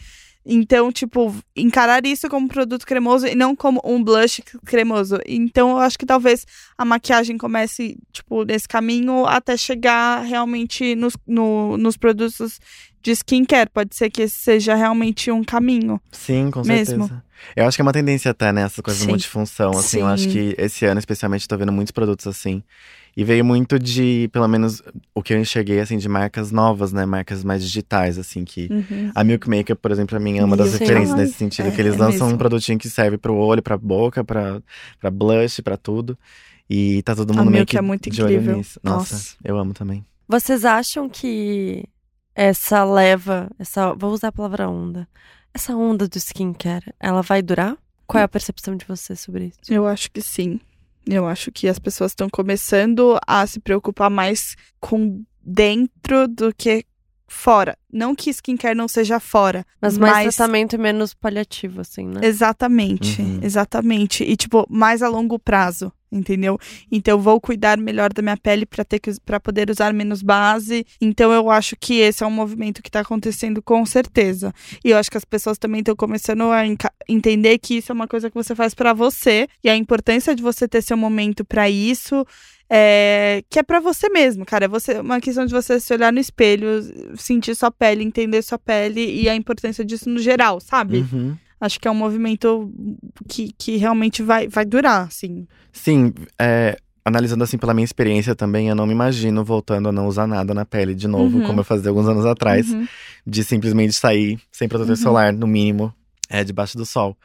Então, 0.47 0.93
tipo, 0.93 1.35
encarar 1.57 2.05
isso 2.05 2.29
como 2.29 2.47
produto 2.47 2.85
cremoso 2.87 3.27
e 3.27 3.35
não 3.35 3.57
como 3.57 3.81
um 3.83 4.05
blush 4.05 4.43
cremoso. 4.67 5.19
Então, 5.25 5.71
eu 5.71 5.79
acho 5.79 5.99
que 5.99 6.05
talvez 6.05 6.47
a 6.77 6.85
maquiagem 6.85 7.39
comece, 7.39 7.97
tipo, 8.13 8.45
nesse 8.45 8.69
caminho 8.69 9.25
até 9.25 9.57
chegar 9.57 10.21
realmente 10.23 10.95
nos, 10.97 11.17
no- 11.27 11.79
nos 11.79 11.97
produtos 11.97 12.61
de 13.05 13.13
skincare. 13.13 13.71
Pode 13.73 13.95
ser 13.95 14.11
que 14.11 14.23
esse 14.23 14.37
seja 14.37 14.75
realmente 14.75 15.31
um 15.31 15.45
caminho. 15.45 16.01
Sim, 16.11 16.51
com 16.51 16.63
Mesmo. 16.63 17.07
certeza. 17.07 17.23
Eu 17.55 17.67
acho 17.67 17.77
que 17.77 17.83
é 17.83 17.85
uma 17.85 17.93
tendência 17.93 18.31
até, 18.31 18.51
né? 18.53 18.63
Essa 18.63 18.83
coisa 18.83 18.99
Sim. 18.99 19.07
de 19.07 19.11
multifunção, 19.13 19.71
assim. 19.73 20.01
Eu 20.01 20.07
acho 20.07 20.25
Sim. 20.25 20.31
que 20.31 20.55
esse 20.59 20.87
ano, 20.87 20.99
especialmente, 20.99 21.47
tô 21.47 21.57
vendo 21.59 21.71
muitos 21.71 21.93
produtos 21.93 22.27
assim. 22.27 22.63
E 23.17 23.23
veio 23.23 23.45
muito 23.45 23.79
de, 23.79 24.29
pelo 24.33 24.49
menos, 24.49 24.83
o 25.15 25.23
que 25.23 25.33
eu 25.33 25.39
enxerguei, 25.39 25.79
assim, 25.79 25.97
de 25.99 26.09
marcas 26.09 26.51
novas, 26.51 26.93
né? 26.93 27.07
Marcas 27.07 27.45
mais 27.45 27.63
digitais, 27.63 28.19
assim, 28.19 28.45
que… 28.45 28.67
Uhum. 28.69 29.13
A 29.15 29.23
Milk 29.23 29.49
Makeup, 29.49 29.81
por 29.81 29.93
exemplo, 29.93 30.09
pra 30.11 30.19
mim 30.19 30.39
é 30.39 30.45
uma 30.45 30.57
das 30.57 30.71
Milk 30.71 30.83
referências 30.83 31.17
nesse 31.17 31.35
sentido. 31.35 31.69
É, 31.69 31.71
que 31.71 31.81
eles 31.81 31.95
é 31.95 31.99
lançam 31.99 32.27
mesmo. 32.27 32.35
um 32.35 32.39
produtinho 32.39 32.77
que 32.79 32.89
serve 32.91 33.17
pro 33.17 33.35
olho, 33.37 33.63
pra 33.63 33.77
boca, 33.77 34.25
pra, 34.25 34.61
pra 34.99 35.11
blush, 35.13 35.61
pra 35.63 35.77
tudo. 35.77 36.19
E 36.69 37.03
tá 37.03 37.15
todo 37.15 37.31
A 37.33 37.35
mundo 37.37 37.51
meio 37.51 37.59
Milk 37.61 37.71
que 37.71 37.79
é 37.79 37.83
muito 37.83 38.11
de 38.11 38.21
olho 38.23 38.33
incrível. 38.33 38.57
nisso. 38.57 38.81
Nossa, 38.83 39.15
Nossa. 39.15 39.37
eu 39.45 39.59
amo 39.59 39.73
também. 39.75 40.05
Vocês 40.27 40.65
acham 40.65 41.09
que 41.09 41.85
essa 42.35 42.85
leva, 42.85 43.51
essa, 43.59 43.95
vou 43.95 44.13
usar 44.13 44.29
a 44.29 44.33
palavra 44.33 44.69
onda, 44.69 45.09
essa 45.53 45.75
onda 45.77 46.09
do 46.09 46.17
skincare, 46.19 46.93
ela 46.99 47.23
vai 47.23 47.41
durar? 47.43 47.77
Qual 48.07 48.21
é 48.21 48.25
a 48.25 48.29
percepção 48.29 48.77
de 48.77 48.85
vocês 48.85 49.21
sobre 49.21 49.47
isso? 49.47 49.73
Eu 49.73 49.87
acho 49.87 50.11
que 50.11 50.21
sim. 50.21 50.61
Eu 51.07 51.27
acho 51.27 51.51
que 51.53 51.69
as 51.69 51.79
pessoas 51.79 52.13
estão 52.13 52.29
começando 52.31 53.19
a 53.27 53.47
se 53.47 53.61
preocupar 53.61 54.11
mais 54.11 54.57
com 54.81 55.23
dentro 55.43 56.27
do 56.29 56.55
que 56.55 56.85
fora. 57.27 57.77
Não 57.93 58.15
que 58.15 58.31
skincare 58.31 58.75
não 58.77 58.89
seja 58.89 59.19
fora, 59.21 59.65
Mas 59.81 59.97
mais 59.99 60.35
tratamento 60.35 60.75
e 60.75 60.79
menos 60.79 61.15
paliativo, 61.15 61.81
assim, 61.81 62.07
né? 62.07 62.21
Exatamente, 62.23 63.21
Uhum. 63.23 63.41
exatamente. 63.43 64.23
E 64.25 64.37
tipo, 64.37 64.67
mais 64.69 65.03
a 65.03 65.09
longo 65.09 65.39
prazo, 65.39 65.93
entendeu? 66.15 66.59
Então 66.91 67.19
vou 67.19 67.41
cuidar 67.41 67.77
melhor 67.77 68.13
da 68.13 68.23
minha 68.23 68.37
pele 68.37 68.65
para 68.65 68.85
ter 68.85 69.01
para 69.25 69.41
poder 69.41 69.71
usar 69.71 69.93
menos 69.93 70.23
base. 70.23 70.87
Então 71.01 71.33
eu 71.33 71.51
acho 71.51 71.77
que 71.77 71.95
esse 72.01 72.23
é 72.23 72.27
um 72.27 72.31
movimento 72.31 72.83
que 72.83 72.91
tá 72.91 73.01
acontecendo 73.01 73.61
com 73.61 73.85
certeza. 73.85 74.53
E 74.85 74.91
eu 74.91 74.97
acho 74.97 75.11
que 75.11 75.19
as 75.19 75.25
pessoas 75.25 75.59
também 75.59 75.81
estão 75.81 75.97
começando 75.97 76.45
a 76.51 76.63
entender 77.09 77.59
que 77.59 77.77
isso 77.77 77.93
é 77.93 77.95
uma 77.95 78.09
coisa 78.09 78.31
que 78.31 78.35
você 78.35 78.55
faz 78.55 78.75
para 78.75 78.93
você 78.93 79.49
e 79.63 79.69
a 79.69 79.77
importância 79.77 80.35
de 80.35 80.43
você 80.43 80.69
ter 80.69 80.83
seu 80.83 80.97
momento 80.97 81.45
para 81.45 81.69
isso. 81.69 82.25
É, 82.71 83.45
que 83.51 83.59
é 83.59 83.63
pra 83.63 83.79
você 83.79 84.09
mesmo, 84.09 84.45
cara. 84.45 84.65
É 84.65 84.69
você, 84.69 84.99
uma 84.99 85.21
questão 85.21 85.45
de 85.45 85.53
você 85.53 85.79
se 85.79 85.93
olhar 85.93 86.13
no 86.13 86.19
espelho, 86.19 86.67
sentir 87.17 87.55
sua 87.55 87.71
pele, 87.71 88.03
entender 88.03 88.41
sua 88.43 88.59
pele 88.59 89.21
e 89.23 89.29
a 89.29 89.35
importância 89.35 89.85
disso 89.85 90.09
no 90.09 90.19
geral, 90.19 90.61
sabe? 90.61 91.05
Uhum. 91.13 91.37
Acho 91.61 91.79
que 91.81 91.89
é 91.89 91.91
um 91.91 91.95
movimento 91.95 92.73
que, 93.29 93.53
que 93.57 93.77
realmente 93.77 94.23
vai, 94.23 94.49
vai 94.49 94.65
durar, 94.65 95.07
assim. 95.07 95.47
Sim, 95.73 96.13
é, 96.39 96.77
analisando 97.05 97.45
assim 97.45 97.57
pela 97.59 97.73
minha 97.75 97.85
experiência 97.85 98.35
também, 98.35 98.69
eu 98.69 98.75
não 98.75 98.87
me 98.87 98.93
imagino 98.93 99.45
voltando 99.45 99.89
a 99.89 99.93
não 99.93 100.07
usar 100.07 100.27
nada 100.27 100.53
na 100.55 100.65
pele 100.65 100.95
de 100.95 101.07
novo, 101.09 101.39
Uhum. 101.39 101.47
como 101.47 101.61
eu 101.61 101.65
fazia 101.65 101.89
alguns 101.91 102.09
anos 102.09 102.27
atrás, 102.27 102.71
Uhum. 102.73 102.87
de 103.27 103.45
simplesmente 103.45 103.93
sair 103.95 104.39
sem 104.53 104.69
protetor 104.69 104.91
Uhum. 104.97 105.03
solar, 105.03 105.33
no 105.33 105.47
mínimo, 105.47 105.93
é, 106.29 106.43
debaixo 106.45 106.77
do 106.77 106.85
sol. 106.87 107.17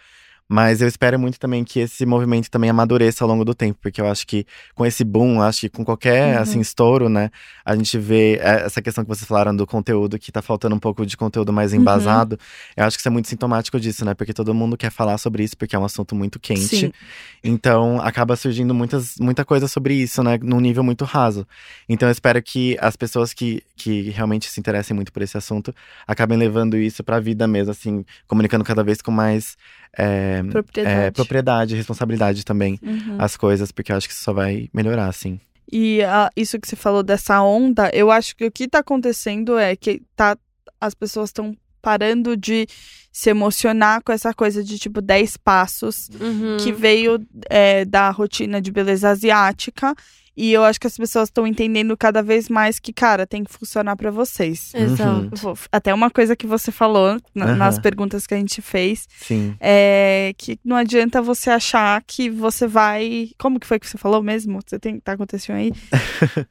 Mas 0.51 0.81
eu 0.81 0.88
espero 0.88 1.19
muito 1.19 1.39
também 1.39 1.63
que 1.63 1.79
esse 1.79 2.07
movimento 2.07 2.49
também 2.49 2.71
amadureça 2.71 3.23
ao 3.23 3.27
longo 3.27 3.45
do 3.45 3.53
tempo, 3.53 3.77
porque 3.79 4.01
eu 4.01 4.07
acho 4.07 4.25
que 4.25 4.47
com 4.73 4.83
esse 4.83 5.03
boom, 5.03 5.39
acho 5.43 5.62
que 5.62 5.69
com 5.69 5.85
qualquer 5.85 6.35
Uhum. 6.38 6.41
assim 6.41 6.59
estouro, 6.59 7.07
né, 7.07 7.29
a 7.63 7.75
gente 7.75 7.99
vê 7.99 8.38
é, 8.41 8.63
essa 8.65 8.81
questão 8.81 9.03
que 9.03 9.07
vocês 9.07 9.27
falaram 9.27 9.55
do 9.55 9.67
conteúdo 9.67 10.17
que 10.17 10.31
tá 10.31 10.41
faltando 10.41 10.75
um 10.75 10.79
pouco 10.79 11.05
de 11.05 11.15
conteúdo 11.15 11.53
mais 11.53 11.71
Uhum. 11.71 11.81
embasado. 11.81 12.39
Eu 12.75 12.83
acho 12.83 12.97
que 12.97 13.01
isso 13.01 13.07
é 13.07 13.12
muito 13.12 13.27
sintomático 13.27 13.79
disso, 13.79 14.03
né? 14.03 14.15
Porque 14.15 14.33
todo 14.33 14.51
mundo 14.51 14.75
quer 14.75 14.89
falar 14.91 15.19
sobre 15.19 15.43
isso, 15.43 15.55
porque 15.55 15.75
é 15.75 15.79
um 15.79 15.85
assunto 15.85 16.15
muito 16.15 16.39
quente. 16.39 16.62
Sim. 16.79 16.91
Então 17.43 18.01
acaba 18.01 18.35
surgindo 18.35 18.73
muitas, 18.73 19.17
muita 19.19 19.45
coisa 19.45 19.67
sobre 19.67 19.93
isso, 19.93 20.23
né? 20.23 20.39
Num 20.41 20.59
nível 20.59 20.83
muito 20.83 21.05
raso. 21.05 21.45
Então 21.88 22.09
eu 22.09 22.12
espero 22.12 22.41
que 22.41 22.75
as 22.81 22.95
pessoas 22.95 23.33
que, 23.33 23.62
que 23.75 24.09
realmente 24.09 24.49
se 24.49 24.59
interessem 24.59 24.95
muito 24.95 25.13
por 25.13 25.21
esse 25.21 25.38
assunto 25.38 25.73
acabem 26.07 26.38
levando 26.39 26.75
isso 26.75 27.03
pra 27.03 27.19
vida 27.19 27.47
mesmo, 27.47 27.69
assim, 27.71 28.03
comunicando 28.27 28.63
cada 28.63 28.83
vez 28.83 28.99
com 28.99 29.12
mais 29.12 29.55
é, 29.97 30.38
Propriedade. 30.43 30.95
é, 31.08 31.12
propriedade 31.12 31.75
responsabilidade 31.75 32.43
também 32.45 32.80
Uhum. 32.82 33.15
as 33.19 33.36
coisas, 33.38 33.71
porque 33.71 33.91
eu 33.91 33.95
acho 33.97 34.08
que 34.08 34.13
isso 34.13 34.23
só 34.23 34.34
vai 34.34 34.69
melhorar, 34.73 35.08
assim. 35.08 35.39
E 35.71 36.02
ah, 36.04 36.30
isso 36.36 36.60
que 36.60 36.67
você 36.67 36.75
falou 36.75 37.04
dessa 37.04 37.41
onda, 37.43 37.89
eu 37.93 38.10
acho 38.10 38.36
que 38.36 38.45
o 38.45 38.52
que 38.52 38.67
tá 38.67 38.80
acontecendo 38.80 39.58
é 39.58 39.75
que 39.75 40.02
tá, 40.15 40.36
as 40.82 40.93
pessoas 40.95 41.30
estão 41.30 41.56
parando 41.82 42.36
de 42.36 42.67
se 43.12 43.30
emocionar 43.30 44.02
com 44.04 44.12
essa 44.12 44.34
coisa 44.34 44.63
de 44.63 44.78
tipo 44.80 45.02
10 45.02 45.38
passos 45.38 46.10
Uhum. 46.19 46.58
que 46.60 46.71
veio 46.71 47.19
é, 47.49 47.86
da 47.86 48.10
rotina 48.10 48.62
de 48.62 48.71
beleza 48.71 49.10
asiática. 49.10 49.93
E 50.41 50.54
eu 50.54 50.63
acho 50.63 50.80
que 50.80 50.88
as 50.88 50.95
pessoas 50.95 51.28
estão 51.28 51.45
entendendo 51.45 51.97
cada 51.97 52.23
vez 52.23 52.47
mais 52.47 52.80
que, 52.80 52.93
cara, 52.93 53.28
tem 53.28 53.43
que 53.43 53.52
funcionar 53.52 53.97
pra 53.97 54.10
vocês. 54.10 54.71
Exato. 54.73 55.30
Uhum. 55.45 55.54
Até 55.69 55.93
uma 55.93 56.10
coisa 56.10 56.34
que 56.36 56.47
você 56.47 56.71
falou 56.71 57.19
na- 57.36 57.45
Aham. 57.45 57.56
nas 57.58 57.78
perguntas 57.78 58.25
que 58.25 58.34
a 58.34 58.38
gente 58.38 58.62
fez 58.62 59.06
Sim. 59.19 59.54
é 59.60 60.34
que 60.38 60.58
não 60.63 60.78
adianta 60.78 61.21
você 61.21 61.49
achar 61.49 62.02
que 62.08 62.30
você 62.30 62.65
vai. 62.67 63.32
Como 63.38 63.60
que 63.60 63.67
foi 63.67 63.80
que 63.80 63.88
você 63.88 63.97
falou 63.97 64.23
mesmo? 64.23 64.60
Você 64.65 64.80
tem 64.80 64.97
tá 64.99 65.12
acontecendo 65.12 65.58
aí? 65.58 65.73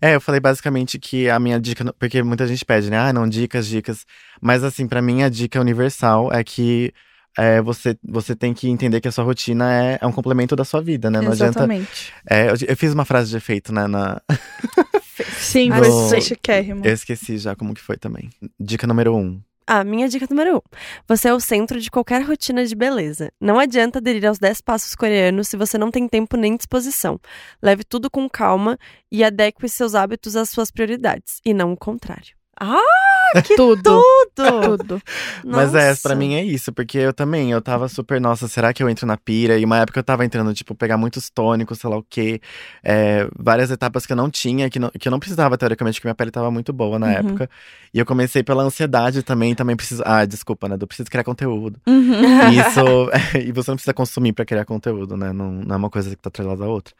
É, 0.00 0.14
eu 0.14 0.20
falei 0.20 0.40
basicamente 0.40 0.98
que 0.98 1.28
a 1.28 1.38
minha 1.38 1.60
dica, 1.60 1.84
porque 1.98 2.22
muita 2.22 2.46
gente 2.46 2.64
pede, 2.64 2.90
né? 2.90 2.98
Ah, 2.98 3.12
não, 3.12 3.28
dicas, 3.28 3.66
dicas. 3.66 4.04
Mas 4.40 4.62
assim, 4.64 4.86
pra 4.86 5.00
mim 5.02 5.22
a 5.22 5.28
dica 5.28 5.60
universal 5.60 6.32
é 6.32 6.42
que 6.44 6.92
é, 7.38 7.60
você, 7.60 7.96
você 8.02 8.34
tem 8.34 8.52
que 8.52 8.68
entender 8.68 9.00
que 9.00 9.08
a 9.08 9.12
sua 9.12 9.24
rotina 9.24 9.72
é, 9.72 9.98
é 10.00 10.06
um 10.06 10.12
complemento 10.12 10.56
da 10.56 10.64
sua 10.64 10.80
vida, 10.80 11.10
né? 11.10 11.20
Não 11.20 11.32
adianta. 11.32 11.60
Exatamente. 11.60 12.12
É, 12.28 12.50
eu, 12.50 12.54
eu 12.68 12.76
fiz 12.76 12.92
uma 12.92 13.04
frase 13.04 13.30
de 13.30 13.36
efeito, 13.36 13.72
né? 13.72 13.86
Na, 13.86 14.20
Sim, 15.38 15.70
foi 15.70 16.20
sim. 16.20 16.28
chiquérrimo. 16.28 16.84
eu 16.84 16.92
esqueci 16.92 17.38
já 17.38 17.54
como 17.54 17.74
que 17.74 17.80
foi 17.80 17.96
também. 17.96 18.30
Dica 18.58 18.86
número 18.86 19.14
um. 19.14 19.40
Ah, 19.66 19.84
minha 19.84 20.08
dica 20.08 20.26
número 20.28 20.56
um. 20.56 20.60
Você 21.06 21.28
é 21.28 21.34
o 21.34 21.38
centro 21.38 21.80
de 21.80 21.90
qualquer 21.90 22.22
rotina 22.22 22.64
de 22.64 22.74
beleza. 22.74 23.30
Não 23.40 23.58
adianta 23.58 23.98
aderir 23.98 24.26
aos 24.26 24.38
10 24.38 24.60
passos 24.62 24.94
coreanos 24.94 25.48
se 25.48 25.56
você 25.56 25.78
não 25.78 25.90
tem 25.90 26.08
tempo 26.08 26.36
nem 26.36 26.56
disposição. 26.56 27.20
Leve 27.62 27.84
tudo 27.84 28.10
com 28.10 28.28
calma 28.28 28.78
e 29.12 29.22
adeque 29.22 29.68
seus 29.68 29.94
hábitos 29.94 30.34
às 30.34 30.50
suas 30.50 30.70
prioridades, 30.70 31.40
e 31.44 31.54
não 31.54 31.72
o 31.72 31.76
contrário. 31.76 32.34
Ah, 32.58 33.09
que 33.44 33.54
Tudo. 33.56 33.82
tudo! 33.82 34.04
Tudo. 34.34 35.02
Mas 35.44 35.74
é, 35.74 35.94
pra 35.96 36.14
mim 36.14 36.34
é 36.34 36.42
isso, 36.44 36.72
porque 36.72 36.96
eu 36.98 37.12
também, 37.12 37.50
eu 37.52 37.60
tava 37.60 37.88
super, 37.88 38.20
nossa, 38.20 38.48
será 38.48 38.72
que 38.72 38.82
eu 38.82 38.88
entro 38.88 39.06
na 39.06 39.16
pira? 39.16 39.58
E 39.58 39.64
uma 39.64 39.78
época 39.78 39.98
eu 40.00 40.04
tava 40.04 40.24
entrando, 40.24 40.52
tipo, 40.54 40.74
pegar 40.74 40.96
muitos 40.96 41.28
tônicos, 41.28 41.78
sei 41.78 41.90
lá 41.90 41.96
o 41.98 42.02
quê. 42.08 42.40
é, 42.82 43.28
várias 43.38 43.70
etapas 43.70 44.06
que 44.06 44.12
eu 44.12 44.16
não 44.16 44.30
tinha, 44.30 44.70
que, 44.70 44.78
não- 44.78 44.90
que 44.90 45.06
eu 45.06 45.10
não 45.12 45.18
precisava, 45.18 45.58
teoricamente, 45.58 45.98
porque 46.00 46.08
minha 46.08 46.14
pele 46.14 46.30
tava 46.30 46.50
muito 46.50 46.72
boa 46.72 46.98
na 46.98 47.06
Uhum. 47.06 47.12
época. 47.12 47.50
E 47.92 47.98
eu 47.98 48.06
comecei 48.06 48.42
pela 48.42 48.62
ansiedade 48.62 49.22
também, 49.22 49.54
também 49.54 49.76
preciso. 49.76 50.02
Ah, 50.06 50.24
desculpa, 50.24 50.68
né? 50.68 50.76
Eu 50.80 50.86
preciso 50.86 51.10
criar 51.10 51.24
conteúdo. 51.24 51.78
Uhum. 51.86 52.22
E 52.50 52.56
Isso. 52.58 53.10
e 53.48 53.52
você 53.52 53.70
não 53.70 53.76
precisa 53.76 53.92
consumir 53.94 54.32
pra 54.32 54.44
criar 54.44 54.64
conteúdo, 54.64 55.16
né? 55.16 55.32
Não, 55.32 55.50
não 55.52 55.74
é 55.74 55.78
uma 55.78 55.90
coisa 55.90 56.08
que 56.10 56.16
tá 56.16 56.28
atrelada 56.28 56.64
à 56.64 56.68
outra. 56.68 56.94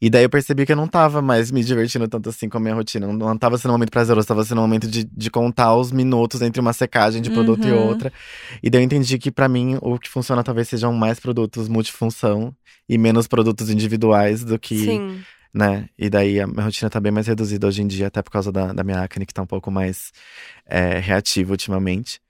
E 0.00 0.10
daí 0.10 0.24
eu 0.24 0.28
percebi 0.30 0.66
que 0.66 0.72
eu 0.72 0.76
não 0.76 0.86
tava 0.86 1.22
mais 1.22 1.50
me 1.50 1.64
divertindo 1.64 2.06
tanto 2.06 2.28
assim 2.28 2.48
com 2.50 2.58
a 2.58 2.60
minha 2.60 2.74
rotina. 2.74 3.06
Não, 3.06 3.14
não 3.14 3.38
tava 3.38 3.56
sendo 3.56 3.70
um 3.70 3.74
momento 3.74 3.90
prazeroso, 3.90 4.26
tava 4.28 4.44
sendo 4.44 4.58
um 4.58 4.62
momento 4.62 4.86
de, 4.86 5.04
de 5.04 5.30
contar 5.30 5.74
os 5.74 5.90
minutos 5.90 6.42
entre 6.42 6.60
uma 6.60 6.74
secagem 6.74 7.22
de 7.22 7.30
produto 7.30 7.66
e 7.66 7.72
Uhum. 7.72 7.86
outra. 7.88 8.12
E 8.62 8.68
daí 8.68 8.82
eu 8.82 8.84
entendi 8.84 9.18
que 9.18 9.30
pra 9.30 9.48
mim 9.48 9.78
o 9.80 9.98
que 9.98 10.08
funciona 10.10 10.44
talvez 10.44 10.68
sejam 10.68 10.92
mais 10.92 11.18
produtos 11.18 11.66
multifunção 11.66 12.54
e 12.86 12.98
menos 12.98 13.26
produtos 13.26 13.70
individuais 13.70 14.44
do 14.44 14.58
que, 14.58 14.76
Sim. 14.78 15.20
né? 15.52 15.88
E 15.98 16.10
daí 16.10 16.40
a 16.40 16.46
minha 16.46 16.62
rotina 16.64 16.90
tá 16.90 17.00
bem 17.00 17.10
mais 17.10 17.26
reduzida 17.26 17.66
hoje 17.66 17.80
em 17.82 17.86
dia, 17.86 18.08
até 18.08 18.20
por 18.20 18.30
causa 18.30 18.52
da, 18.52 18.74
da 18.74 18.84
minha 18.84 19.00
acne, 19.02 19.24
que 19.24 19.32
tá 19.32 19.40
um 19.42 19.46
pouco 19.46 19.70
mais 19.70 20.12
é, 20.66 20.98
reativa 20.98 21.52
ultimamente. 21.52 22.20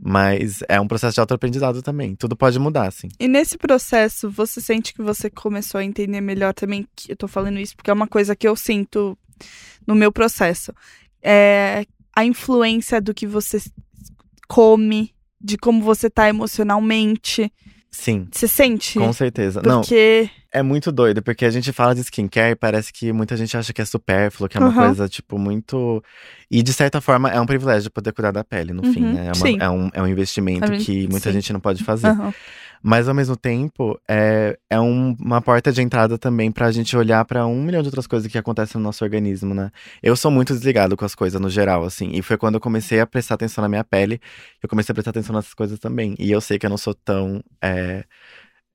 Mas 0.00 0.62
é 0.68 0.80
um 0.80 0.86
processo 0.86 1.14
de 1.14 1.20
autoaprendizado 1.20 1.82
também. 1.82 2.14
Tudo 2.14 2.36
pode 2.36 2.58
mudar, 2.58 2.86
assim. 2.88 3.08
E 3.18 3.26
nesse 3.26 3.58
processo, 3.58 4.30
você 4.30 4.60
sente 4.60 4.94
que 4.94 5.02
você 5.02 5.28
começou 5.28 5.78
a 5.78 5.84
entender 5.84 6.20
melhor 6.20 6.54
também? 6.54 6.86
Que 6.94 7.12
eu 7.12 7.16
tô 7.16 7.26
falando 7.26 7.58
isso 7.58 7.76
porque 7.76 7.90
é 7.90 7.94
uma 7.94 8.06
coisa 8.06 8.36
que 8.36 8.46
eu 8.46 8.54
sinto 8.54 9.18
no 9.86 9.94
meu 9.94 10.12
processo. 10.12 10.72
É 11.22 11.84
a 12.14 12.24
influência 12.24 13.00
do 13.00 13.14
que 13.14 13.26
você 13.26 13.60
come, 14.48 15.14
de 15.40 15.56
como 15.56 15.82
você 15.82 16.08
tá 16.08 16.28
emocionalmente. 16.28 17.52
Sim, 17.90 18.28
Você 18.30 18.46
sente? 18.46 18.98
com 18.98 19.12
certeza. 19.12 19.62
Não, 19.64 19.80
Porque. 19.80 20.28
É 20.52 20.62
muito 20.62 20.90
doido, 20.90 21.22
porque 21.22 21.44
a 21.44 21.50
gente 21.50 21.72
fala 21.72 21.94
de 21.94 22.00
skincare 22.02 22.52
e 22.52 22.56
parece 22.56 22.92
que 22.92 23.12
muita 23.12 23.36
gente 23.36 23.56
acha 23.56 23.72
que 23.72 23.82
é 23.82 23.84
supérfluo, 23.84 24.48
que 24.48 24.56
é 24.56 24.60
uma 24.60 24.70
Aham. 24.70 24.78
coisa, 24.88 25.08
tipo, 25.08 25.38
muito. 25.38 26.02
E 26.50 26.62
de 26.62 26.72
certa 26.72 27.00
forma 27.00 27.30
é 27.30 27.40
um 27.40 27.46
privilégio 27.46 27.90
poder 27.90 28.12
cuidar 28.12 28.30
da 28.30 28.42
pele, 28.42 28.72
no 28.72 28.82
fim, 28.82 29.02
Uhum, 29.02 29.12
né? 29.14 29.26
É, 29.28 29.32
uma- 29.32 29.62
é 29.64 29.70
um, 29.70 29.90
é 29.94 30.02
um 30.02 30.06
investimento 30.06 30.72
um- 30.72 30.76
que 30.78 31.06
muita 31.08 31.28
sim. 31.28 31.32
gente 31.32 31.52
não 31.52 31.60
pode 31.60 31.82
fazer. 31.84 32.08
Aham. 32.08 32.32
Mas 32.82 33.08
ao 33.08 33.14
mesmo 33.14 33.36
tempo, 33.36 34.00
é, 34.08 34.56
é 34.70 34.80
um- 34.80 35.16
uma 35.20 35.42
porta 35.42 35.72
de 35.72 35.82
entrada 35.82 36.16
também 36.16 36.50
pra 36.52 36.70
gente 36.70 36.96
olhar 36.96 37.24
pra 37.24 37.44
um 37.46 37.60
milhão 37.62 37.82
de 37.82 37.88
outras 37.88 38.06
coisas 38.06 38.30
que 38.30 38.38
acontecem 38.38 38.78
no 38.80 38.84
nosso 38.84 39.02
organismo, 39.04 39.52
né? 39.52 39.70
Eu 40.02 40.14
sou 40.16 40.30
muito 40.30 40.54
desligado 40.54 40.96
com 40.96 41.04
as 41.04 41.14
coisas 41.14 41.40
no 41.40 41.50
geral, 41.50 41.84
assim. 41.84 42.10
E 42.14 42.22
foi 42.22 42.36
quando 42.38 42.54
eu 42.54 42.60
comecei 42.60 43.00
a 43.00 43.06
prestar 43.06 43.34
atenção 43.34 43.62
na 43.62 43.68
minha 43.68 43.82
pele, 43.84 44.18
que 44.18 44.64
eu 44.64 44.68
comecei 44.68 44.92
a 44.92 44.94
prestar 44.94 45.10
atenção 45.10 45.34
nessas 45.34 45.54
coisas 45.54 45.78
também. 45.78 46.14
E 46.18 46.30
eu 46.30 46.40
sei 46.40 46.58
que 46.58 46.66
eu 46.66 46.70
não 46.70 46.78
sou 46.78 46.94
tão. 46.94 47.42
É, 47.60 48.04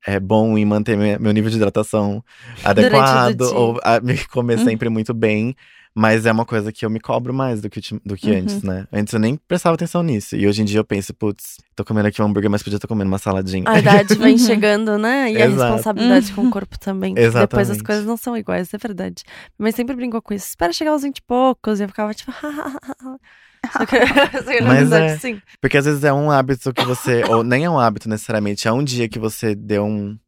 é 0.06 0.20
bom 0.20 0.56
em 0.58 0.64
manter 0.64 0.96
meu 0.96 1.32
nível 1.32 1.50
de 1.50 1.56
hidratação 1.56 2.22
adequado, 2.64 3.42
ou 3.42 3.80
a, 3.82 4.00
me 4.00 4.18
comer 4.26 4.58
Hum. 4.58 4.64
sempre 4.64 4.88
muito 4.88 5.12
bem. 5.14 5.54
Mas 5.96 6.26
é 6.26 6.32
uma 6.32 6.44
coisa 6.44 6.72
que 6.72 6.84
eu 6.84 6.90
me 6.90 6.98
cobro 6.98 7.32
mais 7.32 7.60
do 7.60 7.70
que, 7.70 7.80
do 8.04 8.16
que 8.16 8.28
Uhum. 8.28 8.38
antes, 8.38 8.64
né? 8.64 8.84
Antes 8.92 9.14
eu 9.14 9.20
nem 9.20 9.36
prestava 9.46 9.76
atenção 9.76 10.02
nisso. 10.02 10.34
E 10.34 10.44
hoje 10.44 10.60
em 10.60 10.64
dia 10.64 10.80
eu 10.80 10.84
penso, 10.84 11.14
putz, 11.14 11.58
tô 11.76 11.84
comendo 11.84 12.08
aqui 12.08 12.20
um 12.20 12.24
hambúrguer, 12.24 12.50
mas 12.50 12.64
podia 12.64 12.78
estar 12.78 12.88
comendo 12.88 13.06
uma 13.06 13.18
saladinha. 13.18 13.62
A 13.68 13.78
idade 13.78 14.12
vem 14.16 14.32
Uhum. 14.32 14.38
chegando, 14.44 14.98
né? 14.98 15.30
E 15.30 15.40
a 15.40 15.46
Exato. 15.46 15.72
responsabilidade 15.72 16.32
com 16.32 16.48
o 16.48 16.50
corpo 16.50 16.76
também. 16.80 17.14
Depois 17.14 17.28
as 17.30 17.36
Exatamente. 17.36 17.82
coisas 17.84 18.04
não 18.04 18.16
são 18.16 18.36
iguais, 18.36 18.74
é 18.74 18.78
verdade. 18.78 19.22
Mas 19.56 19.76
sempre 19.76 19.94
brincou 19.94 20.20
com 20.20 20.34
isso. 20.34 20.48
Espera 20.48 20.72
chegar 20.72 20.90
aos 20.90 21.02
20 21.02 21.18
e 21.18 21.22
poucos. 21.22 21.78
E 21.78 21.84
eu 21.84 21.88
ficava 21.88 22.12
tipo. 22.12 22.32
Só 23.72 23.86
que- 23.86 24.06
só 24.44 24.50
que 24.52 24.60
na 24.60 24.66
Mas 24.66 24.92
é. 24.92 25.18
sim. 25.18 25.40
Porque 25.60 25.76
às 25.78 25.84
vezes 25.84 26.04
é 26.04 26.12
um 26.12 26.30
hábito 26.30 26.72
que 26.72 26.84
você. 26.84 27.22
ou 27.24 27.42
nem 27.42 27.64
é 27.64 27.70
um 27.70 27.78
hábito 27.78 28.08
necessariamente, 28.08 28.66
é 28.68 28.72
um 28.72 28.82
dia 28.84 29.08
que 29.08 29.18
você 29.18 29.54
deu 29.54 29.84
um. 29.84 30.18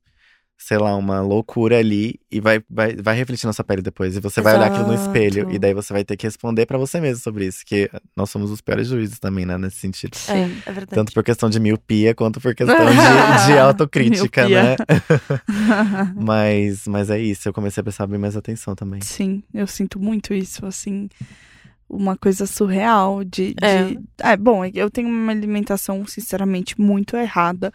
Sei 0.58 0.78
lá, 0.78 0.96
uma 0.96 1.20
loucura 1.20 1.78
ali 1.78 2.18
e 2.32 2.40
vai, 2.40 2.62
vai, 2.68 2.96
vai 2.96 3.14
refletir 3.14 3.44
na 3.46 3.52
sua 3.52 3.62
pele 3.62 3.82
depois. 3.82 4.16
E 4.16 4.20
você 4.20 4.40
vai 4.40 4.54
olhar 4.56 4.68
aquilo 4.68 4.86
no 4.86 4.94
Exato. 4.94 5.08
espelho. 5.10 5.50
E 5.50 5.58
daí 5.58 5.74
você 5.74 5.92
vai 5.92 6.02
ter 6.02 6.16
que 6.16 6.26
responder 6.26 6.64
pra 6.64 6.78
você 6.78 6.98
mesmo 6.98 7.22
sobre 7.22 7.44
isso. 7.44 7.62
Que 7.64 7.90
nós 8.16 8.30
somos 8.30 8.50
os 8.50 8.62
piores 8.62 8.88
juízes 8.88 9.18
também, 9.18 9.44
né? 9.44 9.58
Nesse 9.58 9.76
sentido. 9.76 10.16
É, 10.28 10.40
é 10.44 10.72
verdade. 10.72 10.86
Tanto 10.94 11.12
por 11.12 11.22
questão 11.22 11.50
de 11.50 11.60
miopia 11.60 12.14
quanto 12.14 12.40
por 12.40 12.54
questão 12.54 12.74
de, 12.88 13.46
de 13.52 13.58
autocrítica, 13.58 14.48
né? 14.48 14.76
mas, 16.16 16.86
mas 16.86 17.10
é 17.10 17.18
isso, 17.18 17.48
eu 17.48 17.52
comecei 17.52 17.80
a 17.80 17.84
prestar 17.84 18.06
bem 18.06 18.18
mais 18.18 18.34
atenção 18.34 18.74
também. 18.74 19.00
Sim, 19.02 19.42
eu 19.52 19.66
sinto 19.66 19.98
muito 19.98 20.32
isso, 20.34 20.64
assim, 20.66 21.08
uma 21.88 22.16
coisa 22.16 22.46
surreal 22.46 23.22
de. 23.24 23.54
de... 23.54 23.64
É. 24.22 24.32
É. 24.32 24.36
bom, 24.36 24.64
eu 24.64 24.90
tenho 24.90 25.08
uma 25.08 25.32
alimentação, 25.32 26.06
sinceramente, 26.06 26.80
muito 26.80 27.16
errada. 27.16 27.72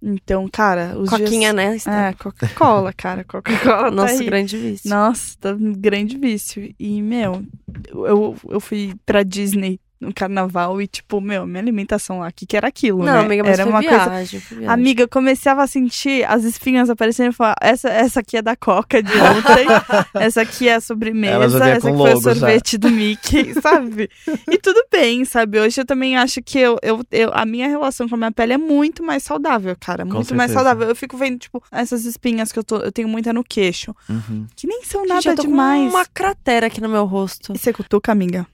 Então, 0.00 0.48
cara, 0.48 0.96
os 0.96 1.10
Coquinha, 1.10 1.52
dias... 1.52 1.54
né? 1.54 1.76
Esther? 1.76 1.92
É, 1.92 2.12
Coca-Cola, 2.12 2.92
cara, 2.92 3.24
Coca-Cola. 3.24 3.90
Nosso 3.90 4.14
tá 4.14 4.20
aí. 4.20 4.26
grande 4.26 4.56
vício. 4.56 4.88
Nossa, 4.88 5.36
tá 5.40 5.52
um 5.52 5.72
grande 5.72 6.16
vício. 6.16 6.72
E, 6.78 7.02
meu, 7.02 7.44
eu, 7.92 8.36
eu 8.48 8.60
fui 8.60 8.94
pra 9.04 9.24
Disney 9.24 9.80
no 10.00 10.12
carnaval 10.14 10.80
e, 10.80 10.86
tipo, 10.86 11.20
meu, 11.20 11.46
minha 11.46 11.60
alimentação 11.60 12.20
lá, 12.20 12.28
o 12.28 12.32
que, 12.32 12.46
que 12.46 12.56
era 12.56 12.68
aquilo, 12.68 12.98
Não, 12.98 13.06
né? 13.14 13.18
amiga, 13.20 13.42
mas 13.42 13.52
era 13.58 13.62
foi 13.64 13.72
uma 13.72 13.82
coisa 13.82 14.04
viagem, 14.10 14.40
foi 14.40 14.58
viagem. 14.58 14.74
Amiga, 14.74 15.02
eu 15.02 15.08
começava 15.08 15.62
a 15.62 15.66
sentir 15.66 16.24
as 16.30 16.44
espinhas 16.44 16.88
aparecendo 16.88 17.30
e 17.30 17.34
falar: 17.34 17.56
essa, 17.60 17.88
essa 17.88 18.20
aqui 18.20 18.36
é 18.36 18.42
da 18.42 18.54
Coca 18.56 19.02
de 19.02 19.12
ontem, 19.12 19.66
essa 20.14 20.42
aqui 20.42 20.68
é 20.68 20.74
a 20.76 20.80
sobremesa, 20.80 21.44
essa 21.64 21.64
aqui 21.64 21.80
foi 21.80 21.90
o 21.90 21.96
logo 21.96 22.20
já. 22.22 22.34
sorvete 22.34 22.78
do 22.78 22.90
Mickey, 22.90 23.54
sabe? 23.60 24.08
E 24.50 24.58
tudo 24.58 24.84
bem, 24.90 25.24
sabe? 25.24 25.58
Hoje 25.60 25.80
eu 25.80 25.84
também 25.86 26.16
acho 26.16 26.40
que 26.42 26.58
eu, 26.58 26.78
eu, 26.82 27.00
eu- 27.10 27.30
a 27.34 27.44
minha 27.44 27.66
relação 27.68 28.08
com 28.08 28.14
a 28.14 28.18
minha 28.18 28.32
pele 28.32 28.52
é 28.52 28.58
muito 28.58 29.02
mais 29.02 29.22
saudável, 29.22 29.74
cara. 29.78 30.04
Com 30.06 30.14
Muito 30.14 30.34
mais 30.34 30.50
certeza. 30.50 30.54
saudável. 30.70 30.88
Eu 30.88 30.96
fico 30.96 31.16
vendo, 31.16 31.38
tipo, 31.38 31.62
essas 31.72 32.04
espinhas 32.04 32.52
que 32.52 32.58
eu, 32.58 32.64
tô, 32.64 32.76
eu 32.76 32.92
tenho 32.92 33.08
muita 33.08 33.32
no 33.32 33.42
queixo, 33.44 33.94
Uhum. 34.08 34.46
que 34.56 34.66
nem 34.66 34.82
são 34.84 35.02
Gente, 35.02 35.08
nada 35.14 35.30
eu 35.30 35.36
tô 35.36 35.42
demais. 35.42 35.90
com 35.90 35.96
uma 35.98 36.06
cratera 36.06 36.66
aqui 36.68 36.80
no 36.80 36.88
meu 36.88 37.04
rosto. 37.04 37.52
E 37.54 37.58
você 37.58 37.72
cutuca, 37.72 38.12
amiga? 38.12 38.46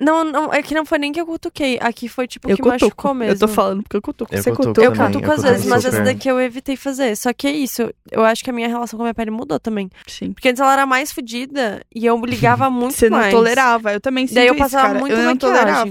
Não, 0.00 0.24
não, 0.24 0.52
é 0.52 0.62
que 0.62 0.74
não 0.74 0.84
foi 0.84 0.98
nem 0.98 1.12
que 1.12 1.20
eu 1.20 1.26
cutuquei. 1.26 1.78
Aqui 1.80 2.08
foi 2.08 2.26
tipo 2.26 2.48
eu 2.50 2.56
que 2.56 2.62
cutuco. 2.62 2.84
machucou 2.84 3.14
mesmo. 3.14 3.34
Eu 3.34 3.38
tô 3.38 3.48
falando 3.48 3.82
porque 3.82 3.96
eu 3.96 4.02
cutuco. 4.02 4.34
Eu 4.34 4.42
você 4.42 4.50
cutuco 4.50 4.68
cutuca? 4.68 4.86
Eu 4.86 4.92
também, 4.92 5.12
cutuco 5.12 5.32
às 5.32 5.42
vezes, 5.42 5.66
mas 5.66 5.84
essa 5.84 6.02
daqui 6.02 6.28
eu 6.28 6.40
evitei 6.40 6.76
fazer. 6.76 7.14
Só 7.16 7.32
que 7.32 7.46
é 7.46 7.52
isso, 7.52 7.92
eu 8.10 8.24
acho 8.24 8.42
que 8.42 8.50
a 8.50 8.52
minha 8.52 8.66
relação 8.68 8.96
com 8.96 9.02
a 9.02 9.06
minha 9.06 9.14
pele 9.14 9.30
mudou 9.30 9.60
também. 9.60 9.90
Sim. 10.06 10.32
Porque 10.32 10.48
antes 10.48 10.60
ela 10.60 10.72
era 10.72 10.86
mais 10.86 11.12
fodida 11.12 11.84
e 11.94 12.06
eu 12.06 12.16
ligava 12.24 12.68
muito 12.70 12.94
Você 12.96 13.10
não 13.10 13.18
mais. 13.18 13.32
tolerava, 13.34 13.92
eu 13.92 14.00
também 14.00 14.26
sinto 14.26 14.36
Daí 14.36 14.46
eu 14.46 14.54
isso, 14.54 14.62
passava 14.62 14.86
cara. 14.88 14.98
muito 15.00 15.12
eu 15.12 15.18
não 15.18 15.34
maquiagem. 15.34 15.38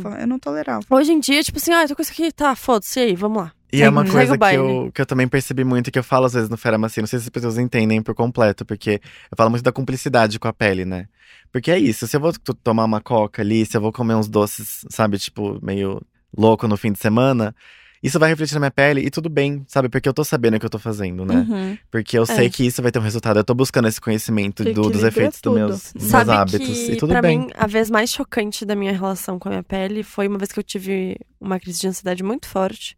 tolerava, 0.01 0.21
eu 0.21 0.27
não 0.27 0.39
tolerava. 0.39 0.85
Hoje 0.89 1.11
em 1.13 1.19
dia, 1.19 1.43
tipo 1.43 1.57
assim, 1.57 1.71
ah, 1.71 1.83
eu 1.83 1.87
tô 1.89 1.95
com 1.95 2.01
isso 2.01 2.11
aqui, 2.11 2.31
tá, 2.31 2.55
foda-se, 2.55 2.99
e 2.99 3.03
aí, 3.03 3.15
vamos 3.15 3.37
lá. 3.43 3.51
E 3.71 3.82
é 3.82 3.89
uma 3.89 4.03
coisa 4.05 4.38
que 4.38 4.55
eu, 4.55 4.91
que 4.93 5.01
eu 5.01 5.05
também 5.05 5.27
percebi 5.27 5.63
muito, 5.63 5.91
que 5.91 5.99
eu 5.99 6.03
falo 6.03 6.25
às 6.25 6.34
vezes 6.34 6.49
no 6.49 6.58
Fera 6.58 6.77
Macia, 6.77 7.01
não 7.01 7.08
sei 7.08 7.19
se 7.19 7.25
as 7.25 7.29
pessoas 7.29 7.58
entendem 7.58 8.01
por 8.01 8.15
completo, 8.15 8.65
porque 8.65 8.99
eu 9.32 9.38
falo 9.38 9.49
muito 9.51 9.63
da 9.63 9.71
cumplicidade 9.71 10.39
com 10.39 10.47
a 10.47 10.53
pele, 10.53 10.86
né? 10.86 11.08
Porque 11.51 11.69
é 11.71 11.77
isso, 11.77 12.08
se 12.08 12.15
eu 12.17 12.19
vou 12.21 12.34
tomar 12.63 12.86
uma 12.86 13.01
coca 13.01 13.41
ali, 13.41 13.65
se 13.65 13.75
eu 13.77 13.82
vou 13.82 13.91
comer 13.91 14.15
uns 14.15 14.27
doces, 14.27 14.86
sabe, 14.89 15.17
tipo, 15.19 15.60
meio 15.63 16.01
louco 16.36 16.67
no 16.67 16.77
fim 16.77 16.91
de 16.91 16.99
semana, 16.99 17.55
isso 18.01 18.17
vai 18.19 18.29
refletir 18.29 18.53
na 18.53 18.62
minha 18.62 18.71
pele 18.71 19.01
e 19.01 19.10
tudo 19.10 19.29
bem, 19.29 19.63
sabe? 19.67 19.89
Porque 19.89 20.08
eu 20.08 20.13
tô 20.13 20.23
sabendo 20.23 20.55
o 20.55 20.60
que 20.60 20.65
eu 20.65 20.69
tô 20.69 20.79
fazendo, 20.79 21.25
né? 21.25 21.45
Uhum. 21.47 21.77
Porque 21.91 22.17
eu 22.17 22.23
É. 22.23 22.25
sei 22.27 22.49
que 22.49 22.65
isso 22.65 22.82
vai 22.82 22.91
ter 22.91 22.97
um 22.99 23.01
resultado. 23.03 23.38
Eu 23.38 23.43
tô 23.43 23.53
buscando 23.53 23.88
esse 23.88 23.99
conhecimento 23.99 24.63
do- 24.63 24.89
dos 24.89 25.03
efeitos 25.03 25.41
dos 25.41 25.53
meus, 25.53 25.91
dos 25.93 26.12
meus 26.12 26.29
hábitos. 26.29 26.65
que, 26.67 26.91
E 26.93 26.95
tudo 26.95 27.10
pra 27.12 27.21
bem. 27.21 27.39
mim, 27.39 27.47
a 27.55 27.67
vez 27.67 27.89
mais 27.89 28.10
chocante 28.10 28.63
da 28.65 28.75
minha 28.75 28.93
relação 28.93 29.38
com 29.38 29.49
a 29.49 29.51
minha 29.51 29.63
pele 29.63 30.01
foi 30.01 30.27
uma 30.27 30.38
vez 30.38 30.51
que 30.51 30.60
eu 30.60 30.63
tive 30.63 31.17
uma 31.41 31.60
crise 31.60 31.82
de 31.82 31.88
ansiedade 31.88 32.23
muito 32.23 32.47
forte. 32.47 32.95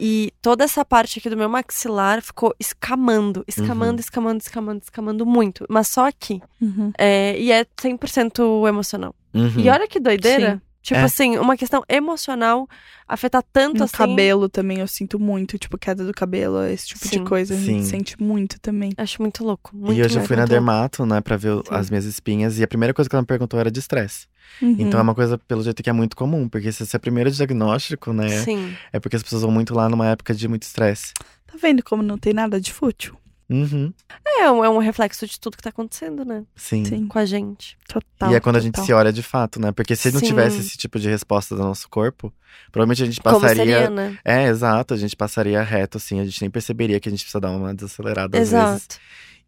E 0.00 0.32
toda 0.42 0.64
essa 0.64 0.84
parte 0.84 1.18
aqui 1.18 1.30
do 1.30 1.36
meu 1.36 1.48
maxilar 1.48 2.20
ficou 2.20 2.54
escamando, 2.58 3.44
escamando, 3.46 3.92
Uhum. 3.94 4.00
escamando, 4.00 4.40
escamando, 4.42 4.82
escamando 4.82 5.26
muito. 5.26 5.64
Mas 5.68 5.88
só 5.88 6.08
aqui. 6.08 6.40
Uhum. 6.60 6.92
É, 6.98 7.38
e 7.38 7.52
é 7.52 7.64
100% 7.80 8.66
emocional. 8.68 9.14
Uhum. 9.32 9.52
E 9.58 9.68
olha 9.68 9.86
que 9.86 10.00
doideira. 10.00 10.54
Sim. 10.54 10.60
Tipo 10.84 11.00
É. 11.00 11.04
assim, 11.04 11.38
uma 11.38 11.56
questão 11.56 11.82
emocional 11.88 12.68
afetar 13.08 13.42
tanto 13.50 13.78
No 13.78 13.84
assim. 13.84 13.96
cabelo 13.96 14.50
também 14.50 14.80
eu 14.80 14.86
sinto 14.86 15.18
muito, 15.18 15.58
tipo, 15.58 15.78
queda 15.78 16.04
do 16.04 16.12
cabelo, 16.12 16.62
esse 16.66 16.88
tipo 16.88 17.08
Sim. 17.08 17.20
de 17.20 17.24
coisa. 17.24 17.54
A 17.54 17.56
gente 17.56 17.84
Sim. 17.84 17.88
sente 17.90 18.22
muito 18.22 18.60
também. 18.60 18.92
Acho 18.98 19.22
muito 19.22 19.42
louco. 19.42 19.74
Muito, 19.74 19.98
E 19.98 20.02
hoje 20.02 20.10
eu 20.16 20.18
muito, 20.18 20.26
fui 20.28 20.36
na 20.36 20.42
louco. 20.42 20.50
dermato, 20.52 21.06
né, 21.06 21.22
pra 21.22 21.38
ver 21.38 21.54
Sim. 21.56 21.62
as 21.70 21.88
minhas 21.88 22.04
espinhas. 22.04 22.58
E 22.58 22.62
a 22.62 22.68
primeira 22.68 22.92
coisa 22.92 23.08
que 23.08 23.16
ela 23.16 23.22
me 23.22 23.26
perguntou 23.26 23.58
era 23.58 23.70
de 23.70 23.78
estresse. 23.80 24.26
Uhum. 24.60 24.76
Então 24.78 25.00
é 25.00 25.02
uma 25.02 25.14
coisa, 25.14 25.38
pelo 25.38 25.62
jeito, 25.62 25.82
que 25.82 25.88
é 25.88 25.92
muito 25.92 26.14
comum. 26.14 26.50
Porque 26.50 26.70
se 26.70 26.82
esse 26.82 26.94
é 26.94 26.98
o 26.98 27.00
primeiro 27.00 27.30
diagnóstico, 27.30 28.12
né? 28.12 28.28
Sim. 28.42 28.76
É 28.92 29.00
porque 29.00 29.16
as 29.16 29.22
pessoas 29.22 29.40
vão 29.40 29.50
muito 29.50 29.74
lá 29.74 29.88
numa 29.88 30.06
época 30.08 30.34
de 30.34 30.46
muito 30.46 30.64
estresse. 30.64 31.14
Tá 31.46 31.54
vendo 31.60 31.82
como 31.82 32.02
não 32.02 32.18
tem 32.18 32.34
nada 32.34 32.60
de 32.60 32.70
fútil? 32.74 33.16
Uhum. 33.48 33.92
É 34.38 34.50
um, 34.50 34.64
é 34.64 34.68
um 34.70 34.78
reflexo 34.78 35.26
de 35.26 35.38
tudo 35.38 35.56
que 35.56 35.62
tá 35.62 35.68
acontecendo, 35.70 36.24
né? 36.24 36.44
Sim. 36.56 36.84
Sim, 36.84 37.06
Com 37.06 37.18
a 37.18 37.26
gente. 37.26 37.76
total. 37.86 38.32
e 38.32 38.34
é 38.34 38.40
quando 38.40 38.56
a 38.56 38.60
gente 38.60 38.72
total. 38.74 38.86
se 38.86 38.92
olha 38.92 39.12
de 39.12 39.22
fato, 39.22 39.60
né? 39.60 39.70
Porque 39.72 39.94
se 39.94 40.10
não 40.12 40.20
Sim. 40.20 40.26
tivesse 40.26 40.60
esse 40.60 40.76
tipo 40.78 40.98
de 40.98 41.08
resposta 41.10 41.54
do 41.54 41.62
nosso 41.62 41.88
corpo, 41.88 42.32
provavelmente 42.72 43.02
a 43.02 43.06
gente 43.06 43.20
Como 43.20 43.40
passaria. 43.40 43.64
seria, 43.64 43.90
né? 43.90 44.18
É, 44.24 44.44
exato, 44.48 44.94
a 44.94 44.96
gente 44.96 45.14
passaria 45.14 45.62
reto, 45.62 45.98
assim, 45.98 46.20
a 46.20 46.24
gente 46.24 46.40
nem 46.40 46.50
perceberia 46.50 46.98
que 46.98 47.08
a 47.08 47.12
gente 47.12 47.20
precisa 47.22 47.40
dar 47.40 47.50
uma 47.50 47.74
desacelerada 47.74 48.38
às 48.38 48.50
vezes. 48.50 48.54
Exato. 48.54 48.96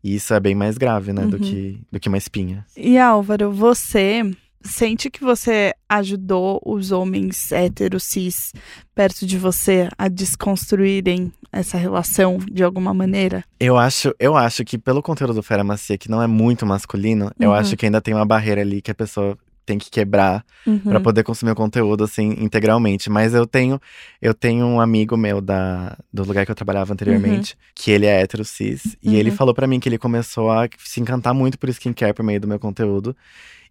E 0.05 0.15
isso 0.15 0.33
é 0.35 0.39
bem 0.39 0.55
mais 0.55 0.77
grave, 0.79 1.13
né, 1.13 1.25
do, 1.27 1.37
Uhum. 1.37 1.43
que, 1.43 1.81
do 1.91 1.99
que 1.99 2.09
uma 2.09 2.19
espinha. 2.19 2.65
E 2.77 2.99
Álvaro, 2.99 3.51
você 3.51 4.23
sente 4.63 5.09
que 5.11 5.21
você 5.25 5.73
ajudou 5.89 6.61
os 6.65 6.91
homens 6.93 7.51
héteros 7.53 8.03
cis 8.05 8.53
perto 8.95 9.25
de 9.27 9.39
você 9.39 9.89
a 9.97 10.09
desconstruírem 10.09 11.33
essa 11.59 11.77
relação 11.79 12.39
de 12.51 12.63
alguma 12.63 12.93
maneira? 12.95 13.45
Eu 13.59 13.77
acho, 13.77 14.15
eu 14.19 14.37
acho 14.37 14.65
que 14.65 14.77
pelo 14.79 15.03
conteúdo 15.03 15.35
do 15.35 15.43
Fera 15.43 15.65
Macia, 15.65 15.99
que 15.99 16.11
não 16.11 16.23
é 16.23 16.27
muito 16.27 16.65
masculino, 16.67 17.31
eu 17.39 17.51
Uhum. 17.51 17.55
acho 17.57 17.77
que 17.77 17.87
ainda 17.87 18.01
tem 18.01 18.15
uma 18.15 18.25
barreira 18.27 18.61
ali 18.61 18.81
que 18.83 18.91
a 18.91 18.95
pessoa 18.95 19.37
tem 19.65 19.79
que 19.79 19.91
quebrar 19.91 20.45
Uhum. 20.65 20.79
Pra 20.79 21.01
poder 21.01 21.23
consumir 21.25 21.51
o 21.53 21.55
conteúdo 21.57 22.05
assim 22.05 22.37
integralmente. 22.41 23.09
Mas 23.11 23.35
eu 23.35 23.47
tenho 23.47 23.81
eu 24.23 24.33
tenho 24.35 24.65
um 24.67 24.81
amigo 24.81 25.17
meu 25.17 25.41
da 25.41 25.97
do 26.13 26.25
lugar 26.25 26.45
que 26.45 26.51
eu 26.53 26.55
trabalhava 26.57 26.93
anteriormente, 26.93 27.57
que 27.75 27.91
ele 27.91 28.07
é 28.07 28.21
hétero 28.21 28.45
cis, 28.45 28.97
e 29.03 29.17
ele 29.17 29.31
Uhum. 29.31 29.37
falou 29.37 29.55
pra 29.55 29.67
mim 29.67 29.79
que 29.81 29.89
ele 29.89 29.99
começou 29.99 30.51
a 30.53 30.69
se 30.79 31.01
encantar 31.01 31.35
muito 31.35 31.59
por 31.59 31.69
skincare 31.69 32.13
por 32.15 32.25
meio 32.25 32.41
do 32.41 32.47
meu 32.49 32.59
conteúdo. 32.61 33.17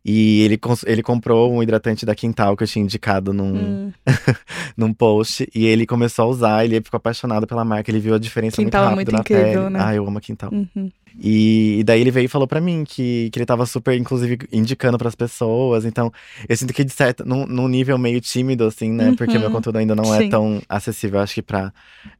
E 0.08 0.41
ele, 0.44 0.60
ele 0.86 1.02
comprou 1.02 1.52
um 1.52 1.63
hidratante 1.63 2.06
da 2.06 2.13
Quintal 2.13 2.56
que 2.56 2.62
eu 2.63 2.68
tinha 2.68 2.84
indicado 2.86 3.34
num, 3.34 3.56
Hum. 3.56 3.91
num 4.78 4.94
post. 4.94 5.50
E 5.54 5.65
ele 5.65 5.88
começou 5.88 6.26
a 6.26 6.28
usar, 6.28 6.63
ele 6.63 6.80
ficou 6.82 6.98
apaixonado 6.98 7.48
pela 7.48 7.65
marca, 7.65 7.89
ele 7.89 8.00
viu 8.00 8.13
a 8.13 8.20
diferença 8.20 8.58
Quintal 8.58 8.84
é 8.84 8.96
muito 8.96 8.98
rápido 8.98 9.12
muito 9.12 9.12
na 9.13 9.20
incrível, 9.39 9.62
pele. 9.63 9.74
né? 9.74 9.80
Ah, 9.82 9.96
eu 9.96 10.08
amo 10.08 10.20
a 10.20 10.22
Quintal. 10.22 10.52
Uhum. 10.54 10.91
E, 11.18 11.80
e 11.80 11.84
daí 11.84 12.02
ele 12.02 12.12
veio 12.12 12.26
e 12.26 12.28
falou 12.28 12.46
pra 12.48 12.60
mim 12.62 12.84
que, 12.86 13.30
que 13.32 13.39
ele 13.39 13.46
tava 13.46 13.65
super, 13.65 13.98
inclusive, 13.98 14.38
indicando 14.52 14.98
pras 14.98 15.15
pessoas. 15.15 15.86
Então, 15.86 16.12
eu 16.48 16.56
sinto 16.58 16.74
que, 16.74 16.84
de 16.84 16.91
certo, 16.91 17.26
num, 17.26 17.48
num 17.48 17.68
nível 17.68 17.98
meio 17.98 18.20
tímido, 18.22 18.65
assim, 18.65 18.91
né? 18.91 19.13
Porque 19.18 19.34
Uhum. 19.36 19.39
meu 19.39 19.50
conteúdo 19.50 19.78
ainda 19.78 19.96
não 19.96 20.13
é 20.13 20.20
Sim. 20.20 20.30
tão 20.30 20.62
acessível, 20.70 21.20
acho 21.22 21.34
que 21.34 21.41
pra, 21.41 21.74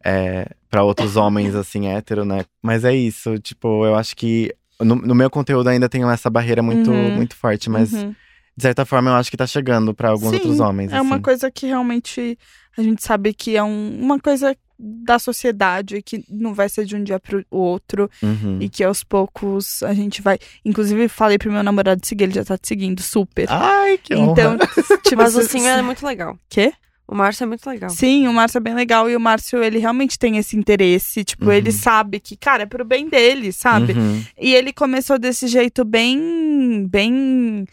é, 0.04 0.48
pra 0.72 0.84
outros 0.84 1.18
homens, 1.18 1.54
assim, 1.56 1.88
hétero, 1.88 2.24
né? 2.26 2.46
Mas 2.64 2.84
é 2.86 2.96
isso, 2.96 3.38
tipo, 3.38 3.86
eu 3.86 3.96
acho 3.96 4.16
que 4.16 4.52
no, 4.80 4.96
no 4.96 5.16
meu 5.16 5.30
conteúdo 5.30 5.68
ainda 5.70 5.88
tem 5.90 6.04
essa 6.10 6.30
barreira 6.30 6.62
muito, 6.62 6.92
Uhum. 6.92 7.16
muito 7.16 7.36
forte, 7.36 7.70
mas 7.70 7.92
Uhum. 7.94 8.12
de 8.58 8.62
certa 8.62 8.86
forma 8.86 9.10
eu 9.12 9.16
acho 9.16 9.30
que 9.32 9.38
tá 9.38 9.48
chegando 9.48 9.94
pra 9.94 10.10
alguns 10.10 10.30
Sim, 10.30 10.36
outros 10.38 10.60
homens. 10.60 10.92
É 10.92 11.02
uma 11.02 11.16
assim. 11.16 11.22
coisa 11.24 11.52
que 11.52 11.68
realmente 11.68 12.38
a 12.78 12.82
gente 12.82 13.04
sabe 13.04 13.34
que 13.34 13.56
é 13.56 13.64
um- 13.64 14.00
uma 14.02 14.20
coisa 14.20 14.56
da 14.78 15.18
sociedade 15.18 16.02
que 16.02 16.22
não 16.30 16.54
vai 16.54 16.68
ser 16.68 16.84
de 16.84 16.98
um 16.98 17.02
dia 17.04 17.18
pro 17.18 17.46
outro 17.50 18.10
Uhum. 18.22 18.58
e 18.60 18.68
que 18.68 18.84
aos 18.84 19.06
poucos 19.06 19.82
a 19.84 19.94
gente 19.94 20.22
vai. 20.22 20.38
Inclusive, 20.66 21.08
falei 21.08 21.38
pro 21.38 21.50
meu 21.50 21.64
namorado 21.64 22.06
seguir, 22.06 22.26
ele 22.26 22.34
já 22.34 22.44
tá 22.44 22.58
te 22.58 22.68
seguindo 22.68 23.02
super. 23.02 23.48
Ai, 23.50 23.98
que 23.98 24.14
honra. 24.14 24.32
então, 24.34 24.58
tipo, 25.04 25.22
Mas 25.22 25.34
o 25.36 25.42
se- 25.44 25.48
Sim 25.50 25.66
é 25.68 25.82
muito 25.82 26.06
legal. 26.06 26.38
Quê? 26.50 26.74
O 27.08 27.14
Márcio 27.14 27.44
é 27.44 27.48
muito 27.48 27.70
legal. 27.70 27.90
Sim, 27.92 28.28
o 28.28 28.34
Márcio 28.34 28.58
é 28.58 28.62
bem 28.62 28.74
legal 28.74 29.08
e 29.10 29.16
o 29.16 29.20
Márcio, 29.20 29.64
ele 29.64 29.78
realmente 29.78 30.18
tem 30.18 30.38
esse 30.38 30.58
interesse. 30.58 31.24
Tipo, 31.24 31.46
Uhum. 31.46 31.52
ele 31.52 31.72
sabe 31.72 32.20
que, 32.20 32.36
cara, 32.36 32.64
é 32.64 32.66
pro 32.66 32.84
bem 32.84 33.08
dele, 33.08 33.52
sabe? 33.52 33.94
Uhum. 33.94 34.24
E 34.40 34.54
ele 34.56 34.74
começou 34.74 35.20
desse 35.20 35.48
jeito 35.48 35.86
bem, 35.86 36.88
bem 36.90 37.66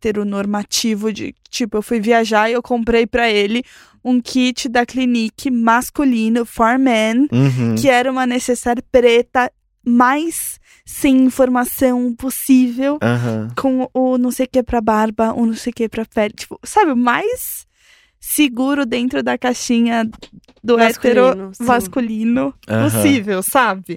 heteronormativo 0.00 1.12
de, 1.12 1.34
tipo, 1.48 1.76
eu 1.78 1.82
fui 1.82 2.00
viajar 2.00 2.48
e 2.50 2.52
eu 2.52 2.62
comprei 2.62 3.06
pra 3.06 3.30
ele 3.30 3.62
um 4.04 4.20
kit 4.20 4.68
da 4.68 4.86
Clinique 4.86 5.50
masculino 5.50 6.44
for 6.46 6.78
men, 6.78 7.28
Uhum. 7.32 7.74
que 7.78 7.88
era 7.88 8.10
uma 8.10 8.26
necessaire 8.26 8.82
preta 8.90 9.50
mais 9.84 10.58
sem 10.84 11.18
informação 11.24 12.14
possível. 12.14 12.98
Aham. 13.02 13.48
Com 13.56 13.88
o 13.94 14.18
não 14.18 14.30
sei 14.30 14.46
o 14.46 14.48
que 14.48 14.62
pra 14.62 14.80
barba, 14.80 15.32
o 15.34 15.46
não 15.46 15.54
sei 15.54 15.70
o 15.70 15.74
que 15.74 15.88
pra 15.88 16.04
pele. 16.04 16.34
Tipo, 16.34 16.58
sabe, 16.64 16.92
o 16.92 16.96
mais 16.96 17.66
seguro 18.34 18.86
dentro 18.86 19.22
da 19.22 19.36
caixinha 19.36 20.08
do 20.62 20.78
hétero 20.78 21.22
Masculino, 21.26 21.54
sim. 21.54 21.64
masculino 21.64 22.54
Aham. 22.68 22.90
possível, 22.90 23.42
sabe? 23.42 23.96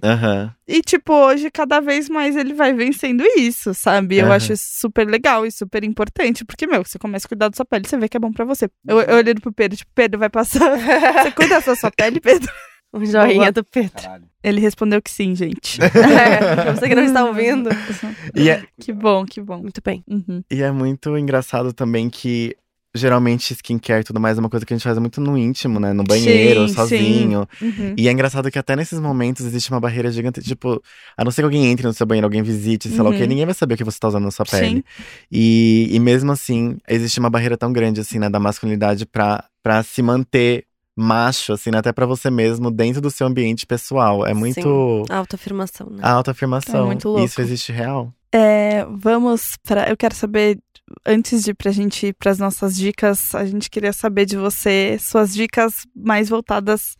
E, 0.68 0.82
tipo, 0.82 1.14
hoje, 1.14 1.52
cada 1.52 1.80
vez 1.80 2.10
mais 2.10 2.36
ele 2.36 2.54
vai 2.54 2.74
vencendo 2.74 3.24
isso, 3.38 3.74
sabe? 3.74 4.18
Eu 4.18 4.32
acho 4.32 4.54
isso 4.54 4.66
super 4.80 5.06
legal 5.08 5.46
e 5.46 5.52
super 5.52 5.84
importante. 5.84 6.46
Porque, 6.46 6.66
meu, 6.66 6.84
você 6.84 6.98
começa 6.98 7.28
a 7.28 7.30
cuidar 7.30 7.50
da 7.50 7.56
sua 7.56 7.66
pele, 7.66 7.88
você 7.88 7.98
vê 7.98 8.08
que 8.10 8.18
é 8.18 8.20
bom 8.20 8.32
pra 8.32 8.46
você. 8.46 8.70
Eu, 8.88 9.00
eu 9.02 9.18
olhando 9.18 9.42
pro 9.42 9.52
Pedro, 9.52 9.78
tipo, 9.78 9.92
Pedro, 9.94 10.20
vai 10.20 10.30
passar. 10.30 10.72
Você 11.24 11.32
cuida 11.32 11.60
da 11.62 11.76
sua 11.76 11.92
pele, 11.92 12.20
Pedro? 12.20 12.52
Um 12.94 13.06
joinha 13.06 13.36
Boa. 13.40 13.52
do 13.52 13.64
Pedro. 13.64 13.92
Caralho. 14.02 14.24
Ele 14.44 14.62
respondeu 14.62 15.02
que 15.02 15.10
sim, 15.12 15.36
gente. 15.36 15.80
É, 15.82 16.56
pra 16.56 16.76
você 16.76 16.88
que 16.88 16.96
não 16.96 17.04
está 17.04 17.26
ouvindo. 17.26 17.70
E 18.36 18.50
é, 18.50 18.64
Que 18.80 18.94
bom, 18.94 19.26
que 19.26 19.42
bom. 19.42 19.58
Muito 19.60 19.82
bem. 19.84 20.04
Uhum. 20.08 20.44
e 20.52 20.62
é 20.62 20.72
muito 20.72 21.18
engraçado 21.18 21.74
também 21.74 22.10
que 22.10 22.56
geralmente 22.96 23.54
skincare 23.54 24.02
e 24.02 24.04
tudo 24.04 24.20
mais 24.20 24.38
é 24.38 24.40
uma 24.40 24.50
coisa 24.50 24.66
que 24.66 24.74
a 24.74 24.78
gente 24.78 24.84
faz 24.84 24.98
muito 25.00 25.20
no 25.20 25.38
íntimo, 25.38 25.80
né? 25.80 25.94
No 25.94 26.04
banheiro, 26.04 26.68
Sim, 26.68 26.74
sozinho. 26.76 27.48
Uhum. 27.62 27.94
E 27.98 28.08
é 28.08 28.12
engraçado 28.12 28.52
que 28.52 28.60
até 28.60 28.76
nesses 28.76 29.00
momentos 29.00 29.46
existe 29.46 29.72
uma 29.72 29.80
barreira 29.80 30.12
gigante. 30.12 30.42
Tipo, 30.42 30.82
a 31.18 31.24
não 31.24 31.32
ser 31.32 31.42
que 31.42 31.46
alguém 31.46 31.66
entre 31.68 31.88
no 31.88 31.94
seu 31.94 32.06
banheiro, 32.06 32.26
alguém 32.28 32.44
visite, 32.44 32.90
sei 32.90 32.98
lá 33.00 33.10
o 33.10 33.12
Uhum. 33.12 33.18
quê, 33.18 33.26
ninguém 33.28 33.46
vai 33.46 33.54
saber 33.56 33.74
o 33.74 33.78
que 33.78 33.84
você 33.84 33.98
tá 34.00 34.08
usando 34.08 34.24
na 34.26 34.32
sua 34.32 34.46
pele. 34.46 34.78
Sim. 34.78 34.84
E, 35.32 35.90
e 35.92 36.00
mesmo 36.00 36.32
assim, 36.32 36.78
existe 36.88 37.20
uma 37.20 37.30
barreira 37.30 37.58
tão 37.58 37.74
grande, 37.74 38.00
assim, 38.02 38.20
né, 38.20 38.30
da 38.30 38.40
masculinidade 38.40 39.06
pra, 39.06 39.44
pra 39.64 39.82
se 39.82 40.02
manter 40.04 40.66
macho, 40.96 41.54
assim, 41.54 41.72
né, 41.72 41.80
até 41.80 41.92
pra 41.92 42.06
você 42.06 42.30
mesmo, 42.30 42.70
dentro 42.70 43.02
do 43.02 43.10
seu 43.10 43.26
ambiente 43.26 43.66
pessoal. 43.66 44.26
É 44.28 44.34
muito 44.36 45.04
Autoafirmação, 45.10 45.88
né? 45.90 45.98
a 46.04 46.12
autoafirmação. 46.12 46.84
É 46.84 46.86
muito 46.86 47.08
louco. 47.10 47.26
Isso 47.26 47.42
existe 47.42 47.72
real. 47.72 48.14
É, 48.32 48.86
vamos 48.92 49.58
para. 49.64 49.90
Eu 49.90 49.98
quero 49.98 50.14
saber, 50.16 50.60
antes 51.06 51.44
de 51.44 51.52
ir 51.52 51.54
pra 51.54 51.72
gente 51.72 52.08
ir 52.08 52.14
pras 52.14 52.40
nossas 52.40 52.76
dicas, 52.76 53.34
a 53.36 53.46
gente 53.46 53.70
queria 53.70 53.94
saber 53.94 54.26
de 54.26 54.38
você 54.38 54.98
suas 55.00 55.34
dicas 55.34 55.86
mais 55.96 56.30
voltadas 56.30 56.98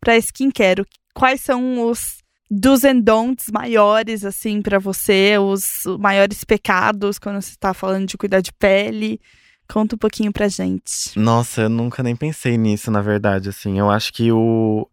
pra 0.00 0.16
skincare. 0.16 0.84
Quais 1.14 1.40
são 1.40 1.88
os 1.88 2.18
dos 2.50 2.84
and 2.84 3.00
don'ts 3.00 3.46
maiores, 3.52 4.24
assim, 4.24 4.60
pra 4.60 4.78
você? 4.78 5.36
Os 5.38 5.82
maiores 5.98 6.44
pecados 6.44 7.18
quando 7.18 7.40
você 7.40 7.54
tá 7.58 7.72
falando 7.72 8.06
de 8.06 8.16
cuidar 8.16 8.40
de 8.40 8.52
pele? 8.52 9.20
Conta 9.68 9.94
um 9.94 9.98
pouquinho 9.98 10.32
pra 10.32 10.46
gente. 10.46 11.16
Nossa, 11.16 11.62
eu 11.62 11.68
nunca 11.68 12.02
nem 12.02 12.14
pensei 12.14 12.58
nisso, 12.58 12.90
na 12.90 13.00
verdade, 13.00 13.48
assim. 13.48 13.78
Eu 13.78 13.90
acho 13.90 14.12
que 14.12 14.30
o. 14.30 14.88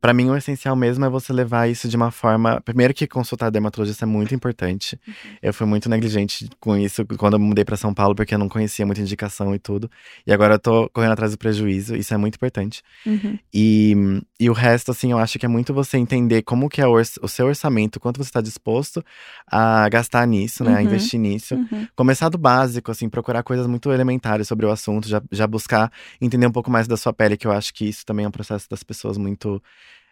Pra 0.00 0.12
mim, 0.14 0.28
o 0.30 0.36
essencial 0.36 0.76
mesmo 0.76 1.04
é 1.04 1.08
você 1.08 1.32
levar 1.32 1.68
isso 1.68 1.88
de 1.88 1.96
uma 1.96 2.10
forma. 2.10 2.60
Primeiro, 2.60 2.94
que 2.94 3.06
consultar 3.06 3.50
dermatologista 3.50 4.04
é 4.04 4.06
muito 4.06 4.34
importante. 4.34 4.98
Eu 5.42 5.52
fui 5.52 5.66
muito 5.66 5.88
negligente 5.88 6.48
com 6.60 6.76
isso 6.76 7.04
quando 7.16 7.34
eu 7.34 7.40
mudei 7.40 7.64
pra 7.64 7.76
São 7.76 7.92
Paulo, 7.92 8.14
porque 8.14 8.34
eu 8.34 8.38
não 8.38 8.48
conhecia 8.48 8.86
muita 8.86 9.00
indicação 9.00 9.54
e 9.54 9.58
tudo. 9.58 9.90
E 10.26 10.32
agora 10.32 10.54
eu 10.54 10.58
tô 10.58 10.88
correndo 10.90 11.12
atrás 11.12 11.32
do 11.32 11.38
prejuízo, 11.38 11.96
isso 11.96 12.12
é 12.14 12.16
muito 12.16 12.36
importante. 12.36 12.82
Uhum. 13.06 13.38
E, 13.52 13.94
e 14.38 14.48
o 14.48 14.52
resto, 14.52 14.90
assim, 14.90 15.12
eu 15.12 15.18
acho 15.18 15.38
que 15.38 15.46
é 15.46 15.48
muito 15.48 15.74
você 15.74 15.98
entender 15.98 16.42
como 16.42 16.68
que 16.68 16.80
é 16.80 16.86
o, 16.86 16.94
o 16.94 17.28
seu 17.28 17.46
orçamento, 17.46 17.98
quanto 18.00 18.18
você 18.18 18.28
está 18.28 18.40
disposto 18.40 19.02
a 19.50 19.88
gastar 19.88 20.26
nisso, 20.26 20.64
né? 20.64 20.74
A 20.74 20.78
Uhum. 20.78 20.82
investir 20.84 21.18
nisso. 21.18 21.54
Uhum. 21.54 21.86
Começar 21.96 22.28
do 22.28 22.38
básico, 22.38 22.90
assim, 22.90 23.08
procurar 23.08 23.42
coisas 23.42 23.66
muito 23.66 23.90
elementares 23.92 24.46
sobre 24.48 24.64
o 24.64 24.70
assunto, 24.70 25.08
já, 25.08 25.20
já 25.32 25.46
buscar 25.46 25.90
entender 26.20 26.46
um 26.46 26.52
pouco 26.52 26.70
mais 26.70 26.86
da 26.86 26.96
sua 26.96 27.12
pele, 27.12 27.36
que 27.36 27.46
eu 27.46 27.52
acho 27.52 27.74
que 27.74 27.86
isso 27.88 28.06
também 28.06 28.24
é 28.24 28.28
um 28.28 28.32
processo 28.32 28.68
das 28.70 28.82
pessoas 28.82 29.18
muito 29.18 29.62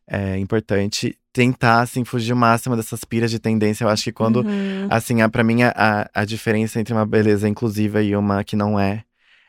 é, 0.08 0.38
importante. 0.38 1.16
Tentar, 1.32 1.80
assim, 1.82 2.04
fugir 2.04 2.32
o 2.32 2.36
máximo 2.36 2.74
dessas 2.76 3.04
piras 3.04 3.30
de 3.30 3.38
tendência. 3.38 3.84
Eu 3.84 3.88
acho 3.88 4.04
que 4.04 4.12
quando, 4.12 4.36
Uhum. 4.38 4.86
assim, 4.88 5.20
a, 5.20 5.28
pra 5.28 5.44
mim, 5.44 5.62
a, 5.62 6.08
a 6.14 6.24
diferença 6.24 6.80
entre 6.80 6.94
uma 6.94 7.04
beleza 7.04 7.48
inclusiva 7.48 8.02
e 8.02 8.16
uma 8.16 8.42
que 8.42 8.56
não 8.56 8.80
é, 8.80 9.04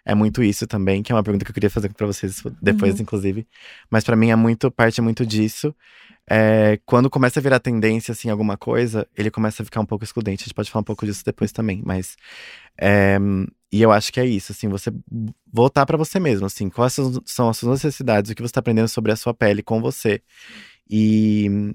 é 0.06 0.14
muito 0.14 0.44
isso 0.44 0.68
também, 0.68 1.02
que 1.04 1.12
é 1.12 1.16
uma 1.16 1.24
pergunta 1.24 1.46
que 1.46 1.52
eu 1.52 1.54
queria 1.54 1.70
fazer 1.70 1.94
pra 1.94 2.06
vocês 2.08 2.44
depois, 2.62 2.96
Uhum. 2.96 3.02
inclusive. 3.04 3.48
Mas 3.90 4.04
pra 4.04 4.16
mim 4.16 4.30
é 4.32 4.36
muito, 4.36 4.70
parte 4.72 5.02
muito 5.02 5.26
disso. 5.26 5.74
É, 6.30 6.78
quando 6.86 7.10
começa 7.10 7.40
a 7.40 7.44
virar 7.44 7.60
tendência, 7.60 8.12
assim, 8.12 8.30
alguma 8.30 8.58
coisa, 8.58 9.08
ele 9.18 9.32
começa 9.32 9.62
a 9.64 9.66
ficar 9.66 9.80
um 9.82 9.86
pouco 9.86 10.04
excludente. 10.04 10.44
A 10.44 10.46
gente 10.46 10.54
pode 10.54 10.70
falar 10.70 10.82
um 10.82 10.86
pouco 10.86 11.06
disso 11.06 11.24
depois 11.26 11.52
também, 11.52 11.82
mas. 11.86 12.16
é, 12.80 13.18
e 13.72 13.82
eu 13.82 13.92
acho 13.92 14.14
que 14.14 14.20
é 14.20 14.26
isso, 14.26 14.52
assim, 14.54 14.70
você 14.70 14.92
voltar 15.52 15.86
pra 15.86 15.98
você 15.98 16.20
mesmo, 16.20 16.46
assim, 16.46 16.70
quais 16.70 16.96
são 17.26 17.50
as 17.50 17.58
suas 17.58 17.84
necessidades, 17.84 18.32
o 18.32 18.36
que 18.36 18.42
você 18.42 18.54
tá 18.54 18.62
aprendendo 18.62 18.88
sobre 18.88 19.12
a 19.12 19.16
sua 19.16 19.34
pele 19.34 19.64
com 19.64 19.82
você. 19.82 20.22
E. 20.90 21.74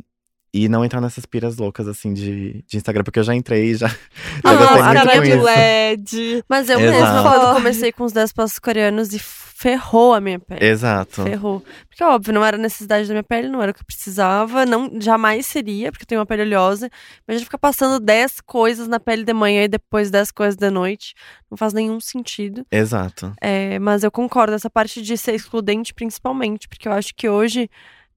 E 0.55 0.69
não 0.69 0.85
entrar 0.85 1.01
nessas 1.01 1.25
piras 1.25 1.57
loucas, 1.57 1.89
assim, 1.89 2.13
de, 2.13 2.63
de 2.67 2.77
Instagram, 2.77 3.03
porque 3.03 3.19
eu 3.19 3.25
já 3.25 3.35
entrei 3.35 3.71
e 3.71 3.75
já. 3.75 3.89
já 3.89 3.97
Ah, 4.45 4.51
a 4.51 4.95
muito 4.95 5.07
cara 5.07 5.21
de 5.23 5.31
isso. 5.31 5.43
LED. 5.43 6.45
Mas 6.49 6.69
eu 6.69 6.79
Exato. 6.79 7.03
mesma, 7.03 7.23
quando 7.23 7.55
comecei 7.55 7.91
com 7.93 8.05
os 8.05 8.13
10 8.13 8.33
passos 8.33 8.59
coreanos, 8.59 9.15
e 9.15 9.19
ferrou 9.63 10.13
a 10.13 10.21
minha 10.21 10.41
pele. 10.41 10.65
Exato. 10.65 11.23
Ferrou. 11.23 11.63
Porque, 11.89 12.03
óbvio, 12.03 12.35
não 12.35 12.45
era 12.45 12.59
necessidade 12.59 13.07
da 13.07 13.15
minha 13.15 13.23
pele, 13.23 13.49
não 13.49 13.63
era 13.63 13.71
o 13.71 13.75
que 13.75 13.81
eu 13.81 13.87
precisava, 13.87 14.67
não, 14.67 14.91
jamais 15.01 15.47
seria, 15.47 15.93
porque 15.93 16.03
eu 16.03 16.07
tenho 16.07 16.21
uma 16.21 16.27
pele 16.27 16.43
oleosa. 16.43 16.91
Mas 17.27 17.37
a 17.37 17.39
gente 17.39 17.45
ficar 17.45 17.59
passando 17.59 18.01
10 18.01 18.41
coisas 18.41 18.89
na 18.89 18.99
pele 18.99 19.23
de 19.23 19.33
manhã 19.33 19.63
e 19.63 19.69
depois 19.69 20.11
10 20.11 20.33
coisas 20.33 20.57
de 20.57 20.69
noite, 20.69 21.15
não 21.49 21.57
faz 21.57 21.73
nenhum 21.73 22.01
sentido. 22.01 22.67
Exato. 22.73 23.33
É, 23.41 23.79
mas 23.79 24.03
eu 24.03 24.11
concordo, 24.11 24.53
essa 24.53 24.69
parte 24.69 25.01
de 25.01 25.17
ser 25.17 25.35
excludente, 25.35 25.95
principalmente, 25.95 26.69
porque 26.69 26.89
eu 26.89 26.93
acho 26.93 27.15
que 27.15 27.29
hoje, 27.29 27.71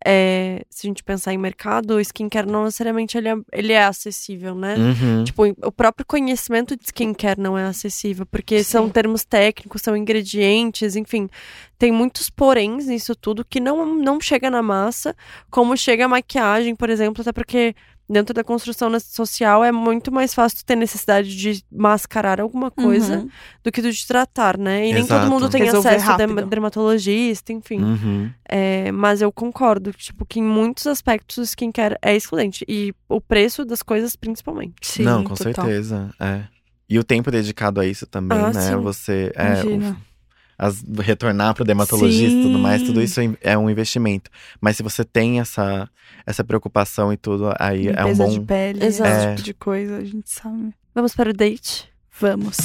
é, 0.04 0.64
se 0.70 0.86
a 0.86 0.90
gente 0.90 1.04
pensar 1.04 1.34
em 1.34 1.38
mercado, 1.38 1.96
o 1.96 2.00
skincare 2.00 2.48
não 2.48 2.66
necessariamente 2.66 3.18
ele 3.18 3.30
é, 3.30 3.36
ele 3.52 3.74
é 3.74 3.84
acessível, 3.84 4.54
né? 4.54 4.76
Uhum. 4.76 5.24
Tipo, 5.24 5.44
o 5.46 5.72
próprio 5.72 6.06
conhecimento 6.06 6.76
de 6.76 6.86
skincare 6.86 7.40
não 7.40 7.58
é 7.58 7.66
acessível, 7.66 8.26
porque 8.26 8.64
são 8.64 8.90
termos 8.90 9.24
técnicos, 9.24 9.82
são 9.82 9.96
ingredientes, 9.96 10.96
enfim. 10.96 11.30
Tem 11.78 11.92
muitos 11.92 12.30
poréns 12.30 12.88
nisso 12.88 13.16
tudo 13.16 13.46
que 13.46 13.60
não, 13.60 13.96
não 13.96 14.20
chega 14.20 14.50
na 14.50 14.62
massa, 14.62 15.16
como 15.50 15.76
chega 15.78 16.06
a 16.06 16.10
maquiagem, 16.10 16.76
por 16.76 16.90
exemplo, 16.90 17.22
até 17.22 17.32
porque 17.32 17.76
dentro 18.08 18.34
da 18.34 18.44
construção 18.44 18.90
social 19.00 19.64
é 19.64 19.72
muito 19.72 20.12
mais 20.12 20.34
fácil 20.34 20.60
tu 20.60 20.66
ter 20.66 20.76
necessidade 20.76 21.36
de 21.36 21.64
mascarar 21.72 22.40
alguma 22.40 22.70
coisa 22.70 23.18
Uhum. 23.20 23.30
do 23.64 23.72
que 23.72 23.82
de 23.82 24.08
tratar, 24.08 24.58
né? 24.58 24.88
E 24.88 24.94
nem 24.94 25.02
Exato. 25.04 25.22
todo 25.24 25.32
mundo 25.32 25.50
tem 25.50 25.64
Resolver 25.64 25.90
acesso 25.90 26.12
a 26.12 26.16
rápido. 26.18 26.46
dermatologista, 26.46 27.52
enfim. 27.52 27.82
Uhum. 27.82 28.32
É, 28.48 28.92
mas 28.92 29.22
eu 29.22 29.32
concordo, 29.32 29.92
tipo, 29.94 30.26
que 30.26 30.40
em 30.40 30.44
muitos 30.44 30.86
aspectos 30.88 31.38
o 31.38 31.42
skincare 31.44 31.96
é 32.02 32.16
excludente. 32.16 32.64
E 32.68 32.94
o 33.10 33.20
preço 33.20 33.66
das 33.66 33.82
coisas, 33.82 34.16
principalmente. 34.16 34.76
Sim, 34.84 35.04
Não, 35.04 35.24
com 35.24 35.34
total. 35.34 35.54
certeza. 35.66 36.12
É. 36.20 36.44
E 36.88 37.00
o 37.00 37.04
tempo 37.04 37.32
dedicado 37.32 37.80
a 37.82 37.86
isso 37.88 38.06
também, 38.06 38.38
Ah, 38.38 38.52
né? 38.54 38.62
sim. 38.62 38.76
Você 38.78 39.32
é, 39.36 39.46
Imagina. 39.62 39.92
o- 40.00 40.15
as, 40.58 40.84
retornar 41.00 41.54
pro 41.54 41.66
dermatologista 41.66 42.38
e 42.38 42.44
tudo 42.44 42.60
mais, 42.60 42.82
Sim. 42.82 42.88
tudo 42.88 43.02
isso 43.02 43.20
é 43.20 43.36
é 43.42 43.58
um 43.58 43.70
investimento. 43.70 44.30
Mas 44.62 44.78
se 44.78 44.84
você 44.84 45.04
tem 45.04 45.40
essa, 45.40 45.90
essa 46.26 46.44
preocupação 46.44 47.12
e 47.12 47.18
tudo, 47.18 47.54
aí 47.60 47.88
é 47.88 48.04
um 48.04 48.10
Limpeza 48.10 48.24
bom. 48.24 48.30
de 48.30 48.40
pele, 48.42 48.86
Exato. 48.86 49.10
esse 49.10 49.28
tipo 49.36 49.42
de 49.44 49.54
coisa, 49.54 49.98
a 49.98 50.04
gente 50.04 50.30
sabe. 50.30 50.74
Vamos 50.94 51.14
para 51.16 51.30
o 51.30 51.34
date? 51.34 51.90
Vamos. 52.20 52.56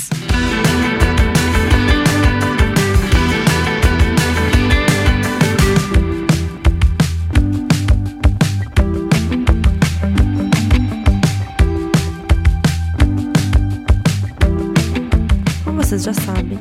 Como 15.65 15.83
vocês 15.83 16.05
já 16.05 16.13
sabem, 16.15 16.59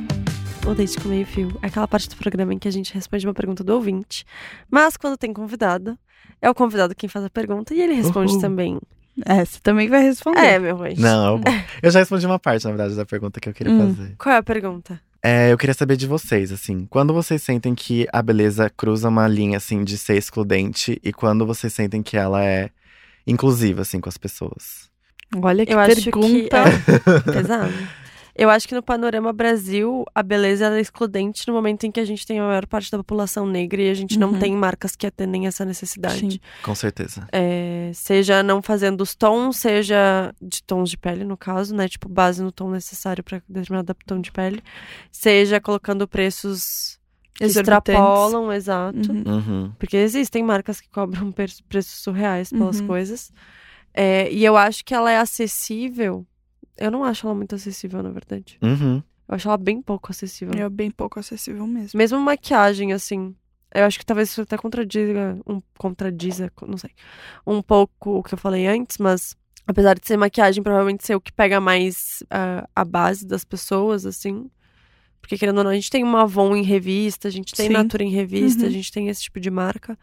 o 0.69 0.75
Date 0.75 0.99
com 0.99 1.09
Meio 1.09 1.25
Fio 1.25 1.51
é 1.61 1.67
aquela 1.67 1.87
parte 1.87 2.07
do 2.09 2.15
programa 2.15 2.53
em 2.53 2.59
que 2.59 2.67
a 2.67 2.71
gente 2.71 2.93
responde 2.93 3.25
uma 3.27 3.33
pergunta 3.33 3.63
do 3.63 3.73
ouvinte. 3.73 4.25
Mas 4.69 4.95
quando 4.97 5.17
tem 5.17 5.33
convidado, 5.33 5.97
é 6.41 6.49
o 6.49 6.53
convidado 6.55 6.95
quem 6.95 7.09
faz 7.09 7.25
a 7.25 7.29
pergunta 7.29 7.73
e 7.73 7.81
ele 7.81 7.93
responde 7.93 8.33
Uhul. 8.33 8.41
também. 8.41 8.79
É, 9.25 9.43
você 9.43 9.59
também 9.61 9.89
vai 9.89 10.01
responder. 10.03 10.39
É, 10.39 10.59
meu 10.59 10.81
anjo. 10.81 11.01
Não, 11.01 11.41
eu, 11.83 11.91
já 11.91 11.99
respondi 11.99 12.25
uma 12.25 12.39
parte, 12.39 12.63
na 12.65 12.71
verdade, 12.71 12.95
da 12.95 13.05
pergunta 13.05 13.39
que 13.39 13.49
eu 13.49 13.53
queria 13.53 13.73
Hum. 13.73 13.93
fazer. 13.95 14.15
Qual 14.17 14.33
é 14.33 14.37
a 14.37 14.43
pergunta? 14.43 15.01
É, 15.21 15.51
eu 15.51 15.57
queria 15.57 15.73
saber 15.73 15.97
de 15.97 16.07
vocês, 16.07 16.49
assim, 16.51 16.85
quando 16.89 17.13
vocês 17.13 17.43
sentem 17.43 17.75
que 17.75 18.07
a 18.13 18.21
beleza 18.21 18.69
cruza 18.69 19.09
uma 19.09 19.27
linha, 19.27 19.57
assim, 19.57 19.83
de 19.83 19.97
ser 19.97 20.15
excludente 20.17 20.97
e 21.03 21.11
quando 21.11 21.45
vocês 21.45 21.73
sentem 21.73 22.01
que 22.01 22.15
ela 22.15 22.41
é 22.41 22.69
inclusiva, 23.27 23.81
assim, 23.81 23.99
com 23.99 24.07
as 24.07 24.17
pessoas? 24.17 24.89
Olha 25.35 25.65
que 25.65 25.73
Eu 25.73 25.79
acho 25.79 26.01
pergunta. 26.03 26.63
que 26.63 27.09
é 27.09 27.19
pesado. 27.33 27.73
Eu 28.41 28.49
acho 28.49 28.67
que 28.67 28.73
no 28.73 28.81
panorama 28.81 29.33
Brasil, 29.33 30.05
a 30.15 30.23
beleza 30.23 30.67
é 30.73 30.79
excludente 30.79 31.45
no 31.47 31.53
momento 31.53 31.83
em 31.85 31.91
que 31.91 31.99
a 31.99 32.05
gente 32.05 32.25
tem 32.25 32.39
a 32.39 32.43
maior 32.43 32.65
parte 32.65 32.89
da 32.89 32.97
população 32.97 33.45
negra 33.45 33.81
e 33.81 33.89
a 33.89 33.93
gente 33.93 34.17
não 34.17 34.31
Uhum. 34.31 34.39
tem 34.39 34.55
marcas 34.55 34.95
que 34.95 35.05
atendem 35.05 35.45
essa 35.45 35.65
necessidade. 35.65 36.19
Sim. 36.31 36.39
Com 36.63 36.73
certeza. 36.73 37.27
É, 37.33 37.91
seja 37.93 38.41
não 38.41 38.61
fazendo 38.61 39.01
os 39.01 39.13
tons, 39.13 39.57
seja 39.57 40.33
de 40.41 40.63
tons 40.63 40.89
de 40.89 40.97
pele, 40.97 41.25
no 41.25 41.35
caso, 41.35 41.75
né? 41.75 41.89
Tipo, 41.89 42.07
base 42.07 42.41
no 42.41 42.51
tom 42.51 42.69
necessário 42.71 43.23
para 43.23 43.41
determinado 43.49 43.93
tom 44.05 44.21
de 44.21 44.31
pele. 44.31 44.63
Seja 45.11 45.59
colocando 45.59 46.07
preços 46.07 46.97
extrapolam, 47.41 48.51
exato. 48.53 49.11
Uhum. 49.11 49.23
Uhum. 49.25 49.71
Porque 49.77 49.97
existem 49.97 50.43
marcas 50.43 50.79
que 50.79 50.89
cobram 50.89 51.31
preços 51.67 52.01
surreais 52.01 52.49
pelas 52.51 52.79
Uhum. 52.79 52.87
coisas. 52.87 53.31
É, 53.93 54.31
e 54.31 54.45
eu 54.45 54.55
acho 54.55 54.83
que 54.85 54.93
ela 54.93 55.11
é 55.11 55.17
acessível. 55.17 56.25
Eu 56.79 56.89
não 56.91 57.03
acho 57.03 57.25
ela 57.27 57.35
muito 57.35 57.55
acessível, 57.55 58.01
na 58.01 58.09
verdade. 58.09 58.57
Uhum. 58.61 58.97
Eu 59.27 59.35
acho 59.35 59.47
ela 59.47 59.57
bem 59.57 59.81
pouco 59.81 60.11
acessível. 60.11 60.53
É 60.57 60.69
bem 60.69 60.89
pouco 60.89 61.19
acessível 61.19 61.67
mesmo. 61.67 61.97
Mesmo 61.97 62.19
maquiagem, 62.19 62.93
assim. 62.93 63.35
Eu 63.73 63.85
acho 63.85 63.99
que 63.99 64.05
talvez 64.05 64.29
isso 64.29 64.41
até 64.41 64.57
contradiga, 64.57 65.37
um, 65.47 65.61
contradiza, 65.77 66.51
não 66.67 66.77
sei, 66.77 66.89
um 67.45 67.61
pouco 67.61 68.17
o 68.17 68.23
que 68.23 68.33
eu 68.33 68.37
falei 68.37 68.65
antes, 68.65 68.97
mas 68.97 69.35
apesar 69.67 69.93
de 69.99 70.07
ser 70.07 70.17
maquiagem, 70.17 70.63
provavelmente 70.63 71.05
ser 71.05 71.13
o 71.13 71.21
que 71.21 71.31
pega 71.31 71.61
mais 71.61 72.23
uh, 72.23 72.67
a 72.75 72.83
base 72.83 73.27
das 73.27 73.43
pessoas, 73.45 74.07
assim. 74.07 74.49
Porque, 75.21 75.37
querendo 75.37 75.59
ou 75.59 75.63
não, 75.63 75.69
a 75.69 75.75
gente 75.75 75.91
tem 75.91 76.03
uma 76.03 76.23
Avon 76.23 76.55
em 76.55 76.63
revista, 76.63 77.27
a 77.27 77.31
gente 77.31 77.53
tem 77.53 77.67
Sim. 77.67 77.73
Natura 77.73 78.03
em 78.03 78.09
revista, 78.09 78.63
Uhum. 78.63 78.69
a 78.69 78.71
gente 78.71 78.91
tem 78.91 79.07
esse 79.09 79.21
tipo 79.21 79.39
de 79.39 79.51
marca. 79.51 79.95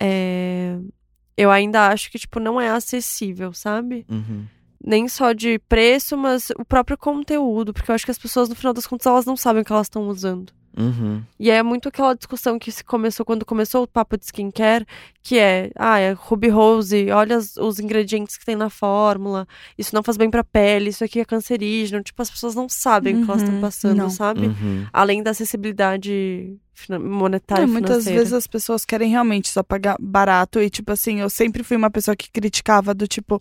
É, 0.00 0.78
Eu 1.36 1.50
ainda 1.50 1.88
acho 1.88 2.10
que, 2.10 2.18
tipo, 2.18 2.38
não 2.38 2.60
é 2.60 2.68
acessível, 2.70 3.52
sabe? 3.52 4.04
Uhum. 4.08 4.44
Nem 4.84 5.06
só 5.08 5.32
de 5.32 5.58
preço, 5.68 6.16
mas 6.16 6.50
o 6.58 6.64
próprio 6.64 6.98
conteúdo. 6.98 7.72
Porque 7.72 7.90
eu 7.90 7.94
acho 7.94 8.04
que 8.04 8.10
as 8.10 8.18
pessoas, 8.18 8.48
no 8.48 8.54
final 8.54 8.72
das 8.72 8.86
contas, 8.86 9.06
elas 9.06 9.24
não 9.26 9.36
sabem 9.36 9.62
o 9.62 9.64
que 9.64 9.72
elas 9.72 9.86
estão 9.86 10.08
usando. 10.08 10.52
Uhum. 10.74 11.22
E 11.38 11.50
é 11.50 11.62
muito 11.62 11.88
aquela 11.90 12.14
discussão 12.14 12.58
que 12.58 12.72
se 12.72 12.82
começou 12.82 13.26
quando 13.26 13.44
começou 13.44 13.82
o 13.82 13.86
papo 13.86 14.16
de 14.16 14.24
skincare, 14.24 14.86
que 15.22 15.38
é, 15.38 15.70
ah, 15.76 15.98
é 15.98 16.12
Ruby 16.12 16.48
Rose, 16.48 17.10
olha 17.10 17.36
as- 17.36 17.58
os 17.58 17.78
ingredientes 17.78 18.38
que 18.38 18.44
tem 18.46 18.56
na 18.56 18.70
fórmula, 18.70 19.46
isso 19.76 19.94
não 19.94 20.02
faz 20.02 20.16
bem 20.16 20.30
pra 20.30 20.42
pele, 20.42 20.88
isso 20.88 21.04
aqui 21.04 21.20
é 21.20 21.26
cancerígeno. 21.26 22.02
Tipo, 22.02 22.22
as 22.22 22.30
pessoas 22.30 22.54
não 22.54 22.70
sabem 22.70 23.16
o 23.16 23.24
que 23.24 23.30
elas 23.30 23.42
estão 23.42 23.54
Uhum, 23.56 23.60
passando, 23.60 23.96
não. 23.98 24.08
sabe? 24.10 24.46
Uhum. 24.46 24.86
Além 24.94 25.22
da 25.22 25.32
acessibilidade 25.32 26.56
monetária 27.00 27.64
É, 27.64 27.66
muitas 27.66 27.90
financeira. 27.90 28.18
vezes 28.18 28.32
as 28.32 28.46
pessoas 28.46 28.84
querem 28.84 29.10
realmente 29.10 29.48
só 29.50 29.62
pagar 29.62 29.96
barato 30.00 30.60
e, 30.60 30.68
tipo 30.70 30.90
assim, 30.90 31.20
eu 31.20 31.28
sempre 31.30 31.62
fui 31.62 31.76
uma 31.76 31.90
pessoa 31.90 32.16
que 32.16 32.30
criticava 32.30 32.94
do 32.94 33.06
tipo, 33.06 33.40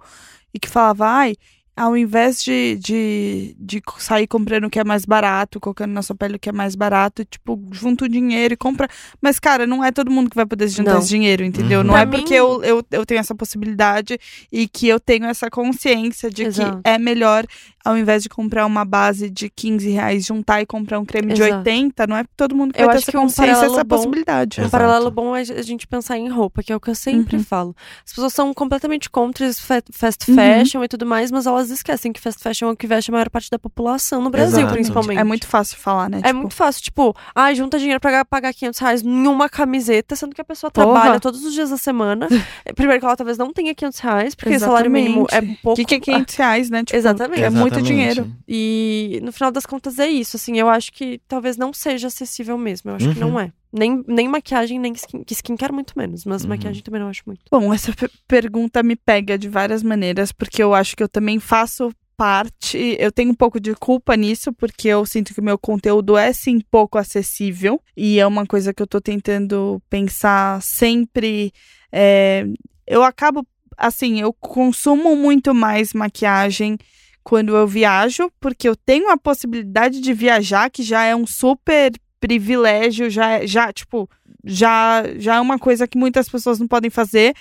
e 0.54 0.60
que 0.60 0.68
falava, 0.70 1.08
ai, 1.08 1.36
ao 1.82 1.98
invés 1.98 2.44
de, 2.44 2.76
de, 2.80 3.56
de 3.60 3.82
sair 3.98 4.28
comprando 4.28 4.66
o 4.66 4.70
que 4.70 4.80
é 4.80 4.84
mais 4.84 5.04
barato, 5.04 5.60
colocando 5.60 5.92
na 5.92 6.04
sua 6.04 6.16
pele 6.16 6.36
o 6.36 6.40
que 6.40 6.50
é 6.50 6.52
mais 6.52 6.76
barato, 6.76 7.26
tipo, 7.26 7.60
junta 7.72 8.06
o 8.06 8.08
dinheiro 8.08 8.54
e 8.54 8.58
compra. 8.58 8.88
Mas, 9.20 9.40
cara, 9.40 9.66
não 9.66 9.84
é 9.84 9.92
todo 9.92 10.12
mundo 10.12 10.30
que 10.30 10.36
vai 10.36 10.46
poder 10.46 10.68
juntar 10.68 10.92
Não. 10.94 11.00
esse 11.00 11.10
dinheiro, 11.10 11.44
entendeu? 11.44 11.80
Uhum. 11.80 11.86
Não 11.88 11.94
Pra 11.96 12.02
é 12.04 12.06
porque 12.06 12.34
mim- 12.34 12.36
eu, 12.36 12.64
eu, 12.64 12.84
eu 12.92 13.04
tenho 13.04 13.20
essa 13.20 13.34
possibilidade 13.34 14.20
e 14.52 14.68
que 14.68 14.88
eu 14.88 15.00
tenho 15.00 15.26
essa 15.26 15.50
consciência 15.50 16.30
de 16.30 16.44
Exato. 16.44 16.82
que 16.84 16.88
é 16.88 17.00
melhor, 17.00 17.46
ao 17.84 17.98
invés 17.98 18.22
de 18.22 18.30
comprar 18.30 18.68
uma 18.68 18.86
base 18.86 19.28
de 19.28 19.50
15 19.50 19.90
reais, 19.90 20.24
juntar 20.24 20.62
e 20.62 20.68
comprar 20.68 21.00
um 21.00 21.06
creme 21.06 21.34
de 21.34 21.42
Exato. 21.42 21.58
80, 21.68 22.06
não 22.06 22.16
é 22.18 22.26
todo 22.38 22.56
mundo 22.56 22.74
que 22.76 22.80
Eu 22.82 22.86
vai 22.86 22.94
ter 22.96 22.98
acho 23.00 23.06
essa 23.06 23.12
que 23.12 23.18
um 23.18 23.22
consciência, 23.22 23.54
paralelo 23.56 23.74
essa 23.74 23.84
bom- 23.84 23.96
possibilidade. 23.96 24.60
Um 24.60 24.64
Exato. 24.66 24.72
paralelo 24.72 25.10
bom 25.10 25.36
é 25.36 25.42
a 25.42 25.62
gente 25.64 25.88
pensar 25.88 26.16
em 26.20 26.30
roupa, 26.30 26.62
que 26.62 26.72
é 26.72 26.76
o 26.76 26.80
que 26.80 26.92
eu 26.92 26.96
sempre 26.96 27.38
Uhum. 27.38 27.44
falo. 27.44 27.76
As 28.06 28.12
pessoas 28.14 28.34
são 28.34 28.54
completamente 28.54 29.10
contra 29.10 29.50
fast 29.92 30.30
Uhum. 30.30 30.36
fashion 30.36 30.84
e 30.84 30.88
tudo 30.88 31.08
mais, 31.08 31.32
mas 31.32 31.48
elas 31.48 31.71
esquecem 31.72 32.12
que 32.14 32.20
fast 32.22 32.42
fashion 32.42 32.70
é 32.70 32.72
o 32.72 32.76
que 32.78 32.86
veste 32.88 33.10
a 33.10 33.14
maior 33.14 33.30
parte 33.30 33.50
da 33.50 33.58
população 33.60 34.22
no 34.22 34.30
Brasil, 34.30 34.60
Exato. 34.60 34.74
principalmente. 34.74 35.18
É 35.20 35.24
muito 35.24 35.48
fácil 35.48 35.78
falar, 35.78 36.10
né? 36.10 36.20
É 36.20 36.28
Tipo, 36.28 36.40
muito 36.40 36.56
fácil, 36.56 36.82
tipo, 36.84 37.16
ai, 37.36 37.56
junta 37.56 37.80
dinheiro 37.80 38.00
pra 38.00 38.12
pagar- 38.12 38.26
pagar 38.26 38.54
500 38.54 38.80
reais 38.80 39.02
em 39.04 39.28
uma 39.28 39.48
camiseta, 39.50 40.16
sendo 40.16 40.36
que 40.36 40.42
a 40.42 40.46
pessoa 40.46 40.70
Porra. 40.70 40.86
trabalha 41.02 41.20
todos 41.20 41.44
os 41.44 41.54
dias 41.54 41.70
da 41.70 41.78
semana. 41.78 42.28
Primeiro 42.76 43.00
que 43.00 43.06
ela 43.06 43.16
talvez 43.16 43.38
não 43.38 43.52
tenha 43.54 43.74
500 43.74 44.00
reais, 44.00 44.36
porque 44.36 44.56
o 44.56 44.60
salário 44.60 44.92
mínimo 44.92 45.22
é 45.32 45.36
Exatamente. 45.38 45.60
pouco. 45.62 45.82
O 45.82 45.86
que, 45.86 46.00
que 46.00 46.12
é 46.12 46.14
500 46.16 46.36
reais, 46.36 46.70
né? 46.70 46.84
Tipo, 46.84 46.98
Exatamente. 46.98 47.42
É 47.44 47.50
muito 47.50 47.80
Exatamente. 47.80 47.88
dinheiro. 47.88 48.32
E 48.48 49.20
no 49.24 49.32
final 49.32 49.52
das 49.52 49.66
contas 49.66 50.00
é 50.00 50.08
isso, 50.08 50.36
assim, 50.38 50.58
eu 50.58 50.70
acho 50.70 50.92
que 50.92 51.20
talvez 51.28 51.58
não 51.58 51.74
seja 51.74 52.08
acessível 52.08 52.58
mesmo, 52.58 52.92
eu 52.92 52.96
acho 52.96 53.10
que 53.14 53.20
Uhum. 53.24 53.30
não 53.32 53.40
é. 53.40 53.52
Nem, 53.74 54.04
nem 54.08 54.28
maquiagem, 54.28 54.78
nem 54.80 54.92
skin, 54.94 55.24
que 55.24 55.34
skincare 55.34 55.72
muito 55.74 55.94
menos, 55.98 56.26
mas 56.26 56.44
Uhum. 56.44 56.50
maquiagem 56.50 56.84
também 56.84 57.00
não 57.02 57.08
acho 57.08 57.24
muito. 57.26 57.42
Bom, 57.50 57.74
essa 57.74 57.94
pe- 57.94 58.10
pergunta 58.28 58.84
me 58.84 58.96
pega 58.96 59.38
de 59.38 59.48
várias 59.48 59.82
maneiras, 59.82 60.32
porque 60.32 60.62
eu 60.62 60.74
acho 60.74 60.96
que 60.96 61.02
eu 61.04 61.08
também 61.10 61.40
faço 61.40 61.92
parte, 62.18 62.96
eu 63.00 63.12
tenho 63.12 63.32
um 63.32 63.36
pouco 63.36 63.60
de 63.60 63.74
culpa 63.74 64.16
nisso, 64.16 64.54
porque 64.54 64.88
eu 64.90 65.06
sinto 65.06 65.34
que 65.34 65.40
o 65.40 65.44
meu 65.44 65.58
conteúdo 65.58 66.16
é 66.18 66.32
sim 66.34 66.60
pouco 66.70 66.98
acessível, 66.98 67.82
e 67.98 68.20
é 68.20 68.28
uma 68.28 68.46
coisa 68.46 68.74
que 68.74 68.82
eu 68.84 68.88
tô 68.88 69.00
tentando 69.02 69.82
pensar 69.90 70.62
sempre. 70.62 71.52
é, 71.92 72.46
eu 72.86 73.04
acabo, 73.04 73.46
assim, 73.78 74.20
eu 74.22 74.34
consumo 74.34 75.16
muito 75.16 75.54
mais 75.56 75.94
maquiagem 75.94 76.78
quando 77.24 77.56
eu 77.56 77.66
viajo, 77.66 78.30
porque 78.40 78.68
eu 78.68 78.76
tenho 78.76 79.10
a 79.10 79.18
possibilidade 79.18 80.00
de 80.02 80.14
viajar, 80.14 80.70
que 80.70 80.84
já 80.84 81.04
é 81.06 81.16
um 81.16 81.26
super 81.26 81.92
privilégio, 82.22 83.10
já, 83.10 83.32
é- 83.32 83.48
já 83.48 83.74
tipo, 83.74 84.10
já, 84.46 85.04
já 85.18 85.36
é 85.36 85.42
uma 85.42 85.60
coisa 85.60 85.88
que 85.88 85.98
muitas 85.98 86.30
pessoas 86.30 86.60
não 86.60 86.68
podem 86.68 86.90
fazer. 86.90 87.34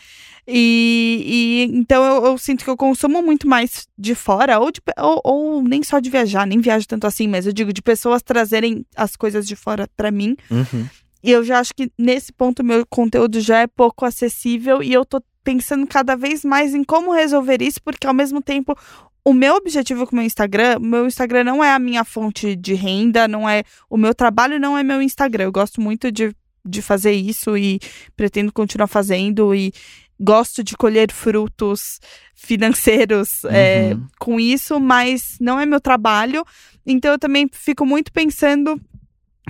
E, 0.48 1.22
e 1.70 1.78
então 1.78 2.02
eu, 2.02 2.26
eu 2.26 2.38
sinto 2.38 2.64
que 2.64 2.70
eu 2.70 2.76
consumo 2.76 3.22
muito 3.22 3.46
mais 3.46 3.86
de 3.96 4.14
fora, 4.14 4.58
ou, 4.58 4.72
de, 4.72 4.80
ou, 4.98 5.20
ou 5.22 5.62
nem 5.62 5.82
só 5.82 6.00
de 6.00 6.10
viajar, 6.10 6.46
nem 6.46 6.60
viajo 6.60 6.88
tanto 6.88 7.06
assim, 7.06 7.28
mas 7.28 7.46
eu 7.46 7.52
digo 7.52 7.72
de 7.72 7.82
pessoas 7.82 8.22
trazerem 8.22 8.84
as 8.96 9.14
coisas 9.14 9.46
de 9.46 9.54
fora 9.54 9.88
pra 9.96 10.10
mim. 10.10 10.34
Uhum. 10.50 10.88
E 11.22 11.30
eu 11.30 11.44
já 11.44 11.58
acho 11.60 11.74
que 11.74 11.92
nesse 11.98 12.32
ponto 12.32 12.64
meu 12.64 12.84
conteúdo 12.86 13.38
já 13.40 13.58
é 13.60 13.66
pouco 13.66 14.06
acessível 14.06 14.82
e 14.82 14.92
eu 14.92 15.04
tô 15.04 15.22
pensando 15.44 15.86
cada 15.86 16.16
vez 16.16 16.42
mais 16.44 16.74
em 16.74 16.82
como 16.82 17.12
resolver 17.12 17.62
isso, 17.62 17.80
porque 17.82 18.06
ao 18.06 18.14
mesmo 18.14 18.42
tempo 18.42 18.74
o 19.24 19.32
meu 19.32 19.54
objetivo 19.54 20.06
com 20.06 20.12
o 20.12 20.16
meu 20.16 20.24
Instagram, 20.24 20.78
o 20.78 20.84
meu 20.84 21.06
Instagram 21.06 21.44
não 21.44 21.62
é 21.62 21.72
a 21.72 21.78
minha 21.78 22.04
fonte 22.04 22.56
de 22.56 22.74
renda, 22.74 23.28
não 23.28 23.48
é 23.48 23.62
o 23.88 23.96
meu 23.96 24.14
trabalho 24.14 24.58
não 24.58 24.76
é 24.76 24.82
meu 24.82 25.00
Instagram. 25.02 25.44
Eu 25.44 25.52
gosto 25.52 25.80
muito 25.80 26.10
de, 26.10 26.34
de 26.64 26.82
fazer 26.82 27.12
isso 27.12 27.56
e 27.56 27.78
pretendo 28.16 28.52
continuar 28.52 28.86
fazendo 28.86 29.54
e 29.54 29.72
gosto 30.18 30.62
de 30.62 30.76
colher 30.76 31.10
frutos 31.10 31.98
financeiros 32.34 33.44
é, 33.46 33.92
Uhum. 33.94 34.06
com 34.18 34.40
isso, 34.40 34.78
mas 34.80 35.36
não 35.40 35.58
é 35.60 35.64
meu 35.66 35.80
trabalho. 35.80 36.44
Então 36.86 37.12
eu 37.12 37.18
também 37.18 37.48
fico 37.52 37.84
muito 37.86 38.12
pensando 38.12 38.80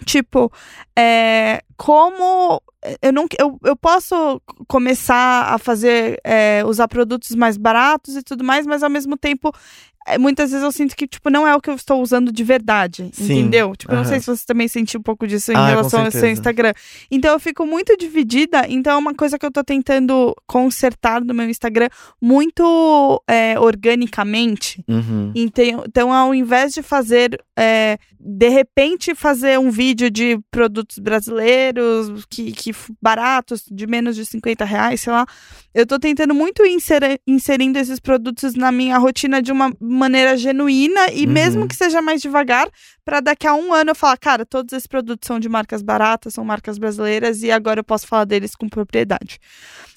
Tipo, 0.06 0.50
é, 0.96 1.62
como 1.76 2.62
eu 3.02 3.12
não 3.12 3.26
eu, 3.38 3.58
eu 3.64 3.76
posso 3.76 4.40
começar 4.66 5.52
a 5.52 5.58
fazer 5.58 6.18
é, 6.24 6.62
usar 6.64 6.88
produtos 6.88 7.34
mais 7.36 7.56
baratos 7.56 8.16
e 8.16 8.22
tudo 8.22 8.42
mais, 8.42 8.66
mas 8.66 8.82
ao 8.82 8.90
mesmo 8.90 9.16
tempo 9.16 9.52
é, 9.52 9.99
muitas 10.18 10.50
vezes 10.50 10.64
eu 10.64 10.72
sinto 10.72 10.96
que 10.96 11.06
tipo 11.06 11.28
não 11.30 11.46
é 11.46 11.54
o 11.54 11.60
que 11.60 11.70
eu 11.70 11.74
estou 11.74 12.00
usando 12.02 12.32
de 12.32 12.42
verdade, 12.44 13.10
Sim, 13.12 13.24
entendeu? 13.40 13.74
Tipo, 13.76 13.92
eu 13.92 13.96
não 13.98 14.04
sei 14.04 14.20
se 14.20 14.26
você 14.26 14.44
também 14.46 14.68
sentiu 14.68 15.00
um 15.00 15.02
pouco 15.02 15.26
disso 15.26 15.52
em 15.52 15.56
Ah, 15.56 15.68
relação 15.68 16.04
ao 16.04 16.10
seu. 16.10 16.30
Instagram. 16.30 16.72
Então 17.10 17.32
eu 17.32 17.40
fico 17.40 17.66
muito 17.66 17.96
dividida, 17.96 18.66
então 18.68 18.92
é 18.92 18.96
uma 18.96 19.14
coisa 19.14 19.38
que 19.38 19.44
eu 19.46 19.50
tô 19.50 19.62
tentando 19.64 20.34
consertar 20.46 21.24
no 21.24 21.34
meu 21.34 21.48
Instagram 21.48 21.88
muito 22.20 23.22
é, 23.28 23.58
organicamente. 23.58 24.82
Uhum. 24.88 25.32
Então, 25.34 25.84
então, 25.86 26.12
ao 26.12 26.34
invés 26.34 26.72
de 26.72 26.82
fazer, 26.82 27.42
é, 27.58 27.98
de 28.18 28.48
repente, 28.48 29.14
fazer 29.14 29.58
um 29.58 29.70
vídeo 29.70 30.10
de 30.10 30.38
produtos 30.50 30.98
brasileiros 30.98 32.24
que, 32.28 32.52
que 32.52 32.72
baratos, 33.00 33.64
de 33.70 33.86
menos 33.86 34.16
de 34.16 34.24
50 34.24 34.64
reais, 34.64 35.00
sei 35.00 35.12
lá, 35.12 35.26
eu 35.74 35.86
tô 35.86 35.98
tentando 35.98 36.34
muito 36.34 36.64
insere- 36.64 37.20
inserindo 37.26 37.78
esses 37.78 37.98
produtos 38.00 38.54
na 38.54 38.70
minha 38.72 38.98
rotina 38.98 39.40
de 39.42 39.52
uma 39.52 39.72
maneira 40.00 40.36
genuína 40.36 41.12
e 41.12 41.26
Uhum. 41.26 41.32
mesmo 41.32 41.68
que 41.68 41.76
seja 41.76 42.00
mais 42.02 42.20
devagar, 42.22 42.66
para 43.04 43.20
daqui 43.20 43.46
a 43.46 43.54
um 43.54 43.72
ano 43.72 43.90
eu 43.90 43.94
falar, 43.94 44.16
cara, 44.16 44.44
todos 44.46 44.72
esses 44.72 44.86
produtos 44.86 45.26
são 45.26 45.38
de 45.38 45.48
marcas 45.48 45.82
baratas, 45.82 46.34
são 46.34 46.44
marcas 46.44 46.78
brasileiras 46.78 47.42
e 47.42 47.50
agora 47.50 47.80
eu 47.80 47.84
posso 47.84 48.06
falar 48.06 48.24
deles 48.24 48.54
com 48.54 48.68
propriedade. 48.68 49.38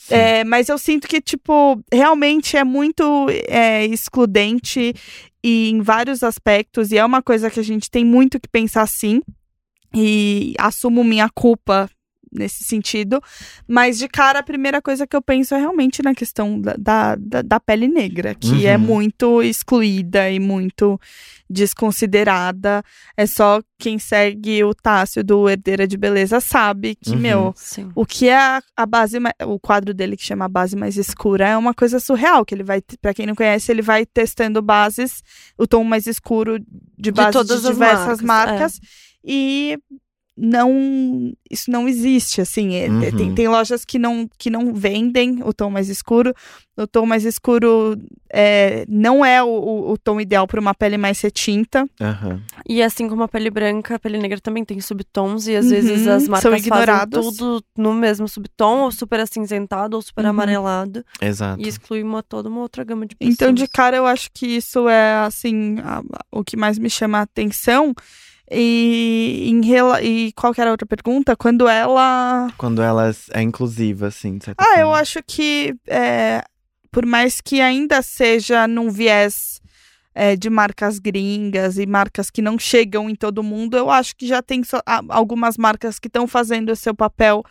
É, 0.10 0.43
mas 0.43 0.68
eu 0.68 0.78
sinto 0.78 1.08
que, 1.08 1.22
tipo, 1.22 1.82
realmente 1.91 2.58
é 2.58 2.64
muito 2.64 3.28
é, 3.47 3.86
excludente 3.86 4.93
e 5.41 5.70
em 5.70 5.82
vários 5.82 6.24
aspectos, 6.24 6.91
e 6.91 6.97
é 6.97 7.06
uma 7.06 7.22
coisa 7.22 7.49
que 7.49 7.60
a 7.60 7.64
gente 7.64 7.89
tem 7.89 8.04
muito 8.06 8.39
que 8.39 8.47
pensar 8.49 8.86
sim, 8.88 9.22
e 9.95 10.54
assumo 10.60 11.04
minha 11.04 11.30
culpa 11.30 11.89
nesse 12.36 12.63
sentido, 12.63 13.21
mas 13.67 13.97
de 13.97 14.07
cara 14.07 14.39
a 14.39 14.43
primeira 14.43 14.81
coisa 14.81 15.05
que 15.07 15.15
eu 15.15 15.21
penso 15.21 15.53
é 15.55 15.59
realmente 15.59 16.01
na 16.01 16.13
questão 16.15 16.59
da, 16.59 16.75
da, 16.77 17.15
da- 17.15 17.41
da 17.41 17.59
pele 17.59 17.88
negra, 17.88 18.34
que 18.36 18.65
é 18.65 18.75
Uhum. 18.77 18.84
muito 18.84 19.41
excluída 19.43 20.29
e 20.29 20.39
muito 20.39 20.99
desconsiderada. 21.49 22.84
É 23.17 23.25
só 23.25 23.61
quem 23.77 23.99
segue 23.99 24.63
o 24.63 24.73
Tássio 24.73 25.23
do 25.23 25.49
Herdeira 25.49 25.88
de 25.88 25.97
Beleza 25.97 26.39
sabe 26.39 26.95
que, 26.95 27.11
Uhum. 27.11 27.17
meu, 27.19 27.53
Sim. 27.55 27.91
o 27.95 28.05
que 28.05 28.29
é 28.29 28.38
a, 28.38 28.61
a 28.77 28.86
base, 28.86 29.17
o 29.45 29.59
quadro 29.59 29.93
dele 29.93 30.15
que 30.15 30.23
chama 30.23 30.45
a 30.45 30.49
base 30.49 30.75
mais 30.75 30.97
escura 30.97 31.47
é 31.49 31.57
uma 31.57 31.73
coisa 31.73 31.99
surreal, 31.99 32.45
que 32.45 32.55
ele 32.55 32.63
vai, 32.63 32.81
pra 33.01 33.13
quem 33.13 33.25
não 33.25 33.36
conhece, 33.36 33.71
ele 33.71 33.81
vai 33.81 34.05
testando 34.05 34.61
bases, 34.61 35.21
o 35.57 35.67
tom 35.67 35.84
mais 35.84 36.07
escuro 36.07 36.59
de 36.97 37.11
base 37.11 37.27
de, 37.27 37.34
todas 37.34 37.65
as 37.65 37.71
diversas 37.73 38.21
marcas, 38.21 38.79
marcas, 38.79 38.79
e 39.23 39.77
não 40.36 41.31
isso 41.49 41.69
não 41.69 41.88
existe 41.88 42.41
assim 42.41 42.73
é, 42.75 42.88
Uhum. 42.89 43.11
tem, 43.11 43.36
tem 43.36 43.47
lojas 43.47 43.86
que 43.86 43.99
não 43.99 44.27
que 44.38 44.49
não 44.49 44.73
vendem 44.73 45.41
o 45.43 45.53
tom 45.53 45.69
mais 45.69 45.89
escuro 45.89 46.34
o 46.75 46.88
tom 46.88 47.05
mais 47.05 47.23
escuro 47.23 47.95
é, 48.31 48.84
não 48.89 49.23
é 49.23 49.43
o, 49.43 49.47
o, 49.47 49.91
o 49.91 49.97
tom 49.97 50.19
ideal 50.19 50.47
para 50.47 50.59
uma 50.59 50.73
pele 50.73 50.97
mais 50.97 51.21
retinta 51.21 51.88
Aham. 52.01 52.41
E 52.67 52.81
assim 52.81 53.07
como 53.09 53.23
a 53.23 53.27
pele 53.27 53.49
branca, 53.49 53.95
a 53.95 53.99
pele 53.99 54.17
negra 54.17 54.39
também 54.39 54.63
tem 54.63 54.79
subtons 54.79 55.47
e 55.47 55.55
às 55.55 55.65
Uhum, 55.65 55.71
vezes 55.71 56.07
as 56.07 56.23
são 56.23 56.31
marcas 56.31 56.43
fazem 56.51 56.59
ignorados. 56.59 57.25
tudo 57.38 57.63
no 57.77 57.93
mesmo 57.93 58.27
subtom, 58.27 58.81
ou 58.84 58.91
super 58.91 59.19
acinzentado, 59.19 59.95
ou 59.95 60.01
super 60.01 60.23
Uhum. 60.23 60.29
amarelado, 60.31 61.03
Exato. 61.21 61.61
e 61.61 61.67
exclui 61.67 62.01
uma, 62.03 62.21
toda 62.23 62.49
uma 62.49 62.61
outra 62.61 62.84
gama 62.84 63.05
de 63.05 63.15
pessoas. 63.15 63.34
Então, 63.34 63.53
de 63.53 63.67
cara, 63.67 63.97
eu 63.97 64.05
acho 64.05 64.29
que 64.34 64.45
isso 64.45 64.88
é, 64.88 65.13
assim, 65.25 65.77
a- 65.84 66.03
o 66.31 66.43
que 66.43 66.55
mais 66.55 66.77
me 66.79 66.89
chama 66.89 67.17
a 67.19 67.21
atenção. 67.23 67.93
E, 68.52 69.48
em 69.50 69.66
rela- 69.66 70.02
e 70.02 70.32
qual 70.34 70.54
que 70.54 70.62
era 70.62 70.70
a 70.70 70.74
outra 70.74 70.86
pergunta? 70.86 71.36
Quando 71.36 71.68
ela. 71.68 72.50
Quando 72.58 72.82
ela 72.82 73.12
é 73.32 73.41
inclusiva, 73.41 74.08
assim, 74.08 74.38
de 74.38 74.46
certa 74.46 74.64
Ah, 74.64 74.80
eu 74.80 74.88
forma. 74.88 75.00
acho 75.02 75.20
que, 75.26 75.74
é, 75.88 76.44
por 76.91 77.06
mais 77.06 77.39
que 77.41 77.62
ainda 77.62 78.02
seja 78.02 78.68
num 78.68 78.89
viés 78.89 79.62
é, 80.16 80.36
de 80.36 80.48
marcas 80.50 81.00
gringas 81.00 81.78
e 81.80 81.88
marcas 81.88 82.30
que 82.30 82.41
não 82.41 82.60
chegam 82.60 83.10
em 83.10 83.16
todo 83.16 83.41
mundo, 83.41 83.76
eu 83.76 83.89
acho 83.89 84.16
que 84.16 84.28
já 84.28 84.44
tem 84.44 84.62
a- 84.86 85.02
algumas 85.10 85.58
marcas 85.58 85.98
que 85.98 86.08
estão 86.08 86.28
fazendo 86.28 86.72
o 86.72 86.76
seu 86.76 86.94
papel 86.94 87.44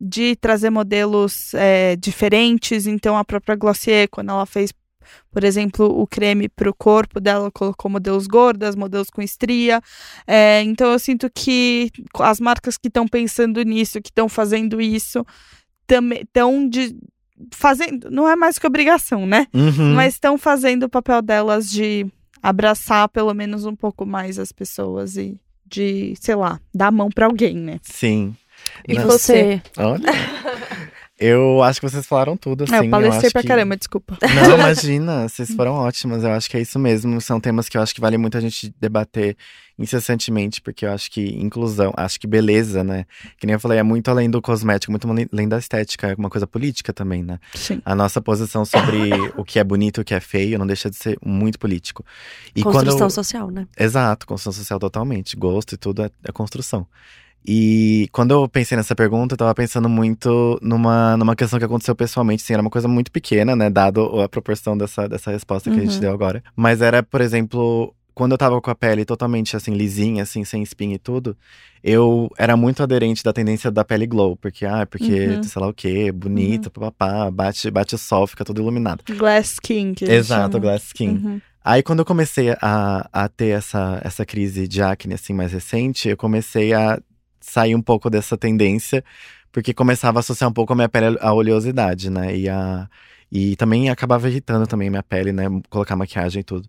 de 0.00 0.34
trazer 0.36 0.70
modelos 0.70 1.52
é, 1.54 1.94
diferentes. 1.94 2.86
Então, 2.88 3.16
a 3.16 3.24
própria 3.24 3.54
Glossier, 3.54 4.08
quando 4.10 4.30
ela 4.30 4.46
fez, 4.46 4.72
por 5.30 5.44
exemplo, 5.44 5.86
o 5.86 6.06
creme 6.06 6.48
para 6.48 6.70
o 6.70 6.74
corpo 6.74 7.20
dela, 7.20 7.50
colocou 7.50 7.90
modelos 7.90 8.26
gordas, 8.26 8.76
modelos 8.76 9.10
com 9.10 9.22
estria. 9.22 9.80
É, 10.26 10.62
então, 10.62 10.92
eu 10.92 10.98
sinto 10.98 11.30
que 11.34 11.90
as 12.20 12.40
marcas 12.40 12.76
que 12.76 12.88
estão 12.88 13.06
pensando 13.06 13.62
nisso, 13.62 14.00
que 14.00 14.10
estão 14.10 14.28
fazendo 14.28 14.80
isso, 14.80 15.24
também 15.86 16.22
estão 16.22 16.68
de 16.68 16.96
fazendo, 17.52 18.10
não 18.10 18.28
é 18.28 18.34
mais 18.34 18.58
que 18.58 18.66
obrigação, 18.66 19.26
né? 19.26 19.46
Uhum. 19.54 19.94
Mas 19.94 20.14
estão 20.14 20.36
fazendo 20.36 20.84
o 20.84 20.88
papel 20.88 21.22
delas 21.22 21.70
de 21.70 22.06
abraçar 22.42 23.08
pelo 23.08 23.32
menos 23.34 23.64
um 23.64 23.76
pouco 23.76 24.04
mais 24.04 24.38
as 24.38 24.52
pessoas 24.52 25.16
e 25.16 25.38
de, 25.64 26.14
sei 26.20 26.34
lá, 26.34 26.60
dar 26.74 26.88
a 26.88 26.92
mão 26.92 27.10
pra 27.10 27.26
alguém, 27.26 27.54
né? 27.56 27.78
Sim. 27.82 28.34
E 28.86 28.94
Não. 28.94 29.04
você? 29.04 29.62
Olha. 29.76 30.02
Eu 31.18 31.62
acho 31.62 31.80
que 31.80 31.88
vocês 31.88 32.06
falaram 32.06 32.36
tudo, 32.36 32.64
assim. 32.64 32.74
é, 32.74 32.78
eu 32.86 32.90
palestrei 32.90 33.26
acho 33.26 33.32
pra 33.32 33.42
que- 33.42 33.48
caramba, 33.48 33.76
desculpa. 33.76 34.16
Não, 34.22 34.54
imagina, 34.58 35.28
vocês 35.28 35.50
foram 35.54 35.74
ótimas. 35.74 36.22
Eu 36.22 36.30
acho 36.30 36.48
que 36.48 36.56
é 36.56 36.60
isso 36.60 36.78
mesmo. 36.78 37.20
São 37.20 37.40
temas 37.40 37.68
que 37.68 37.76
eu 37.76 37.82
acho 37.82 37.94
que 37.94 38.00
vale 38.00 38.16
muito 38.16 38.36
a 38.36 38.40
gente 38.40 38.72
debater 38.80 39.36
incessantemente, 39.78 40.60
porque 40.60 40.84
eu 40.84 40.90
acho 40.92 41.10
que 41.10 41.36
inclusão, 41.40 41.92
acho 41.96 42.18
que 42.18 42.26
beleza, 42.26 42.82
né? 42.82 43.04
Que 43.38 43.46
nem 43.46 43.54
eu 43.54 43.60
falei, 43.60 43.78
é 43.78 43.82
muito 43.82 44.08
além 44.10 44.28
do 44.28 44.42
cosmético, 44.42 44.90
muito 44.90 45.06
além 45.32 45.48
da 45.48 45.58
estética, 45.58 46.08
é 46.08 46.14
uma 46.16 46.28
coisa 46.28 46.46
política 46.46 46.92
também, 46.92 47.22
né? 47.22 47.38
Sim. 47.54 47.80
A 47.84 47.94
nossa 47.94 48.20
posição 48.20 48.64
sobre 48.64 49.10
o 49.36 49.44
que 49.44 49.58
é 49.58 49.64
bonito 49.64 50.00
e 50.00 50.02
o 50.02 50.04
que 50.04 50.14
é 50.14 50.20
feio 50.20 50.58
não 50.58 50.66
deixa 50.66 50.90
de 50.90 50.96
ser 50.96 51.16
muito 51.24 51.58
político. 51.58 52.04
E 52.56 52.62
Construção 52.62 52.92
quando 52.98 53.02
eu... 53.02 53.10
social, 53.10 53.50
né? 53.50 53.66
Exato, 53.78 54.26
construção 54.26 54.52
social 54.52 54.78
totalmente. 54.80 55.36
Gosto 55.36 55.74
e 55.74 55.78
tudo 55.78 56.02
é, 56.02 56.10
é 56.24 56.32
construção. 56.32 56.86
E 57.46 58.08
quando 58.12 58.32
eu 58.32 58.48
pensei 58.48 58.76
nessa 58.76 58.94
pergunta, 58.94 59.32
eu 59.34 59.38
tava 59.38 59.54
pensando 59.54 59.88
muito 59.88 60.58
numa, 60.60 61.16
numa 61.16 61.34
questão 61.34 61.58
que 61.58 61.64
aconteceu 61.64 61.94
pessoalmente, 61.94 62.42
assim, 62.42 62.52
era 62.52 62.62
uma 62.62 62.70
coisa 62.70 62.88
muito 62.88 63.10
pequena, 63.10 63.56
né, 63.56 63.70
dado 63.70 64.20
a 64.20 64.28
proporção 64.28 64.76
dessa, 64.76 65.08
dessa 65.08 65.30
resposta 65.30 65.70
que 65.70 65.78
a 65.78 65.82
gente 65.82 65.94
Uhum. 65.94 66.00
deu 66.00 66.12
agora. 66.12 66.42
Mas 66.54 66.82
era, 66.82 67.02
por 67.02 67.20
exemplo, 67.22 67.94
quando 68.14 68.32
eu 68.32 68.38
tava 68.38 68.60
com 68.60 68.70
a 68.70 68.74
pele 68.74 69.04
totalmente, 69.04 69.56
assim, 69.56 69.72
lisinha, 69.72 70.24
assim, 70.24 70.44
sem 70.44 70.62
espinha 70.62 70.96
e 70.96 70.98
tudo, 70.98 71.36
eu 71.82 72.28
era 72.36 72.56
muito 72.56 72.82
aderente 72.82 73.22
da 73.24 73.32
tendência 73.32 73.70
da 73.70 73.84
pele 73.84 74.06
glow, 74.06 74.36
porque, 74.36 74.66
ah, 74.66 74.84
porque, 74.84 75.28
Uhum. 75.28 75.42
sei 75.42 75.62
lá 75.62 75.68
o 75.68 75.72
quê, 75.72 76.12
bonita, 76.12 76.68
papapá, 76.68 77.30
bate, 77.30 77.70
bate 77.70 77.94
o 77.94 77.98
sol, 77.98 78.26
fica 78.26 78.44
tudo 78.44 78.60
iluminado. 78.60 79.02
Glass 79.16 79.52
skin, 79.54 79.94
que 79.94 80.04
Exato, 80.04 80.52
chamam. 80.52 80.60
glass 80.60 80.84
skin. 80.88 81.08
Uhum. 81.10 81.40
Aí 81.64 81.82
quando 81.82 81.98
eu 81.98 82.04
comecei 82.04 82.50
a, 82.62 83.08
a 83.12 83.28
ter 83.28 83.48
essa, 83.48 84.00
essa 84.02 84.24
crise 84.24 84.66
de 84.66 84.80
acne 84.82 85.14
assim 85.14 85.34
mais 85.34 85.52
recente, 85.52 86.08
eu 86.08 86.16
comecei 86.16 86.72
a 86.72 86.98
sair 87.48 87.74
um 87.74 87.82
pouco 87.82 88.08
dessa 88.10 88.36
tendência, 88.36 89.04
porque 89.52 89.72
começava 89.74 90.18
a 90.18 90.20
associar 90.20 90.48
um 90.50 90.52
pouco 90.52 90.72
a 90.72 90.76
minha 90.76 90.88
pele 90.88 91.16
à 91.20 91.32
oleosidade, 91.32 92.10
né? 92.10 92.36
E, 92.36 92.48
a, 92.48 92.88
e 93.30 93.56
também 93.56 93.90
acabava 93.90 94.28
irritando 94.28 94.66
também 94.66 94.88
a 94.88 94.90
minha 94.90 95.02
pele, 95.02 95.32
né? 95.32 95.44
Colocar 95.70 95.96
maquiagem 95.96 96.40
e 96.40 96.44
tudo. 96.44 96.68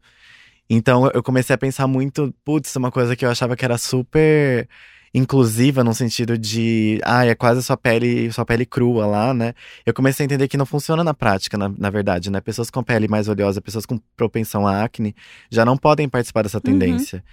Então 0.70 1.10
eu- 1.14 1.24
comecei 1.24 1.54
a 1.54 1.58
pensar 1.58 1.88
muito, 1.88 2.34
putz, 2.46 2.76
uma 2.76 2.92
coisa 2.92 3.16
que 3.16 3.26
eu 3.26 3.30
achava 3.30 3.56
que 3.56 3.66
era 3.66 3.78
super 3.78 4.68
inclusiva 5.14 5.84
no 5.84 5.94
sentido 5.94 6.38
de, 6.38 7.00
ah, 7.04 7.26
é 7.26 7.34
quase 7.34 7.64
sua 7.64 7.76
pele, 7.76 8.32
sua 8.32 8.46
pele 8.46 8.64
crua 8.66 9.08
lá, 9.08 9.34
né? 9.34 9.54
Eu 9.84 9.92
comecei 9.94 10.24
a 10.24 10.26
entender 10.26 10.48
que 10.48 10.56
não 10.58 10.68
funciona 10.68 11.04
na 11.04 11.16
prática, 11.16 11.58
na, 11.58 11.68
na 11.70 11.90
verdade, 11.90 12.30
né? 12.30 12.40
Pessoas 12.40 12.70
com 12.70 12.84
pele 12.84 13.08
mais 13.08 13.28
oleosa, 13.28 13.60
pessoas 13.60 13.88
com 13.88 14.00
propensão 14.16 14.68
à 14.68 14.84
acne, 14.84 15.16
já 15.50 15.66
não 15.66 15.76
podem 15.76 16.08
participar 16.08 16.44
dessa 16.44 16.62
tendência. 16.62 17.24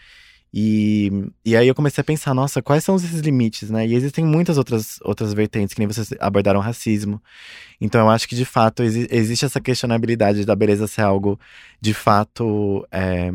E, 0.59 1.13
e 1.45 1.55
aí 1.55 1.69
eu 1.69 1.75
comecei 1.75 2.01
a 2.01 2.05
pensar, 2.05 2.33
nossa, 2.33 2.63
quais 2.63 2.83
são 2.83 2.97
esses 2.97 3.21
limites, 3.21 3.69
né? 3.69 3.87
E 3.87 3.95
existem 3.95 4.25
muitas 4.25 4.57
outras, 4.57 4.99
outras 5.03 5.35
vertentes, 5.35 5.75
que 5.75 5.81
nem 5.81 5.87
vocês 5.87 6.15
abordaram 6.19 6.61
racismo. 6.61 7.21
Então 7.79 8.01
eu 8.01 8.09
acho 8.09 8.27
que, 8.27 8.35
de 8.35 8.47
fato, 8.47 8.83
exi- 8.83 9.07
existe 9.11 9.45
essa 9.45 9.61
questionabilidade 9.61 10.47
da 10.47 10.57
beleza 10.57 10.87
ser 10.87 11.03
algo, 11.03 11.39
de 11.79 11.93
fato, 11.93 12.87
é, 12.91 13.31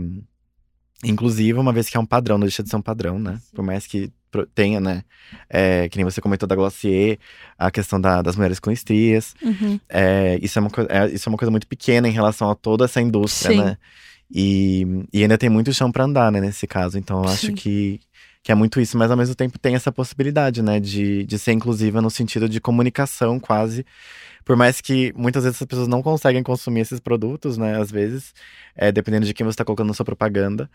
inclusiva, 1.03 1.59
uma 1.61 1.71
vez 1.71 1.89
que 1.89 1.97
é 1.97 1.99
um 1.99 2.05
padrão, 2.07 2.39
não 2.39 2.45
deixa 2.47 2.63
de 2.63 2.69
ser 2.69 2.75
um 2.75 2.81
padrão, 2.81 3.19
né? 3.19 3.39
Por 3.53 3.63
mais 3.63 3.85
que 3.85 4.11
tenha, 4.55 4.79
né? 4.79 5.03
É, 5.49 5.89
que 5.89 5.97
nem 5.97 6.05
você 6.05 6.21
comentou 6.21 6.47
da 6.47 6.55
Glossier, 6.55 7.19
a 7.57 7.69
questão 7.69 7.99
da- 8.01 8.21
das 8.21 8.35
mulheres 8.35 8.59
com 8.59 8.71
estrias. 8.71 9.35
Uhum. 9.43 9.79
É, 9.89 10.39
isso, 10.41 10.57
é 10.57 10.61
uma, 10.61 10.71
é, 10.89 11.07
isso 11.13 11.27
é 11.27 11.29
uma 11.29 11.37
coisa 11.37 11.51
muito 11.51 11.67
pequena 11.67 12.07
em 12.07 12.11
relação 12.11 12.49
a 12.49 12.55
toda 12.55 12.85
essa 12.85 13.01
indústria, 13.01 13.51
Sim. 13.55 13.63
né? 13.63 13.77
E, 14.33 15.05
e 15.11 15.21
ainda 15.21 15.37
tem 15.37 15.49
muito 15.49 15.73
chão 15.73 15.91
pra 15.91 16.05
andar, 16.05 16.31
né, 16.31 16.39
nesse 16.39 16.65
caso. 16.65 16.97
Então 16.97 17.23
eu 17.23 17.29
acho 17.29 17.47
Sim. 17.47 17.55
que, 17.55 17.99
que 18.41 18.51
é 18.51 18.55
muito 18.55 18.79
isso, 18.79 18.97
mas 18.97 19.11
ao 19.11 19.17
mesmo 19.17 19.35
tempo 19.35 19.59
tem 19.59 19.75
essa 19.75 19.91
possibilidade, 19.91 20.61
né, 20.61 20.79
de, 20.79 21.25
de 21.25 21.37
ser 21.37 21.51
inclusiva 21.51 22.01
no 22.01 22.09
sentido 22.09 22.47
de 22.47 22.61
comunicação 22.61 23.39
quase. 23.39 23.85
Por 24.45 24.55
mais 24.55 24.81
que 24.81 25.13
muitas 25.15 25.43
vezes 25.43 25.61
as 25.61 25.67
pessoas 25.67 25.87
não 25.87 26.01
conseguem 26.01 26.41
consumir 26.41 26.81
esses 26.81 26.99
produtos, 26.99 27.57
né, 27.57 27.79
às 27.79 27.91
vezes, 27.91 28.33
é, 28.75 28.91
dependendo 28.91 29.25
de 29.25 29.33
quem 29.33 29.45
você 29.45 29.51
está 29.51 29.65
colocando 29.65 29.87
na 29.87 29.93
sua 29.93 30.05
propaganda. 30.05 30.69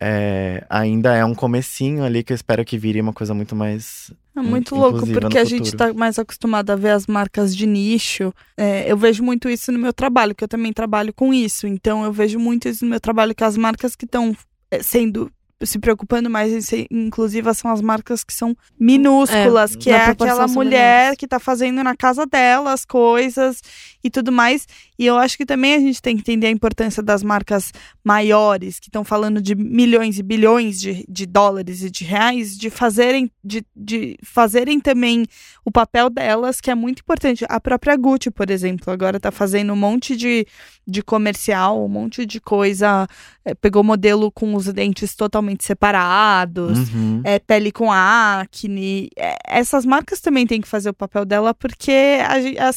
É, 0.00 0.64
ainda 0.68 1.14
é 1.14 1.24
um 1.24 1.34
comecinho 1.34 2.04
ali 2.04 2.22
que 2.22 2.32
eu 2.32 2.34
espero 2.34 2.64
que 2.64 2.76
vire 2.78 3.00
uma 3.00 3.12
coisa 3.12 3.32
muito 3.34 3.54
mais 3.56 4.12
É 4.36 4.40
muito 4.40 4.74
in- 4.74 4.78
louco, 4.78 5.06
porque 5.06 5.38
a 5.38 5.44
gente 5.44 5.70
futuro. 5.70 5.92
tá 5.92 5.94
mais 5.94 6.18
acostumado 6.18 6.70
a 6.70 6.76
ver 6.76 6.90
as 6.90 7.06
marcas 7.06 7.56
de 7.56 7.66
nicho. 7.66 8.32
É, 8.56 8.90
eu 8.90 8.96
vejo 8.96 9.22
muito 9.22 9.48
isso 9.48 9.72
no 9.72 9.78
meu 9.78 9.92
trabalho, 9.92 10.34
que 10.34 10.44
eu 10.44 10.48
também 10.48 10.72
trabalho 10.72 11.12
com 11.14 11.32
isso. 11.32 11.66
Então, 11.66 12.04
eu 12.04 12.12
vejo 12.12 12.38
muito 12.38 12.68
isso 12.68 12.84
no 12.84 12.90
meu 12.90 13.00
trabalho, 13.00 13.34
que 13.34 13.44
as 13.44 13.56
marcas 13.56 13.96
que 13.96 14.04
estão 14.04 14.36
é, 14.70 14.82
sendo. 14.82 15.30
Se 15.62 15.78
preocupando 15.78 16.28
mais 16.28 16.52
em 16.52 16.60
ser 16.60 16.86
inclusivas 16.90 17.56
são 17.56 17.70
as 17.70 17.80
marcas 17.80 18.22
que 18.22 18.34
são 18.34 18.54
minúsculas, 18.78 19.74
que 19.74 19.88
na 19.90 19.96
é 19.96 20.10
aquela 20.10 20.46
mulher 20.46 21.16
que 21.16 21.26
tá 21.26 21.38
fazendo 21.38 21.82
na 21.82 21.96
casa 21.96 22.26
dela 22.26 22.74
as 22.74 22.84
coisas 22.84 23.62
e 24.04 24.10
tudo 24.10 24.30
mais. 24.30 24.66
E 24.98 25.06
eu 25.06 25.16
acho 25.16 25.36
que 25.36 25.46
também 25.46 25.74
a 25.74 25.80
gente 25.80 26.02
tem 26.02 26.14
que 26.14 26.20
entender 26.20 26.48
a 26.48 26.50
importância 26.50 27.02
das 27.02 27.22
marcas 27.22 27.72
maiores, 28.04 28.78
que 28.78 28.88
estão 28.88 29.02
falando 29.02 29.40
de 29.40 29.54
milhões 29.54 30.18
e 30.18 30.22
bilhões 30.22 30.78
de, 30.78 31.06
de 31.08 31.24
dólares 31.24 31.82
e 31.82 31.90
de 31.90 32.04
reais, 32.04 32.56
de 32.56 32.68
fazerem, 32.68 33.30
de, 33.42 33.64
de 33.74 34.18
fazerem 34.22 34.78
também 34.78 35.24
o 35.64 35.70
papel 35.70 36.10
delas, 36.10 36.60
que 36.60 36.70
é 36.70 36.74
muito 36.74 37.00
importante. 37.00 37.46
A 37.48 37.58
própria 37.58 37.96
Gucci, 37.96 38.30
por 38.30 38.50
exemplo, 38.50 38.92
agora 38.92 39.18
tá 39.18 39.30
fazendo 39.30 39.72
um 39.72 39.76
monte 39.76 40.16
de, 40.16 40.46
de 40.86 41.02
comercial, 41.02 41.82
um 41.82 41.88
monte 41.88 42.26
de 42.26 42.40
coisa. 42.40 43.06
eh, 43.44 43.54
pegou 43.54 43.82
modelo 43.82 44.30
com 44.30 44.54
os 44.54 44.66
dentes 44.66 45.14
totalmente 45.14 45.45
separados. 45.64 46.90
Uhum. 46.92 47.20
É, 47.24 47.38
pele 47.38 47.70
com 47.70 47.92
acne. 47.92 49.10
É, 49.16 49.36
essas 49.46 49.84
marcas 49.86 50.20
também 50.20 50.46
têm 50.46 50.60
que 50.60 50.68
fazer 50.68 50.90
o 50.90 50.94
papel 50.94 51.24
dela, 51.24 51.54
porque, 51.54 52.18
a 52.58 52.70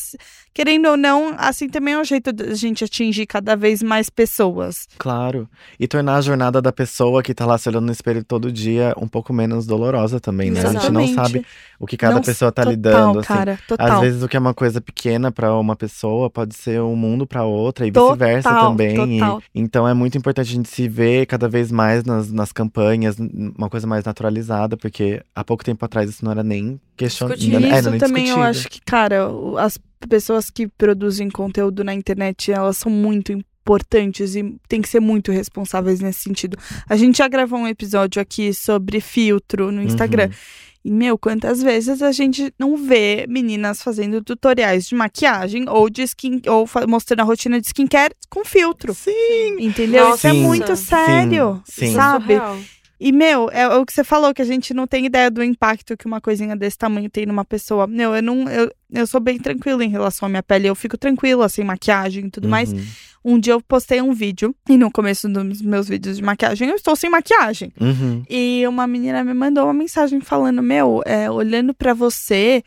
querendo 0.53 0.87
ou 0.89 0.97
não, 0.97 1.33
assim 1.37 1.69
também 1.69 1.93
é 1.93 1.99
um 1.99 2.03
jeito 2.03 2.31
da 2.33 2.53
gente 2.53 2.83
atingir 2.83 3.25
cada 3.25 3.55
vez 3.55 3.81
mais 3.83 4.09
pessoas. 4.09 4.87
Claro. 4.97 5.47
E 5.79 5.87
tornar 5.87 6.15
a 6.15 6.21
jornada 6.21 6.61
da 6.61 6.71
pessoa 6.71 7.21
que 7.23 7.33
tá 7.33 7.45
lá 7.45 7.57
se 7.57 7.69
olhando 7.69 7.85
no 7.85 7.91
espelho 7.91 8.23
todo 8.23 8.51
dia 8.51 8.93
um 8.97 9.07
pouco 9.07 9.31
menos 9.33 9.65
dolorosa 9.65 10.19
também, 10.19 10.51
né? 10.51 10.59
A 10.61 10.71
gente 10.73 10.91
não 10.91 11.01
Exatamente. 11.01 11.15
sabe 11.15 11.45
o 11.79 11.85
que 11.85 11.95
cada 11.97 12.15
Não- 12.15 12.21
pessoa 12.21 12.51
tá 12.51 12.63
total, 12.63 12.71
lidando, 12.71 13.19
assim. 13.19 13.27
cara, 13.27 13.59
total. 13.67 13.91
Às 13.91 13.99
vezes 14.01 14.23
o 14.23 14.27
que 14.27 14.35
é 14.35 14.39
uma 14.39 14.53
coisa 14.53 14.81
pequena 14.81 15.31
pra 15.31 15.55
uma 15.57 15.75
pessoa 15.75 16.29
pode 16.29 16.55
ser 16.55 16.81
um 16.81 16.95
mundo 16.95 17.25
pra 17.25 17.43
outra 17.45 17.87
e 17.87 17.91
vice-versa 17.91 18.49
Total, 18.49 18.69
também. 18.71 18.93
E- 19.15 19.19
total. 19.19 19.41
então 19.55 19.87
é 19.87 19.93
muito 19.93 20.17
importante 20.17 20.51
a 20.51 20.53
gente 20.55 20.67
se 20.69 20.87
ver 20.87 21.25
cada 21.25 21.47
vez 21.47 21.71
mais 21.71 22.03
nas, 22.03 22.31
nas 22.31 22.51
campanhas, 22.51 23.17
uma 23.57 23.69
coisa 23.69 23.87
mais 23.87 24.03
naturalizada, 24.03 24.75
porque 24.75 25.21
há 25.35 25.43
pouco 25.43 25.63
tempo 25.63 25.83
atrás 25.85 26.09
isso 26.09 26.23
não 26.25 26.31
era 26.31 26.43
nem 26.43 26.79
questionado. 26.97 27.37
Discutido. 27.39 27.65
É, 27.73 27.79
Isso 27.79 27.89
nem 27.91 27.99
também 27.99 28.23
eu 28.29 28.35
discutido. 28.35 28.49
acho 28.49 28.69
que, 28.69 28.81
cara, 28.81 29.27
as 29.59 29.79
pessoas 30.07 30.49
que 30.49 30.67
produzem 30.67 31.29
conteúdo 31.29 31.83
na 31.83 31.93
internet, 31.93 32.51
elas 32.51 32.77
são 32.77 32.91
muito 32.91 33.31
importantes 33.31 34.35
e 34.35 34.55
tem 34.67 34.81
que 34.81 34.89
ser 34.89 34.99
muito 34.99 35.31
responsáveis 35.31 35.99
nesse 35.99 36.19
sentido. 36.21 36.57
A 36.87 36.95
gente 36.95 37.17
já 37.17 37.27
gravou 37.27 37.59
um 37.59 37.67
episódio 37.67 38.21
aqui 38.21 38.53
sobre 38.53 38.99
filtro 38.99 39.71
no 39.71 39.83
Instagram. 39.83 40.27
Uhum. 40.27 40.69
E, 40.83 40.91
meu, 40.91 41.17
quantas 41.17 41.61
vezes 41.61 42.01
a 42.01 42.11
gente 42.11 42.53
não 42.57 42.77
vê 42.77 43.25
meninas 43.27 43.83
fazendo 43.83 44.23
tutoriais 44.23 44.87
de 44.87 44.95
maquiagem 44.95 45.65
ou 45.67 45.89
de 45.89 46.03
skin 46.03 46.41
ou 46.47 46.67
mostrando 46.87 47.19
a 47.19 47.23
rotina 47.23 47.59
de 47.59 47.67
skincare 47.67 48.15
com 48.29 48.45
filtro. 48.45 48.93
Sim! 48.93 49.57
Entendeu? 49.59 50.15
Isso 50.15 50.27
é 50.27 50.33
muito 50.33 50.75
sim, 50.75 50.85
sério. 50.85 51.61
sim. 51.65 51.93
Sabe? 51.93 52.35
Surreal. 52.35 52.57
E, 52.99 53.11
meu, 53.11 53.49
é 53.51 53.67
o 53.77 53.85
que 53.85 53.93
você 53.93 54.03
falou, 54.03 54.33
que 54.33 54.41
a 54.41 54.45
gente 54.45 54.73
não 54.73 54.85
tem 54.85 55.05
ideia 55.05 55.31
do 55.31 55.41
impacto 55.41 55.95
que 55.95 56.05
uma 56.05 56.19
coisinha 56.19 56.55
desse 56.55 56.77
tamanho 56.77 57.09
tem 57.09 57.25
numa 57.25 57.45
pessoa. 57.45 57.87
Meu, 57.87 58.13
eu 58.13 58.21
não. 58.21 58.49
Eu, 58.49 58.71
eu 58.91 59.07
sou 59.07 59.21
bem 59.21 59.37
tranquila 59.37 59.83
em 59.85 59.89
relação 59.89 60.25
à 60.25 60.29
minha 60.29 60.43
pele. 60.43 60.67
Eu 60.67 60.75
fico 60.75 60.97
tranquila, 60.97 61.47
sem 61.47 61.63
maquiagem 61.63 62.25
e 62.25 62.29
tudo 62.29 62.49
mais. 62.49 62.73
Uhum. 62.73 62.81
Um 63.23 63.39
dia 63.39 63.53
eu 63.53 63.61
postei 63.61 64.01
um 64.01 64.13
vídeo, 64.13 64.55
e 64.67 64.77
no 64.77 64.89
começo 64.91 65.27
dos 65.29 65.61
meus 65.61 65.87
vídeos 65.87 66.17
de 66.17 66.23
maquiagem, 66.23 66.69
eu 66.69 66.75
estou 66.75 66.95
sem 66.95 67.09
maquiagem. 67.09 67.71
Uhum. 67.79 68.23
E 68.29 68.65
uma 68.67 68.87
menina 68.87 69.23
me 69.23 69.33
mandou 69.33 69.65
uma 69.65 69.73
mensagem 69.73 70.19
falando: 70.19 70.61
Meu, 70.61 71.01
é, 71.05 71.29
olhando 71.29 71.73
pra 71.73 71.93
você. 71.93 72.63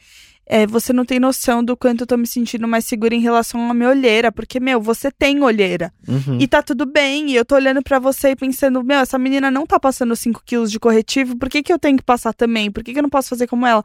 É, 0.46 0.66
você 0.66 0.92
não 0.92 1.04
tem 1.04 1.20
noção 1.20 1.64
do 1.64 1.76
quanto 1.76 2.02
eu 2.02 2.06
tô 2.06 2.16
me 2.16 2.26
sentindo 2.26 2.66
mais 2.66 2.84
segura 2.84 3.14
em 3.14 3.20
relação 3.20 3.70
à 3.70 3.74
minha 3.74 3.88
olheira, 3.88 4.32
porque, 4.32 4.58
meu, 4.58 4.80
você 4.80 5.10
tem 5.10 5.42
olheira. 5.42 5.92
Uhum. 6.06 6.38
E 6.40 6.46
tá 6.46 6.62
tudo 6.62 6.84
bem, 6.84 7.30
e 7.30 7.36
eu 7.36 7.44
tô 7.44 7.54
olhando 7.54 7.82
pra 7.82 7.98
você 7.98 8.30
e 8.30 8.36
pensando, 8.36 8.82
meu, 8.82 9.00
essa 9.00 9.18
menina 9.18 9.50
não 9.50 9.66
tá 9.66 9.78
passando 9.78 10.14
5 10.14 10.42
quilos 10.44 10.70
de 10.70 10.80
corretivo, 10.80 11.36
por 11.36 11.48
que, 11.48 11.62
que 11.62 11.72
eu 11.72 11.78
tenho 11.78 11.96
que 11.96 12.04
passar 12.04 12.32
também? 12.32 12.70
Por 12.70 12.82
que, 12.82 12.92
que 12.92 12.98
eu 12.98 13.02
não 13.02 13.10
posso 13.10 13.28
fazer 13.28 13.46
como 13.46 13.66
ela? 13.66 13.84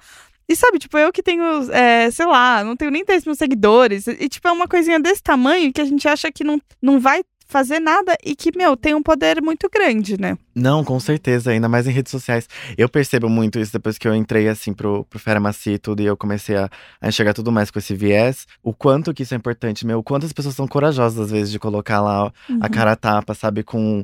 E 0.49 0.55
sabe, 0.55 0.79
tipo, 0.79 0.97
eu 0.97 1.11
que 1.11 1.21
tenho, 1.21 1.43
é, 1.71 2.09
sei 2.09 2.25
lá, 2.25 2.63
não 2.63 2.75
tenho 2.75 2.89
nem 2.89 3.03
10 3.03 3.25
mil 3.25 3.35
seguidores, 3.35 4.07
e 4.07 4.29
tipo, 4.29 4.47
é 4.47 4.51
uma 4.51 4.67
coisinha 4.67 4.99
desse 4.99 5.21
tamanho 5.21 5.73
que 5.73 5.81
a 5.81 5.85
gente 5.85 6.07
acha 6.07 6.31
que 6.31 6.43
não, 6.43 6.59
não 6.81 6.99
vai 6.99 7.21
fazer 7.47 7.79
nada 7.79 8.15
e 8.25 8.35
que, 8.35 8.51
meu, 8.55 8.75
tem 8.75 8.93
um 8.93 9.01
poder 9.01 9.41
muito 9.41 9.69
grande, 9.73 10.19
né? 10.19 10.37
Não, 10.53 10.83
com 10.83 10.99
certeza, 10.99 11.51
ainda 11.51 11.69
mais 11.69 11.87
em 11.87 11.91
redes 11.91 12.11
sociais. 12.11 12.47
Eu 12.77 12.89
percebo 12.89 13.29
muito 13.29 13.57
isso 13.59 13.71
depois 13.71 13.97
que 13.97 14.07
eu 14.07 14.13
entrei, 14.13 14.47
assim, 14.49 14.73
pro, 14.73 15.05
pro 15.05 15.17
Fera 15.19 15.39
Macia 15.39 15.73
e 15.75 15.79
tudo, 15.79 16.01
e 16.01 16.05
eu 16.05 16.17
comecei 16.17 16.55
a, 16.57 16.69
a 16.99 17.07
enxergar 17.07 17.33
tudo 17.33 17.51
mais 17.51 17.71
com 17.71 17.79
esse 17.79 17.95
viés. 17.95 18.45
O 18.61 18.73
quanto 18.73 19.13
que 19.13 19.23
isso 19.23 19.33
é 19.33 19.37
importante, 19.37 19.85
meu. 19.85 19.99
O 19.99 20.03
quanto 20.03 20.25
as 20.25 20.33
pessoas 20.33 20.55
são 20.55 20.67
corajosas, 20.67 21.19
às 21.19 21.31
vezes, 21.31 21.51
de 21.51 21.59
colocar 21.59 22.01
lá 22.01 22.31
Uhum. 22.49 22.59
a 22.61 22.69
cara 22.69 22.91
a 22.91 22.95
tapa, 22.95 23.33
sabe, 23.33 23.63
com. 23.63 24.03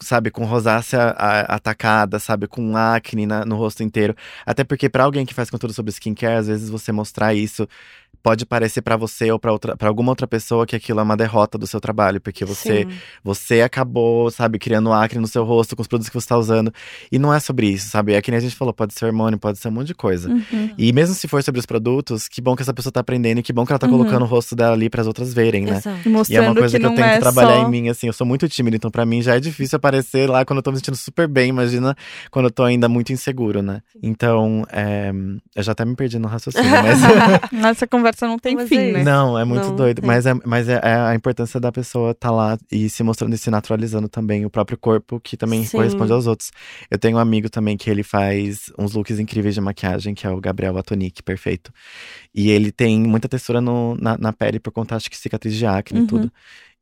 Sabe, 0.00 0.32
com 0.32 0.44
rosácea 0.44 1.10
atacada, 1.46 2.18
sabe, 2.18 2.48
com 2.48 2.76
acne 2.76 3.24
na- 3.24 3.44
no 3.44 3.54
rosto 3.56 3.84
inteiro. 3.84 4.16
Até 4.44 4.64
porque, 4.64 4.88
pra 4.88 5.04
alguém 5.04 5.24
que 5.24 5.32
faz 5.32 5.48
conteúdo 5.48 5.72
sobre 5.72 5.92
skincare, 5.92 6.34
às 6.38 6.48
vezes 6.48 6.68
você 6.68 6.90
mostrar 6.90 7.34
isso 7.34 7.68
pode 8.22 8.46
parecer 8.46 8.82
pra 8.82 8.96
você 8.96 9.30
ou 9.32 9.38
para 9.38 9.88
alguma 9.88 10.10
outra 10.12 10.26
pessoa 10.26 10.66
que 10.66 10.76
aquilo 10.76 11.00
é 11.00 11.02
uma 11.02 11.16
derrota 11.16 11.58
do 11.58 11.66
seu 11.66 11.80
trabalho, 11.80 12.20
porque 12.20 12.44
você 12.44 12.82
Sim. 12.82 12.88
você 13.22 13.60
acabou, 13.62 14.30
sabe, 14.30 14.58
criando 14.58 14.92
acne 14.92 15.20
no 15.20 15.26
seu 15.26 15.44
rosto 15.44 15.74
com 15.74 15.82
os 15.82 15.88
produtos 15.88 16.08
que 16.08 16.14
você 16.14 16.28
tá 16.28 16.36
usando. 16.38 16.72
E 17.10 17.18
não 17.18 17.32
é 17.34 17.40
sobre 17.40 17.66
isso, 17.68 17.88
sabe? 17.88 18.12
É 18.14 18.22
que 18.22 18.30
nem 18.30 18.38
a 18.38 18.40
gente 18.40 18.54
falou, 18.54 18.72
pode 18.72 18.94
ser 18.94 19.06
hormônio, 19.06 19.38
pode 19.38 19.58
ser 19.58 19.68
um 19.68 19.72
monte 19.72 19.88
de 19.88 19.94
coisa. 19.94 20.28
Uhum. 20.28 20.70
E 20.78 20.92
mesmo 20.92 21.14
se 21.14 21.26
for 21.28 21.42
sobre 21.42 21.58
os 21.58 21.66
produtos, 21.66 22.28
que 22.28 22.40
bom 22.40 22.54
que 22.54 22.62
essa 22.62 22.72
pessoa 22.72 22.92
tá 22.92 23.00
aprendendo 23.00 23.38
e 23.38 23.42
que 23.42 23.52
bom 23.52 23.66
que 23.66 23.72
ela 23.72 23.78
tá 23.78 23.86
Uhum. 23.86 23.98
colocando 23.98 24.22
o 24.22 24.26
rosto 24.26 24.54
dela 24.56 24.72
ali 24.74 24.88
pras 24.88 25.06
outras 25.06 25.34
verem, 25.34 25.64
né? 25.66 25.76
Exato. 25.78 26.08
E 26.08 26.32
E 26.32 26.36
é 26.36 26.40
uma 26.40 26.54
coisa 26.54 26.78
que 26.78 26.80
que, 26.80 26.86
eu 26.86 26.90
não 26.90 26.96
tento 26.96 27.06
é 27.06 27.18
trabalhar 27.18 27.56
só... 27.60 27.66
em 27.66 27.70
mim, 27.70 27.88
assim. 27.88 28.06
Eu 28.06 28.12
sou 28.12 28.26
muito 28.26 28.48
tímido, 28.48 28.76
então 28.76 28.90
pra 28.90 29.04
mim 29.04 29.20
já 29.20 29.36
é 29.36 29.40
difícil 29.40 29.76
aparecer 29.76 30.28
lá 30.30 30.44
quando 30.44 30.58
eu 30.58 30.62
tô 30.62 30.70
me 30.70 30.76
sentindo 30.78 30.96
super 30.96 31.26
bem. 31.28 31.48
Imagina 31.50 31.94
quando 32.30 32.46
eu 32.46 32.50
tô 32.50 32.62
ainda 32.62 32.88
muito 32.88 33.12
inseguro, 33.12 33.60
né? 33.62 33.80
Então, 34.02 34.64
é, 34.72 35.12
eu 35.54 35.62
já 35.62 35.72
até 35.72 35.84
me 35.84 35.94
perdi 35.96 36.18
no 36.18 36.28
raciocínio, 36.28 36.70
mas. 36.70 37.00
Essa 37.72 37.86
conversa 37.86 38.11
não 38.20 38.38
tem 38.38 38.54
Mas 38.54 38.68
fim, 38.68 38.76
é 38.78 38.92
né? 38.92 39.04
Não, 39.04 39.38
é 39.38 39.44
muito 39.44 39.68
Não 39.68 39.76
doido. 39.76 40.00
tem. 40.00 40.06
Mas, 40.06 40.26
é, 40.26 40.34
mas 40.44 40.68
é, 40.68 40.80
é 40.82 40.94
a 40.94 41.14
importância 41.14 41.58
da 41.58 41.72
pessoa 41.72 42.12
estar 42.12 42.30
lá 42.30 42.58
e 42.70 42.88
se 42.90 43.02
mostrando 43.02 43.34
e 43.34 43.38
se 43.38 43.50
naturalizando 43.50 44.08
também 44.08 44.44
o 44.44 44.50
próprio 44.50 44.76
corpo, 44.78 45.20
que 45.20 45.36
também 45.36 45.64
Sim. 45.64 45.76
corresponde 45.78 46.12
aos 46.12 46.26
outros. 46.26 46.50
Eu 46.90 46.98
tenho 46.98 47.16
um 47.16 47.20
amigo 47.20 47.48
também 47.48 47.76
que 47.76 47.88
ele 47.88 48.02
faz 48.02 48.72
uns 48.78 48.92
looks 48.94 49.18
incríveis 49.18 49.54
de 49.54 49.60
maquiagem, 49.60 50.14
que 50.14 50.26
é 50.26 50.30
o 50.30 50.40
Gabriel 50.40 50.76
Atonic, 50.78 51.22
perfeito. 51.22 51.72
E 52.34 52.50
ele 52.50 52.70
tem 52.72 53.00
muita 53.00 53.28
textura 53.28 53.60
no- 53.60 53.96
na, 53.96 54.16
na 54.18 54.32
pele 54.32 54.58
por 54.60 54.72
conta, 54.72 54.96
acho 54.96 55.10
que 55.10 55.16
cicatriz 55.16 55.54
de 55.54 55.66
acne 55.66 55.98
Uhum. 56.00 56.04
e 56.04 56.08
tudo. 56.08 56.32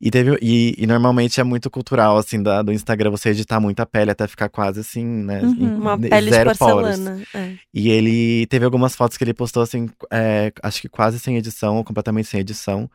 E, 0.01 0.09
teve, 0.09 0.35
e, 0.41 0.73
e 0.79 0.87
normalmente 0.87 1.39
é 1.39 1.43
muito 1.43 1.69
cultural, 1.69 2.17
assim, 2.17 2.41
da- 2.41 2.63
do 2.63 2.71
Instagram, 2.73 3.11
você 3.11 3.29
editar 3.29 3.59
muito 3.59 3.79
a 3.81 3.85
pele 3.85 4.09
até 4.09 4.27
ficar 4.27 4.49
quase 4.49 4.79
assim, 4.79 5.05
né? 5.05 5.41
Uhum. 5.41 5.51
em- 5.59 5.75
Uma 5.75 5.97
pele 5.99 6.25
de 6.25 6.35
zero 6.35 6.57
poros. 6.57 6.81
porcelana. 6.97 7.21
É. 7.35 7.53
E 7.73 7.89
ele 7.91 8.47
teve 8.47 8.65
algumas 8.65 8.95
fotos 8.95 9.15
que 9.15 9.23
ele 9.23 9.33
postou, 9.33 9.61
assim, 9.61 9.87
é, 10.11 10.51
acho 10.63 10.81
que 10.81 10.89
quase 10.89 11.19
sem 11.19 11.37
edição, 11.37 11.77
ou 11.77 11.83
completamente 11.83 12.27
sem 12.27 12.39
edição. 12.39 12.89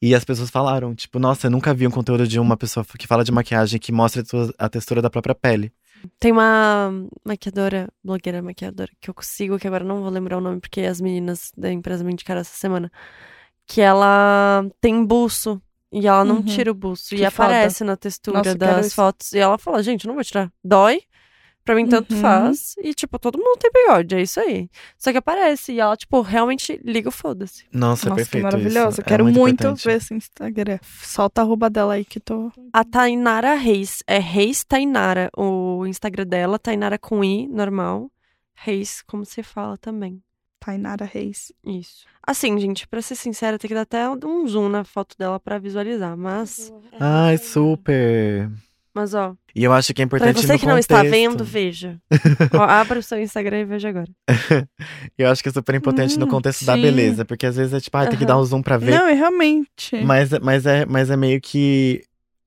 E 0.00 0.14
as 0.14 0.24
pessoas 0.24 0.50
falaram, 0.50 0.94
tipo, 0.94 1.18
nossa, 1.18 1.46
eu 1.46 1.50
nunca 1.50 1.74
vi 1.74 1.86
um 1.86 1.90
conteúdo 1.90 2.26
de 2.28 2.38
uma 2.38 2.56
pessoa 2.56 2.84
que 2.98 3.06
fala 3.06 3.24
de 3.24 3.32
maquiagem 3.32 3.80
que 3.80 3.90
mostra 3.90 4.22
a 4.58 4.68
textura 4.68 5.00
da 5.02 5.10
própria 5.10 5.34
pele. 5.34 5.72
Tem 6.20 6.30
uma 6.30 6.92
maquiadora, 7.24 7.88
blogueira 8.04 8.42
maquiadora, 8.42 8.90
que 9.00 9.08
eu 9.08 9.14
consigo, 9.14 9.58
que 9.58 9.66
agora 9.66 9.82
não 9.84 10.02
vou 10.02 10.10
lembrar 10.10 10.36
o 10.36 10.40
nome, 10.40 10.60
porque 10.60 10.82
as 10.82 11.00
meninas 11.00 11.50
da 11.56 11.72
empresa 11.72 12.04
me 12.04 12.12
indicaram 12.12 12.42
essa 12.42 12.54
semana. 12.54 12.92
Que 13.66 13.80
ela 13.80 14.64
tem 14.80 15.02
buço. 15.04 15.60
E 15.96 16.06
ela 16.08 16.24
não 16.24 16.36
Uhum. 16.36 16.42
tira 16.44 16.70
o 16.70 16.74
buço. 16.74 17.10
Que 17.10 17.22
e 17.22 17.24
aparece 17.24 17.84
na 17.84 17.96
textura 17.96 18.38
Nossa, 18.38 18.54
das 18.56 18.86
isso. 18.86 18.96
fotos. 18.96 19.32
E 19.32 19.38
ela 19.38 19.56
fala, 19.56 19.80
gente, 19.82 20.06
não 20.08 20.14
vou 20.14 20.24
tirar. 20.24 20.50
Dói. 20.64 21.02
Pra 21.64 21.74
mim, 21.74 21.86
tanto 21.86 22.12
Uhum. 22.14 22.20
faz. 22.20 22.74
E, 22.82 22.92
tipo, 22.92 23.18
todo 23.18 23.38
mundo 23.38 23.56
tem 23.58 23.70
bigode, 23.72 24.14
é 24.16 24.20
isso 24.20 24.38
aí. 24.38 24.68
Só 24.98 25.10
que 25.12 25.16
aparece. 25.18 25.72
E 25.72 25.80
ela, 25.80 25.96
tipo, 25.96 26.20
realmente 26.20 26.78
liga 26.84 27.08
o 27.08 27.12
foda-se. 27.12 27.64
Nossa, 27.72 28.08
é 28.08 28.10
Nossa, 28.10 28.10
que 28.10 28.14
perfeito 28.16 28.42
maravilhoso. 28.42 28.88
isso. 28.90 29.00
Eu 29.00 29.04
quero 29.06 29.22
é 29.22 29.24
muito, 29.32 29.40
muito, 29.40 29.74
ver 29.76 29.96
esse 29.96 30.12
Instagram. 30.12 30.78
Solta 30.82 31.40
a 31.40 31.44
arroba 31.44 31.70
dela 31.70 31.94
aí 31.94 32.04
que 32.04 32.20
tô. 32.20 32.52
A 32.72 32.84
Tainara 32.84 33.54
Reis. 33.54 34.02
É 34.06 34.18
Reis 34.18 34.62
Tainara. 34.62 35.30
O 35.34 35.86
Instagram 35.86 36.26
dela, 36.26 36.58
Tainara 36.58 36.98
com 36.98 37.24
I, 37.24 37.46
normal. 37.48 38.10
Reis, 38.56 39.00
como 39.06 39.24
se 39.24 39.42
fala 39.42 39.78
também. 39.78 40.22
Tainara 40.64 41.04
Reis. 41.04 41.52
Isso. 41.66 42.06
Assim, 42.26 42.58
gente, 42.58 42.86
pra 42.88 43.02
ser 43.02 43.14
sincera, 43.16 43.58
tem 43.58 43.68
que 43.68 43.74
dar 43.74 43.82
até 43.82 44.08
um 44.08 44.46
zoom 44.48 44.68
na 44.68 44.82
foto 44.84 45.16
dela 45.18 45.38
pra 45.38 45.58
visualizar. 45.58 46.16
Mas. 46.16 46.72
Ai, 46.98 47.36
super. 47.36 48.50
Mas, 48.96 49.12
ó, 49.12 49.34
E 49.54 49.64
eu 49.64 49.72
acho 49.72 49.92
que 49.92 50.00
é 50.02 50.06
pra 50.06 50.18
importante 50.18 50.40
você 50.46 50.52
no 50.52 50.58
que 50.58 50.66
não 50.66 50.78
está 50.78 51.02
vendo, 51.02 51.42
veja. 51.44 51.98
ó, 52.54 52.62
abra 52.62 53.00
o 53.00 53.02
seu 53.02 53.20
Instagram 53.20 53.58
e 53.60 53.64
veja 53.64 53.88
agora. 53.88 54.08
Eu 55.18 55.28
acho 55.30 55.42
que 55.42 55.48
é 55.48 55.52
super 55.52 55.74
importante 55.74 56.16
no 56.16 56.26
Hum, 56.26 56.28
contexto 56.28 56.64
da 56.64 56.76
sim. 56.76 56.82
beleza. 56.82 57.24
Porque 57.24 57.44
às 57.44 57.56
vezes 57.56 57.72
é 57.74 57.80
tipo, 57.80 57.96
ah, 57.96 58.06
tem 58.06 58.16
que 58.18 58.24
dar 58.24 58.38
um 58.38 58.44
zoom 58.44 58.62
pra 58.62 58.76
ver. 58.76 58.92
Não, 58.96 59.10
e 59.10 59.14
realmente. 59.14 59.96
Mas, 60.04 60.30
mas, 60.40 60.64
é, 60.64 60.86
mas 60.86 61.10
é 61.10 61.16
meio 61.16 61.40
que. 61.40 62.02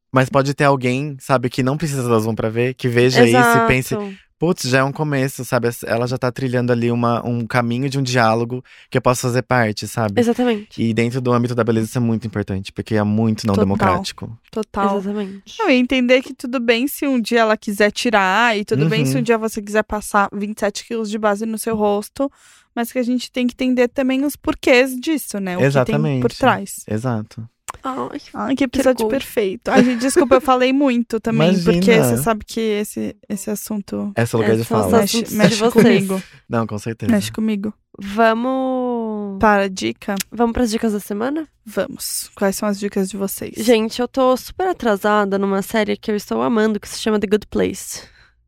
Mas 0.09 0.29
pode 0.29 0.53
ter 0.53 0.63
alguém, 0.63 1.17
sabe, 1.19 1.49
que 1.49 1.61
não 1.61 1.77
precisa 1.77 2.07
dar 2.07 2.17
zoom 2.19 2.33
pra 2.33 2.47
ver, 2.49 2.73
que 2.75 2.87
veja 2.87 3.25
isso 3.25 3.57
e 3.57 3.67
pense, 3.67 3.93
putz, 4.39 4.63
já 4.69 4.79
é 4.79 4.83
um 4.83 4.91
começo, 4.91 5.43
sabe? 5.43 5.69
Ela 5.85 6.07
já 6.07 6.17
tá 6.17 6.31
trilhando 6.31 6.71
ali 6.71 6.91
uma, 6.91 7.25
um 7.27 7.45
caminho 7.45 7.89
de 7.89 7.97
um 7.97 8.03
diálogo 8.03 8.63
que 8.89 8.97
eu 8.97 9.01
posso 9.01 9.21
fazer 9.21 9.41
parte, 9.41 9.87
sabe? 9.87 10.19
Exatamente. 10.19 10.81
E 10.81 10.93
dentro 10.93 11.19
do 11.19 11.31
âmbito 11.33 11.55
da 11.55 11.63
beleza 11.63 11.87
isso 11.87 11.97
é 11.97 12.01
muito 12.01 12.27
importante, 12.27 12.71
porque 12.71 12.95
é 12.95 13.03
muito 13.03 13.45
não 13.47 13.53
Total. 13.53 13.65
democrático. 13.65 14.39
Total. 14.51 14.97
Exatamente. 14.97 15.55
Não, 15.59 15.69
e 15.69 15.73
entender 15.73 16.21
que 16.21 16.33
tudo 16.33 16.59
bem 16.59 16.87
se 16.87 17.07
um 17.07 17.19
dia 17.19 17.39
ela 17.41 17.57
quiser 17.57 17.91
tirar, 17.91 18.57
e 18.57 18.63
tudo 18.63 18.87
bem 18.87 19.01
Uhum. 19.01 19.05
se 19.05 19.17
um 19.17 19.21
dia 19.21 19.37
você 19.37 19.61
quiser 19.61 19.83
passar 19.83 20.29
27 20.33 20.85
quilos 20.85 21.09
de 21.09 21.17
base 21.17 21.45
no 21.45 21.57
seu 21.57 21.75
rosto, 21.75 22.31
mas 22.75 22.91
que 22.91 22.99
a 22.99 23.03
gente 23.03 23.31
tem 23.31 23.47
que 23.47 23.53
entender 23.53 23.87
também 23.87 24.23
os 24.23 24.35
porquês 24.35 24.95
disso, 24.95 25.39
né? 25.39 25.53
O 25.55 25.57
que 25.57 25.61
tem 25.61 25.67
Exatamente. 25.67 26.21
por 26.21 26.31
trás. 26.31 26.83
Exato. 26.87 27.47
Ai, 27.83 28.21
Ai, 28.33 28.55
que 28.55 28.63
episódio 28.65 29.05
orgulho. 29.05 29.09
perfeito. 29.19 29.69
Ai, 29.69 29.83
gente, 29.83 29.99
desculpa, 30.01 30.35
eu 30.35 30.41
falei 30.41 30.73
muito 30.73 31.19
também, 31.19 31.49
Imagina. 31.53 31.73
porque 31.73 31.97
você 32.01 32.17
sabe 32.17 32.43
que 32.45 32.59
esse, 32.59 33.15
esse 33.29 33.49
assunto 33.49 34.11
Esse 34.17 34.35
é 34.35 34.37
o 34.37 34.41
lugar 34.41 34.57
de 34.57 34.63
fala. 34.63 34.99
mexe, 34.99 35.23
de 35.23 35.33
mexe 35.35 35.69
comigo. 35.71 36.21
Não, 36.49 36.65
com 36.67 36.77
certeza. 36.77 37.11
Mexe 37.11 37.31
comigo. 37.31 37.73
Vamos. 37.99 39.37
Para, 39.39 39.69
dica? 39.69 40.15
Vamos 40.31 40.53
pras 40.53 40.69
dicas 40.69 40.93
da 40.93 40.99
semana? 40.99 41.47
Vamos. 41.65 42.29
Quais 42.35 42.55
são 42.55 42.67
as 42.67 42.79
dicas 42.79 43.09
de 43.09 43.17
vocês? 43.17 43.53
Gente, 43.57 44.01
eu 44.01 44.07
tô 44.07 44.35
super 44.37 44.67
atrasada 44.67 45.37
numa 45.37 45.61
série 45.61 45.95
que 45.97 46.09
eu 46.11 46.15
estou 46.15 46.41
amando, 46.41 46.79
que 46.79 46.87
se 46.89 46.99
chama 46.99 47.19
The 47.19 47.27
Good 47.27 47.47
Place. 47.47 48.03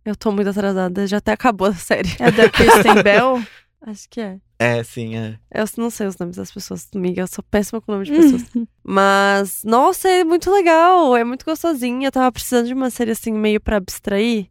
Eu 0.06 0.16
tô 0.16 0.32
muito 0.32 0.50
atrasada, 0.50 1.06
já 1.06 1.18
até 1.18 1.32
acabou 1.34 1.68
a 1.68 1.74
série. 1.74 2.10
É 2.20 2.32
da 2.32 2.50
Kristen 2.50 3.02
Bell? 3.04 3.42
Acho 3.82 4.10
que 4.10 4.20
é. 4.20 4.40
É, 4.60 4.84
sim, 4.84 5.16
é. 5.16 5.40
Eu 5.50 5.66
não 5.78 5.90
sei 5.90 6.06
os 6.08 6.18
nomes 6.18 6.36
das 6.36 6.52
pessoas, 6.52 6.88
amiga. 6.94 7.22
Eu 7.22 7.28
sou 7.28 7.44
péssima 7.44 7.80
com 7.80 7.92
o 7.92 7.96
nome 7.96 8.06
de 8.06 8.12
pessoas. 8.12 8.44
Mas, 8.84 9.64
nossa, 9.64 10.10
é 10.10 10.24
muito 10.24 10.52
legal. 10.52 11.16
É 11.16 11.24
muito 11.24 11.46
gostosinha. 11.46 12.08
Eu 12.08 12.12
tava 12.12 12.32
precisando 12.32 12.68
de 12.68 12.74
uma 12.74 12.90
série 12.90 13.12
assim, 13.12 13.32
meio 13.32 13.62
pra 13.62 13.78
abstrair 13.78 14.50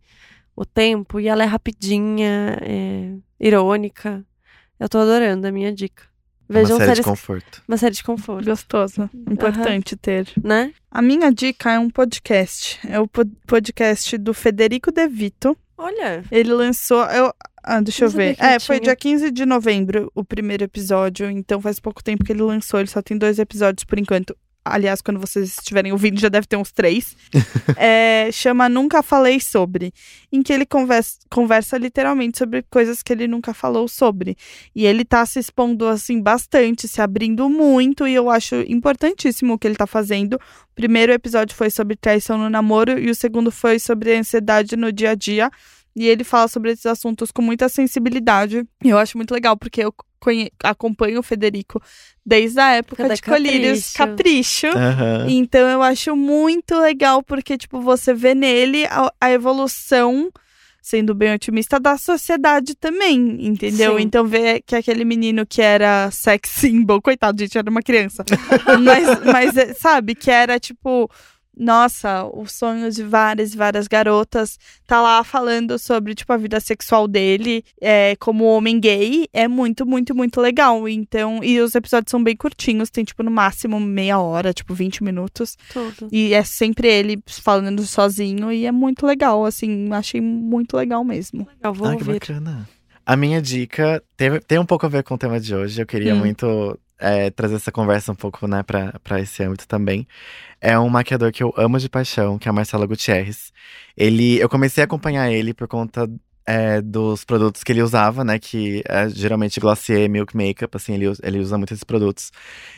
o 0.57 0.65
tempo. 0.65 1.21
E 1.21 1.29
ela 1.29 1.43
é 1.43 1.47
rapidinha, 1.47 2.59
é 2.63 3.15
irônica. 3.39 4.25
Eu 4.81 4.89
tô 4.89 4.99
adorando, 4.99 5.47
é 5.47 5.51
a 5.51 5.53
minha 5.53 5.73
dica. 5.73 6.08
Vejam 6.49 6.71
uma 6.77 6.79
série 6.79 6.87
séries. 6.87 6.99
de 6.99 7.03
conforto. 7.05 7.63
Uma 7.69 7.77
série 7.77 7.95
de 7.95 8.03
conforto, 8.05 8.45
Gostoso. 8.45 9.11
Importante 9.31 9.97
ter. 9.97 10.29
né? 10.43 10.73
A 10.91 11.03
minha 11.03 11.31
dica 11.33 11.73
é 11.73 11.79
um 11.79 11.91
podcast. 11.91 12.79
É 12.89 12.99
o 12.99 13.07
po- 13.07 13.27
podcast 13.47 14.17
do 14.17 14.33
Federico 14.33 14.91
De 14.91 15.07
Vito. 15.07 15.57
Olha. 15.77 16.25
Ele 16.31 16.53
lançou. 16.53 17.05
Eu, 17.05 17.33
ah, 17.63 17.81
deixa 17.81 18.07
eu 18.07 18.11
ver. 18.11 18.35
É, 18.41 18.59
foi 18.59 18.81
dia 18.81 18.97
15 18.97 19.31
de 19.31 19.45
novembro 19.47 20.11
o 20.15 20.25
primeiro 20.25 20.65
episódio. 20.65 21.31
Então 21.31 21.61
faz 21.61 21.79
pouco 21.79 22.03
tempo 22.03 22.25
que 22.25 22.33
ele 22.33 22.43
lançou. 22.43 22.81
Ele 22.81 22.89
só 22.89 23.03
tem 23.03 23.17
dois 23.19 23.39
episódios 23.39 23.85
por 23.85 23.99
enquanto. 23.99 24.35
Aliás, 24.65 25.01
quando 25.01 25.21
vocês 25.21 25.57
estiverem 25.59 25.93
ouvindo, 25.93 26.21
já 26.21 26.29
deve 26.29 26.47
ter 26.47 26.57
uns 26.57 26.71
três. 26.71 27.17
é, 27.77 28.31
chama 28.33 28.69
Nunca 28.69 29.03
Falei 29.03 29.41
Sobre, 29.41 29.93
em 30.31 30.43
que 30.43 30.53
ele 30.53 30.67
conversa, 30.67 31.19
conversa 31.31 31.79
literalmente 31.79 32.39
sobre 32.39 32.63
coisas 32.71 33.03
que 33.03 33.13
ele 33.13 33.27
nunca 33.27 33.55
falou 33.55 33.89
sobre. 33.89 34.37
E 34.75 34.87
ele 34.87 35.05
tá 35.05 35.25
se 35.25 35.39
expondo, 35.39 35.87
assim, 35.87 36.21
bastante, 36.21 36.87
se 36.89 37.01
abrindo 37.01 37.49
muito, 37.49 38.07
e 38.07 38.15
eu 38.15 38.31
acho 38.31 38.57
importantíssimo 38.69 39.55
o 39.55 39.59
que 39.59 39.67
ele 39.67 39.77
tá 39.77 39.87
fazendo. 39.87 40.35
O 40.35 40.75
primeiro 40.75 41.13
episódio 41.13 41.57
foi 41.57 41.71
sobre 41.71 41.97
traição 41.97 42.39
no 42.39 42.51
namoro, 42.51 42.99
e 42.99 43.11
o 43.11 43.15
segundo 43.15 43.51
foi 43.51 43.79
sobre 43.79 44.17
ansiedade 44.17 44.77
no 44.77 44.93
dia 44.93 45.11
a 45.11 45.15
dia. 45.15 45.51
E 45.99 46.07
ele 46.07 46.25
fala 46.25 46.47
sobre 46.49 46.71
esses 46.73 46.87
assuntos 46.87 47.31
com 47.31 47.43
muita 47.43 47.69
sensibilidade. 47.69 48.65
E 48.85 48.89
eu 48.89 48.99
acho 48.99 49.17
muito 49.17 49.33
legal, 49.33 49.57
porque 49.57 49.83
eu 49.83 49.93
conhe- 50.21 50.51
acompanho 50.63 51.21
o 51.21 51.23
Federico 51.23 51.81
desde 52.25 52.61
a 52.61 52.73
época 52.75 53.09
Da 53.09 53.15
de 53.15 53.23
Colírios 53.23 53.93
Capricho. 53.93 54.67
Aham. 54.69 55.27
Então 55.29 55.69
eu 55.69 55.83
acho 55.83 56.15
muito 56.15 56.79
legal, 56.79 57.23
porque, 57.23 57.57
tipo, 57.59 57.81
você 57.81 58.15
vê 58.15 58.35
nele 58.35 58.85
a, 58.87 59.13
a 59.21 59.31
evolução, 59.33 60.31
sendo 60.83 61.15
bem 61.15 61.35
otimista, 61.35 61.79
da 61.81 61.97
sociedade 61.99 62.75
também, 62.75 63.45
entendeu? 63.47 63.97
Sim. 63.97 64.03
Então 64.05 64.27
ver 64.27 64.63
que 64.65 64.77
aquele 64.77 65.05
menino 65.05 65.45
que 65.47 65.61
era 65.61 66.11
sex 66.11 66.49
symbol, 66.51 67.01
coitado, 67.03 67.41
gente, 67.41 67.59
era 67.59 67.71
uma 67.71 67.83
criança. 67.83 68.25
mas, 68.85 69.25
mas, 69.25 69.57
é, 69.57 69.75
sabe, 69.75 70.15
que 70.15 70.31
era, 70.31 70.59
tipo. 70.61 71.11
Nossa, 71.59 72.25
o 72.33 72.47
sonho 72.47 72.91
de 72.91 73.03
várias 73.03 73.53
e 73.53 73.57
várias 73.57 73.89
garotas 73.89 74.59
tá 74.87 75.01
lá 75.03 75.25
falando 75.25 75.79
sobre, 75.79 76.15
tipo, 76.15 76.33
a 76.33 76.37
vida 76.37 76.61
sexual 76.61 77.09
dele 77.09 77.65
é, 77.81 78.15
como 78.17 78.45
homem 78.45 78.79
gay. 78.79 79.27
É 79.33 79.49
muito, 79.49 79.85
muito, 79.85 80.15
muito 80.15 80.41
legal. 80.41 80.89
Então, 80.89 81.43
e 81.43 81.61
os 81.61 81.75
episódios 81.75 82.11
são 82.11 82.23
bem 82.23 82.37
curtinhos, 82.37 82.91
tem, 82.91 83.05
tipo, 83.05 83.23
no 83.23 83.31
máximo 83.31 83.81
meia 83.81 84.19
hora, 84.19 84.53
tipo, 84.53 84.73
20 84.75 85.03
minutos. 85.03 85.57
Tudo. 85.73 86.09
E 86.13 86.33
é 86.33 86.43
sempre 86.45 86.89
ele 86.89 87.21
falando 87.27 87.83
sozinho 87.85 88.53
e 88.53 88.65
é 88.67 88.73
muito 88.73 89.05
legal, 89.07 89.45
assim, 89.45 89.89
achei 89.93 90.21
muito 90.21 90.77
legal 90.77 91.03
mesmo. 91.05 91.47
Eu 91.63 91.75
vou 91.75 91.89
Ah, 91.89 91.97
que 91.97 92.03
ouvir. 92.03 92.21
bacana. 92.21 92.69
A 93.05 93.17
minha 93.17 93.41
dica 93.41 94.03
teve, 94.17 94.39
tem 94.41 94.59
um 94.59 94.67
pouco 94.67 94.85
a 94.85 94.89
ver 94.89 95.03
com 95.03 95.15
o 95.15 95.19
tema 95.19 95.41
de 95.41 95.55
hoje. 95.55 95.81
Eu 95.81 95.87
queria 95.87 96.15
Hum. 96.15 96.19
muito 96.19 96.79
é, 96.99 97.31
trazer 97.31 97.57
essa 97.57 97.73
conversa 97.73 98.13
um 98.13 98.15
pouco, 98.15 98.47
né, 98.47 98.63
pra, 98.63 99.21
esse 99.21 99.43
âmbito 99.43 99.67
também. 99.69 100.07
É 100.61 100.79
um 100.79 100.89
maquiador 100.89 101.33
que 101.33 101.43
eu 101.43 101.53
amo 101.57 101.79
de 101.79 101.89
paixão, 101.89 102.39
que 102.39 102.49
é 102.49 102.51
o 102.51 102.55
Marcelo 102.55 102.87
Gutierrez. 102.87 103.53
Ele, 103.97 104.39
eu 104.41 104.49
comecei 104.49 104.83
a 104.83 104.87
acompanhar 104.87 105.31
ele 105.31 105.55
por 105.55 105.69
conta 105.69 106.09
é, 106.47 106.81
dos 106.81 107.25
produtos 107.25 107.63
que 107.63 107.73
ele 107.73 107.83
usava, 107.83 108.25
né, 108.25 108.39
que 108.39 108.83
é 108.89 109.09
geralmente 109.11 109.61
Glossier, 109.61 110.09
Milk 110.09 110.37
Makeup, 110.37 110.75
assim, 110.75 110.95
ele, 110.95 111.07
ele 111.23 111.39
usa 111.41 111.59
muito 111.59 111.75
esses 111.75 111.85
produtos. 111.85 112.33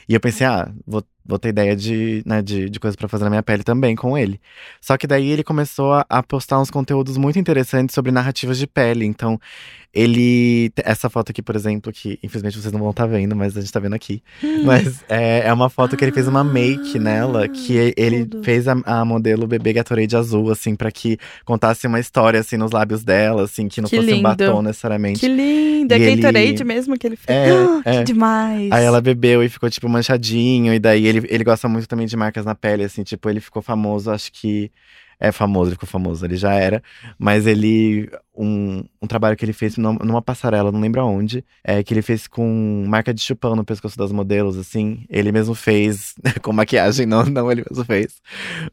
E 0.09 0.15
eu 0.15 0.21
pensei, 0.21 0.47
ah, 0.47 0.73
vou, 0.87 1.05
vou 1.31 1.39
ter 1.39 1.49
ideia 1.49 1.75
de, 1.75 2.23
né, 2.27 2.43
de, 2.43 2.69
de 2.69 2.79
coisas 2.81 2.97
pra 2.97 3.09
fazer 3.09 3.25
na 3.25 3.31
minha 3.31 3.43
pele 3.43 3.63
também 3.63 3.97
com 3.97 4.19
ele. 4.19 4.39
Só 4.81 4.97
que 4.99 5.07
daí 5.07 5.31
ele 5.31 5.43
começou 5.45 5.93
a, 5.95 6.05
a 6.09 6.23
postar 6.23 6.61
uns 6.61 6.71
conteúdos 6.71 7.17
muito 7.17 7.39
interessantes 7.39 7.95
sobre 7.95 8.11
narrativas 8.13 8.59
de 8.59 8.67
pele. 8.67 9.05
Então, 9.07 9.41
ele. 9.93 10.71
Essa 10.85 11.11
foto 11.11 11.31
aqui, 11.31 11.43
por 11.43 11.57
exemplo, 11.57 11.93
que 11.93 12.19
infelizmente 12.23 12.59
vocês 12.59 12.73
não 12.73 12.81
vão 12.81 12.91
estar 12.91 13.07
vendo, 13.07 13.35
mas 13.35 13.57
a 13.57 13.61
gente 13.61 13.73
tá 13.73 13.81
vendo 13.81 13.95
aqui. 13.95 14.23
Mas 14.65 15.03
é, 15.09 15.47
é 15.47 15.53
uma 15.53 15.69
foto 15.71 15.97
que 15.97 16.05
ele 16.05 16.13
fez 16.13 16.29
uma 16.29 16.45
make 16.45 16.99
nela, 16.99 17.49
que 17.49 17.93
ele 17.97 18.25
tudo. 18.27 18.45
fez 18.45 18.69
a, 18.69 18.77
a 18.85 19.05
modelo 19.05 19.47
bebê 19.47 19.73
Gatorade 19.73 20.15
azul, 20.17 20.51
assim, 20.51 20.75
pra 20.77 20.91
que 20.93 21.19
contasse 21.45 21.87
uma 21.87 21.99
história, 21.99 22.39
assim, 22.41 22.57
nos 22.57 22.71
lábios 22.73 23.03
dela, 23.03 23.43
assim, 23.45 23.69
que 23.69 23.81
não 23.81 23.89
Que 23.89 23.97
fosse 23.97 24.09
um 24.09 24.13
lindo. 24.17 24.23
batom 24.23 24.63
necessariamente. 24.63 25.21
Que 25.21 25.29
lindo! 25.29 25.93
É 25.95 25.99
E 25.99 26.03
ele- 26.03 26.21
Gatorade 26.23 26.65
mesmo 26.65 26.97
que 26.99 27.07
ele 27.07 27.17
fez. 27.17 27.29
É, 27.39 27.51
Ah, 27.81 27.83
é. 27.85 27.99
Que 27.99 28.05
demais! 28.13 28.71
Aí 28.73 28.85
ela 28.85 29.01
bebeu 29.01 29.43
e 29.43 29.49
ficou, 29.49 29.69
tipo, 29.71 29.89
manchadinho. 29.89 30.73
E 30.75 30.79
daí 30.79 31.07
ele, 31.07 31.20
ele 31.29 31.45
gosta 31.45 31.69
muito 31.69 31.87
também 31.89 32.07
de 32.07 32.17
marcas 32.17 32.45
na 32.45 32.55
pele, 32.55 32.85
assim. 32.85 33.03
Tipo, 33.03 33.29
ele 33.29 33.41
ficou 33.41 33.63
famoso, 33.63 34.11
acho 34.11 34.33
que... 34.33 34.71
É 35.23 35.31
famoso, 35.31 35.69
ele 35.69 35.75
ficou 35.75 35.87
famoso, 35.89 36.25
ele 36.25 36.37
já 36.37 36.55
era. 36.55 36.83
Mas 37.19 37.47
ele... 37.47 38.11
Um, 38.35 38.83
um 39.03 39.07
trabalho 39.07 39.37
que 39.37 39.45
ele 39.45 39.53
fez 39.53 39.77
numa, 39.77 40.23
passarela, 40.23 40.73
não 40.73 40.81
lembro 40.81 41.03
aonde. 41.03 41.45
É, 41.63 41.83
que 41.83 41.93
ele 41.93 42.01
fez 42.01 42.27
com 42.27 42.87
marca 42.89 43.13
de 43.13 43.21
chupão 43.21 43.55
no 43.55 43.65
pescoço 43.65 43.99
das 43.99 44.11
modelos, 44.13 44.57
assim. 44.57 45.05
Ele 45.11 45.31
mesmo 45.31 45.55
fez, 45.55 46.15
com 46.41 46.53
maquiagem, 46.55 47.05
não, 47.05 47.25
não 47.27 47.53
ele 47.53 47.65
mesmo 47.69 47.85
fez. 47.85 48.21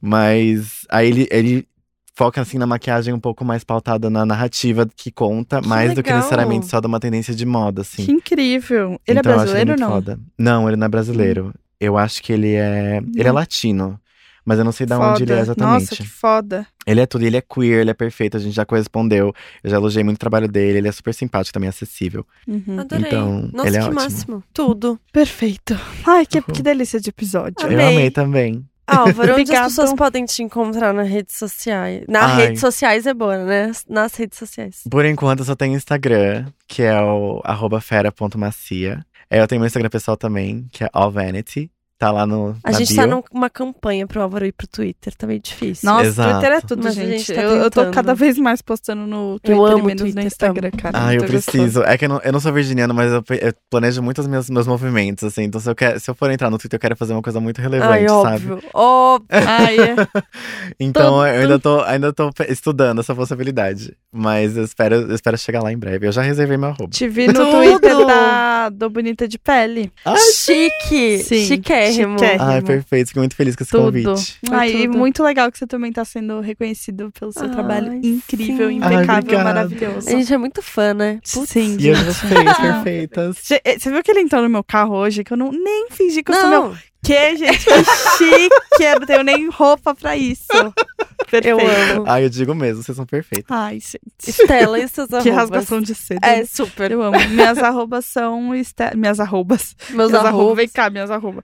Mas 0.01 0.85
aí 0.89 1.07
ele... 1.09 1.27
ele 1.29 1.67
Foca 2.15 2.41
assim 2.41 2.57
na 2.57 2.65
maquiagem 2.65 3.13
um 3.13 3.19
pouco 3.19 3.45
mais 3.45 3.63
pautada 3.63 4.09
na 4.09 4.25
narrativa 4.25 4.87
que 4.95 5.11
conta, 5.11 5.61
Que 5.61 5.67
mais 5.67 5.93
do 5.93 6.01
que 6.01 6.09
legal. 6.09 6.17
necessariamente 6.17 6.65
só 6.65 6.79
de 6.79 6.87
uma 6.87 6.99
tendência 6.99 7.35
de 7.35 7.45
moda, 7.45 7.81
assim. 7.81 8.07
Que 8.07 8.11
incrível! 8.11 8.99
Ele 9.05 9.19
Então, 9.19 9.33
é 9.33 9.35
acho 9.35 9.55
ele 9.55 9.65
brasileiro 9.65 9.71
ou 9.73 9.77
não? 9.77 9.89
foda. 9.91 10.19
Não, 10.35 10.67
ele 10.67 10.77
não 10.77 10.85
é 10.85 10.89
brasileiro. 10.89 11.53
Eu 11.79 11.97
acho 11.97 12.21
que 12.23 12.33
ele 12.33 12.53
é. 12.53 12.97
Ele 13.15 13.27
é 13.27 13.31
Hum. 13.31 13.35
latino. 13.35 13.99
Mas 14.45 14.59
eu 14.59 14.63
não 14.63 14.71
sei 14.71 14.85
de 14.87 14.93
onde 14.93 15.23
ele 15.23 15.33
é 15.33 15.39
exatamente. 15.41 15.81
Nossa, 15.81 15.95
que 15.97 16.07
foda. 16.07 16.65
Ele 16.85 17.01
é 17.01 17.05
tudo, 17.05 17.25
ele 17.25 17.35
é 17.35 17.41
queer, 17.41 17.81
ele 17.81 17.89
é 17.89 17.93
perfeito, 17.93 18.37
a 18.37 18.39
gente 18.39 18.55
já 18.55 18.65
correspondeu. 18.65 19.33
Eu 19.61 19.69
já 19.69 19.75
elogiei 19.75 20.05
muito 20.05 20.15
o 20.15 20.19
trabalho 20.19 20.47
dele, 20.47 20.77
ele 20.77 20.87
é 20.87 20.91
super 20.93 21.13
simpático, 21.13 21.53
também 21.53 21.67
acessível. 21.67 22.25
Uhum. 22.47 22.79
Adorei. 22.79 23.07
Então, 23.07 23.49
Nossa, 23.53 23.67
ele 23.67 23.75
é 23.75 23.79
que 23.81 23.85
ótimo. 23.87 24.01
máximo. 24.01 24.43
Tudo. 24.53 24.97
Perfeito. 25.11 25.77
Ai, 26.05 26.25
que, 26.25 26.37
Uhum. 26.37 26.43
que 26.53 26.61
delícia 26.63 26.97
de 26.97 27.09
episódio. 27.09 27.55
Amei. 27.65 27.75
Eu 27.77 27.87
amei 27.89 28.09
também. 28.09 28.65
Álvaro, 28.87 29.35
onde 29.35 29.53
as 29.53 29.67
pessoas 29.67 29.93
podem 29.93 30.25
te 30.25 30.41
encontrar 30.41 30.93
nas 30.93 31.07
redes 31.07 31.35
sociais? 31.37 32.05
Nas 32.07 32.31
Ai. 32.31 32.37
redes 32.47 32.61
sociais 32.61 33.05
é 33.05 33.13
boa, 33.13 33.37
né? 33.43 33.71
Nas 33.87 34.15
redes 34.15 34.39
sociais. 34.39 34.81
Por 34.89 35.05
enquanto, 35.05 35.39
eu 35.39 35.45
só 35.45 35.55
tenho 35.55 35.75
Instagram, 35.75 36.45
que 36.67 36.81
é 36.81 36.99
o 37.01 37.41
arroba 37.43 37.81
fera.macia. 37.81 39.05
É, 39.29 39.41
Eu 39.41 39.47
tenho 39.47 39.59
meu 39.59 39.67
Instagram 39.67 39.89
pessoal 39.89 40.15
também, 40.15 40.67
que 40.71 40.83
é 40.85 40.89
All 40.93 41.11
Vanity. 41.11 41.69
Tá 41.97 42.11
lá 42.11 42.27
no. 42.27 42.55
A 42.63 42.71
gente 42.71 42.93
bio. 42.93 42.97
tá 42.97 43.23
numa 43.33 43.49
campanha 43.49 44.05
pro 44.05 44.21
Álvaro 44.21 44.45
ir 44.45 44.51
pro 44.51 44.67
Twitter, 44.67 45.15
tá 45.15 45.25
meio 45.25 45.39
difícil. 45.39 45.89
Nossa, 45.89 46.05
Exato. 46.05 46.31
Twitter 46.31 46.51
é 46.51 46.61
tudo, 46.61 46.83
Mas 46.83 46.93
gente. 46.93 47.09
gente 47.09 47.33
tá 47.33 47.41
eu, 47.41 47.51
eu 47.55 47.71
tô 47.71 47.89
cada 47.89 48.13
vez 48.13 48.37
mais 48.37 48.61
postando 48.61 49.07
no 49.07 49.39
Twitter 49.39 49.55
Eu 49.55 49.65
amo 49.65 49.79
e 49.79 49.81
menos 49.81 50.01
Twitter, 50.03 50.21
no 50.21 50.27
Instagram, 50.27 50.71
cara. 50.71 51.07
Ah, 51.07 51.15
eu 51.15 51.21
gostoso. 51.21 51.43
preciso. 51.51 51.83
É 51.83 51.97
que 51.97 52.05
eu 52.05 52.09
não, 52.09 52.21
eu 52.23 52.31
não 52.31 52.39
sou 52.39 52.53
virginiano, 52.53 52.93
mas 52.93 53.11
eu, 53.11 53.23
eu 53.41 53.53
planejo 53.67 54.03
muito 54.03 54.21
os 54.21 54.27
meus, 54.27 54.47
meus 54.47 54.67
movimentos, 54.67 55.23
assim. 55.23 55.43
Então, 55.45 55.59
se 55.59 55.67
eu, 55.67 55.73
quer, 55.73 55.99
se 55.99 56.07
eu 56.07 56.13
for 56.13 56.29
entrar 56.29 56.51
no 56.51 56.59
Twitter, 56.59 56.77
eu 56.77 56.81
quero 56.81 56.95
fazer 56.95 57.13
uma 57.13 57.21
coisa 57.23 57.39
muito 57.39 57.59
relevante, 57.59 57.91
Ai, 57.91 58.07
sabe? 58.07 58.51
óbvio. 58.51 58.59
Óbvio. 58.73 59.27
Ai, 59.31 59.77
é. 59.79 59.95
Então, 60.79 61.25
eu 61.25 61.41
ainda 61.41 61.57
tô, 61.59 61.81
ainda 61.81 62.13
tô 62.13 62.29
estudando 62.47 62.99
essa 62.99 63.15
possibilidade. 63.15 63.95
Mas 64.13 64.55
eu 64.55 64.63
espero, 64.63 64.95
eu 64.95 65.15
espero 65.15 65.37
chegar 65.37 65.63
lá 65.63 65.71
em 65.71 65.77
breve. 65.77 66.07
Eu 66.07 66.11
já 66.11 66.21
reservei 66.21 66.57
meu 66.57 66.69
arroba. 66.69 66.89
Te 66.89 67.07
vi 67.07 67.27
no 67.27 67.33
Tudo. 67.33 67.51
Twitter 67.51 68.05
da, 68.05 68.69
do 68.69 68.89
Bonita 68.89 69.27
de 69.27 69.39
Pele. 69.39 69.91
Chique. 70.33 71.19
Sim, 71.19 71.45
Chiquérrimo. 71.45 71.86
Chiquérrimo. 71.93 72.43
Ai, 72.43 72.61
perfeito. 72.61 73.07
Fico 73.07 73.19
muito 73.19 73.35
feliz 73.35 73.55
com 73.55 73.63
esse 73.63 73.71
Tudo. 73.71 73.83
convite. 74.03 74.37
Ai, 74.51 74.69
e 74.71 74.87
tudo. 74.87 74.97
muito 74.97 75.23
legal 75.23 75.51
que 75.51 75.57
você 75.57 75.67
também 75.67 75.91
tá 75.91 76.03
sendo 76.05 76.39
reconhecido 76.41 77.11
pelo 77.19 77.31
seu 77.31 77.43
Ai, 77.43 77.49
trabalho 77.51 77.93
incrível, 77.93 78.69
sim. 78.69 78.79
Ai, 78.81 78.93
impecável, 78.95 79.19
obrigado. 79.21 79.43
maravilhoso. 79.43 80.07
A 80.09 80.11
gente 80.11 80.33
é 80.33 80.37
muito 80.37 80.61
fã, 80.61 80.93
né? 80.93 81.19
Putz. 81.33 81.49
Sim, 81.49 81.77
E 81.79 81.89
as 81.89 81.97
gente. 81.97 82.05
vocês, 82.13 82.57
perfeitas. 82.57 83.51
Eh, 83.63 83.79
Você 83.79 83.89
viu 83.91 84.03
que 84.03 84.11
ele 84.11 84.21
entrou 84.21 84.41
no 84.41 84.49
meu 84.49 84.63
carro 84.63 84.95
hoje? 84.95 85.23
Que 85.23 85.33
eu 85.33 85.37
não 85.37 85.51
nem 85.51 85.87
fingi 85.91 86.23
que 86.23 86.31
eu 86.31 86.35
sou 86.35 86.49
meu. 86.49 86.63
Não, 86.69 86.77
Que, 87.03 87.35
gente? 87.37 87.65
Que 87.65 87.83
chique! 88.17 88.83
Eu 88.83 88.99
não 88.99 89.07
tenho 89.07 89.23
nem 89.23 89.49
roupa 89.49 89.95
pra 89.95 90.15
isso. 90.17 90.45
Perfeito. 91.29 91.47
eu 91.47 91.59
amo. 91.95 92.03
Ai, 92.07 92.25
eu 92.25 92.29
digo 92.29 92.53
mesmo, 92.55 92.83
vocês 92.83 92.95
são 92.95 93.05
perfeitos. 93.05 93.47
Ai, 93.49 93.79
gente. 93.79 93.99
Estela 94.27 94.79
e 94.79 94.87
seus 94.87 95.07
Que 95.23 95.29
arrobas. 95.29 95.35
rasgação 95.35 95.81
de 95.81 95.93
seda. 95.95 96.25
É, 96.25 96.45
super. 96.45 96.91
Eu 96.91 97.01
amo. 97.01 97.17
Minhas 97.29 97.57
arrobas 97.57 98.05
são. 98.05 98.53
Este... 98.55 98.95
Minhas 98.95 99.19
arrobas. 99.19 99.75
Meus 99.89 100.11
minhas 100.11 100.13
arrobas. 100.13 100.27
arrobas. 100.41 100.55
Vem 100.57 100.67
cá, 100.69 100.89
minhas 100.89 101.11
arrobas. 101.11 101.43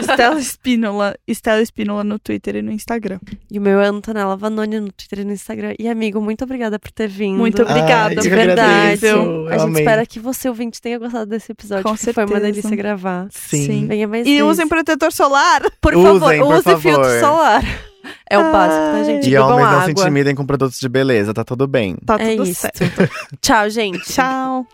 Estela 0.00 0.38
Espínola. 0.38 1.14
Estela 1.26 1.60
Espínola 1.62 2.04
no 2.04 2.18
Twitter 2.18 2.56
e 2.56 2.62
no 2.62 2.70
Instagram. 2.70 3.18
E 3.50 3.58
o 3.58 3.62
meu 3.62 3.80
é 3.80 3.86
Antonella 3.86 4.36
Vanoni 4.36 4.78
no 4.80 4.92
Twitter 4.92 5.20
e 5.20 5.24
no 5.24 5.32
Instagram. 5.32 5.74
E, 5.78 5.88
amigo, 5.88 6.20
muito 6.20 6.44
obrigada 6.44 6.78
por 6.78 6.90
ter 6.90 7.08
vindo. 7.08 7.38
Muito 7.38 7.62
obrigada. 7.62 8.10
Ai, 8.10 8.10
De 8.10 8.16
eu 8.18 8.22
que 8.22 8.28
verdade. 8.28 8.60
agradeço, 8.60 9.06
eu 9.06 9.48
A 9.48 9.52
gente 9.52 9.60
amei. 9.62 9.82
espera 9.82 10.06
que 10.06 10.20
você, 10.20 10.48
ouvinte, 10.48 10.80
tenha 10.80 10.98
gostado 10.98 11.26
desse 11.26 11.50
episódio. 11.52 11.84
Com 11.84 11.96
que 11.96 12.12
Foi 12.12 12.24
uma 12.24 12.28
certeza. 12.38 12.52
delícia 12.52 12.76
gravar. 12.76 13.26
Sim. 13.30 13.66
Sim. 13.66 13.86
Venha 13.86 14.06
mais 14.06 14.26
E 14.26 14.30
vezes. 14.30 14.42
usem 14.44 14.68
protetor 14.68 15.12
solar. 15.12 15.62
Por 15.80 15.94
Usem, 15.94 16.04
favor, 16.20 16.36
por 16.38 16.54
use 16.54 16.62
favor. 16.62 16.80
filtro 16.80 17.20
solar. 17.20 17.62
É 18.28 18.38
o 18.38 18.52
básico, 18.52 18.80
tá, 18.92 19.04
gente? 19.04 19.28
E 19.28 19.36
homens 19.36 19.70
não 19.70 19.84
se 19.84 19.90
intimidem 19.92 20.34
com 20.34 20.44
produtos 20.44 20.78
de 20.78 20.88
beleza, 20.88 21.32
tá 21.32 21.44
tudo 21.44 21.66
bem. 21.66 21.96
Tá 22.04 22.16
É 22.18 22.36
tudo 22.36 22.48
isso. 22.48 22.60
certo. 22.60 23.10
Tchau, 23.40 23.68
gente. 23.70 24.00
Tchau. 24.12 24.66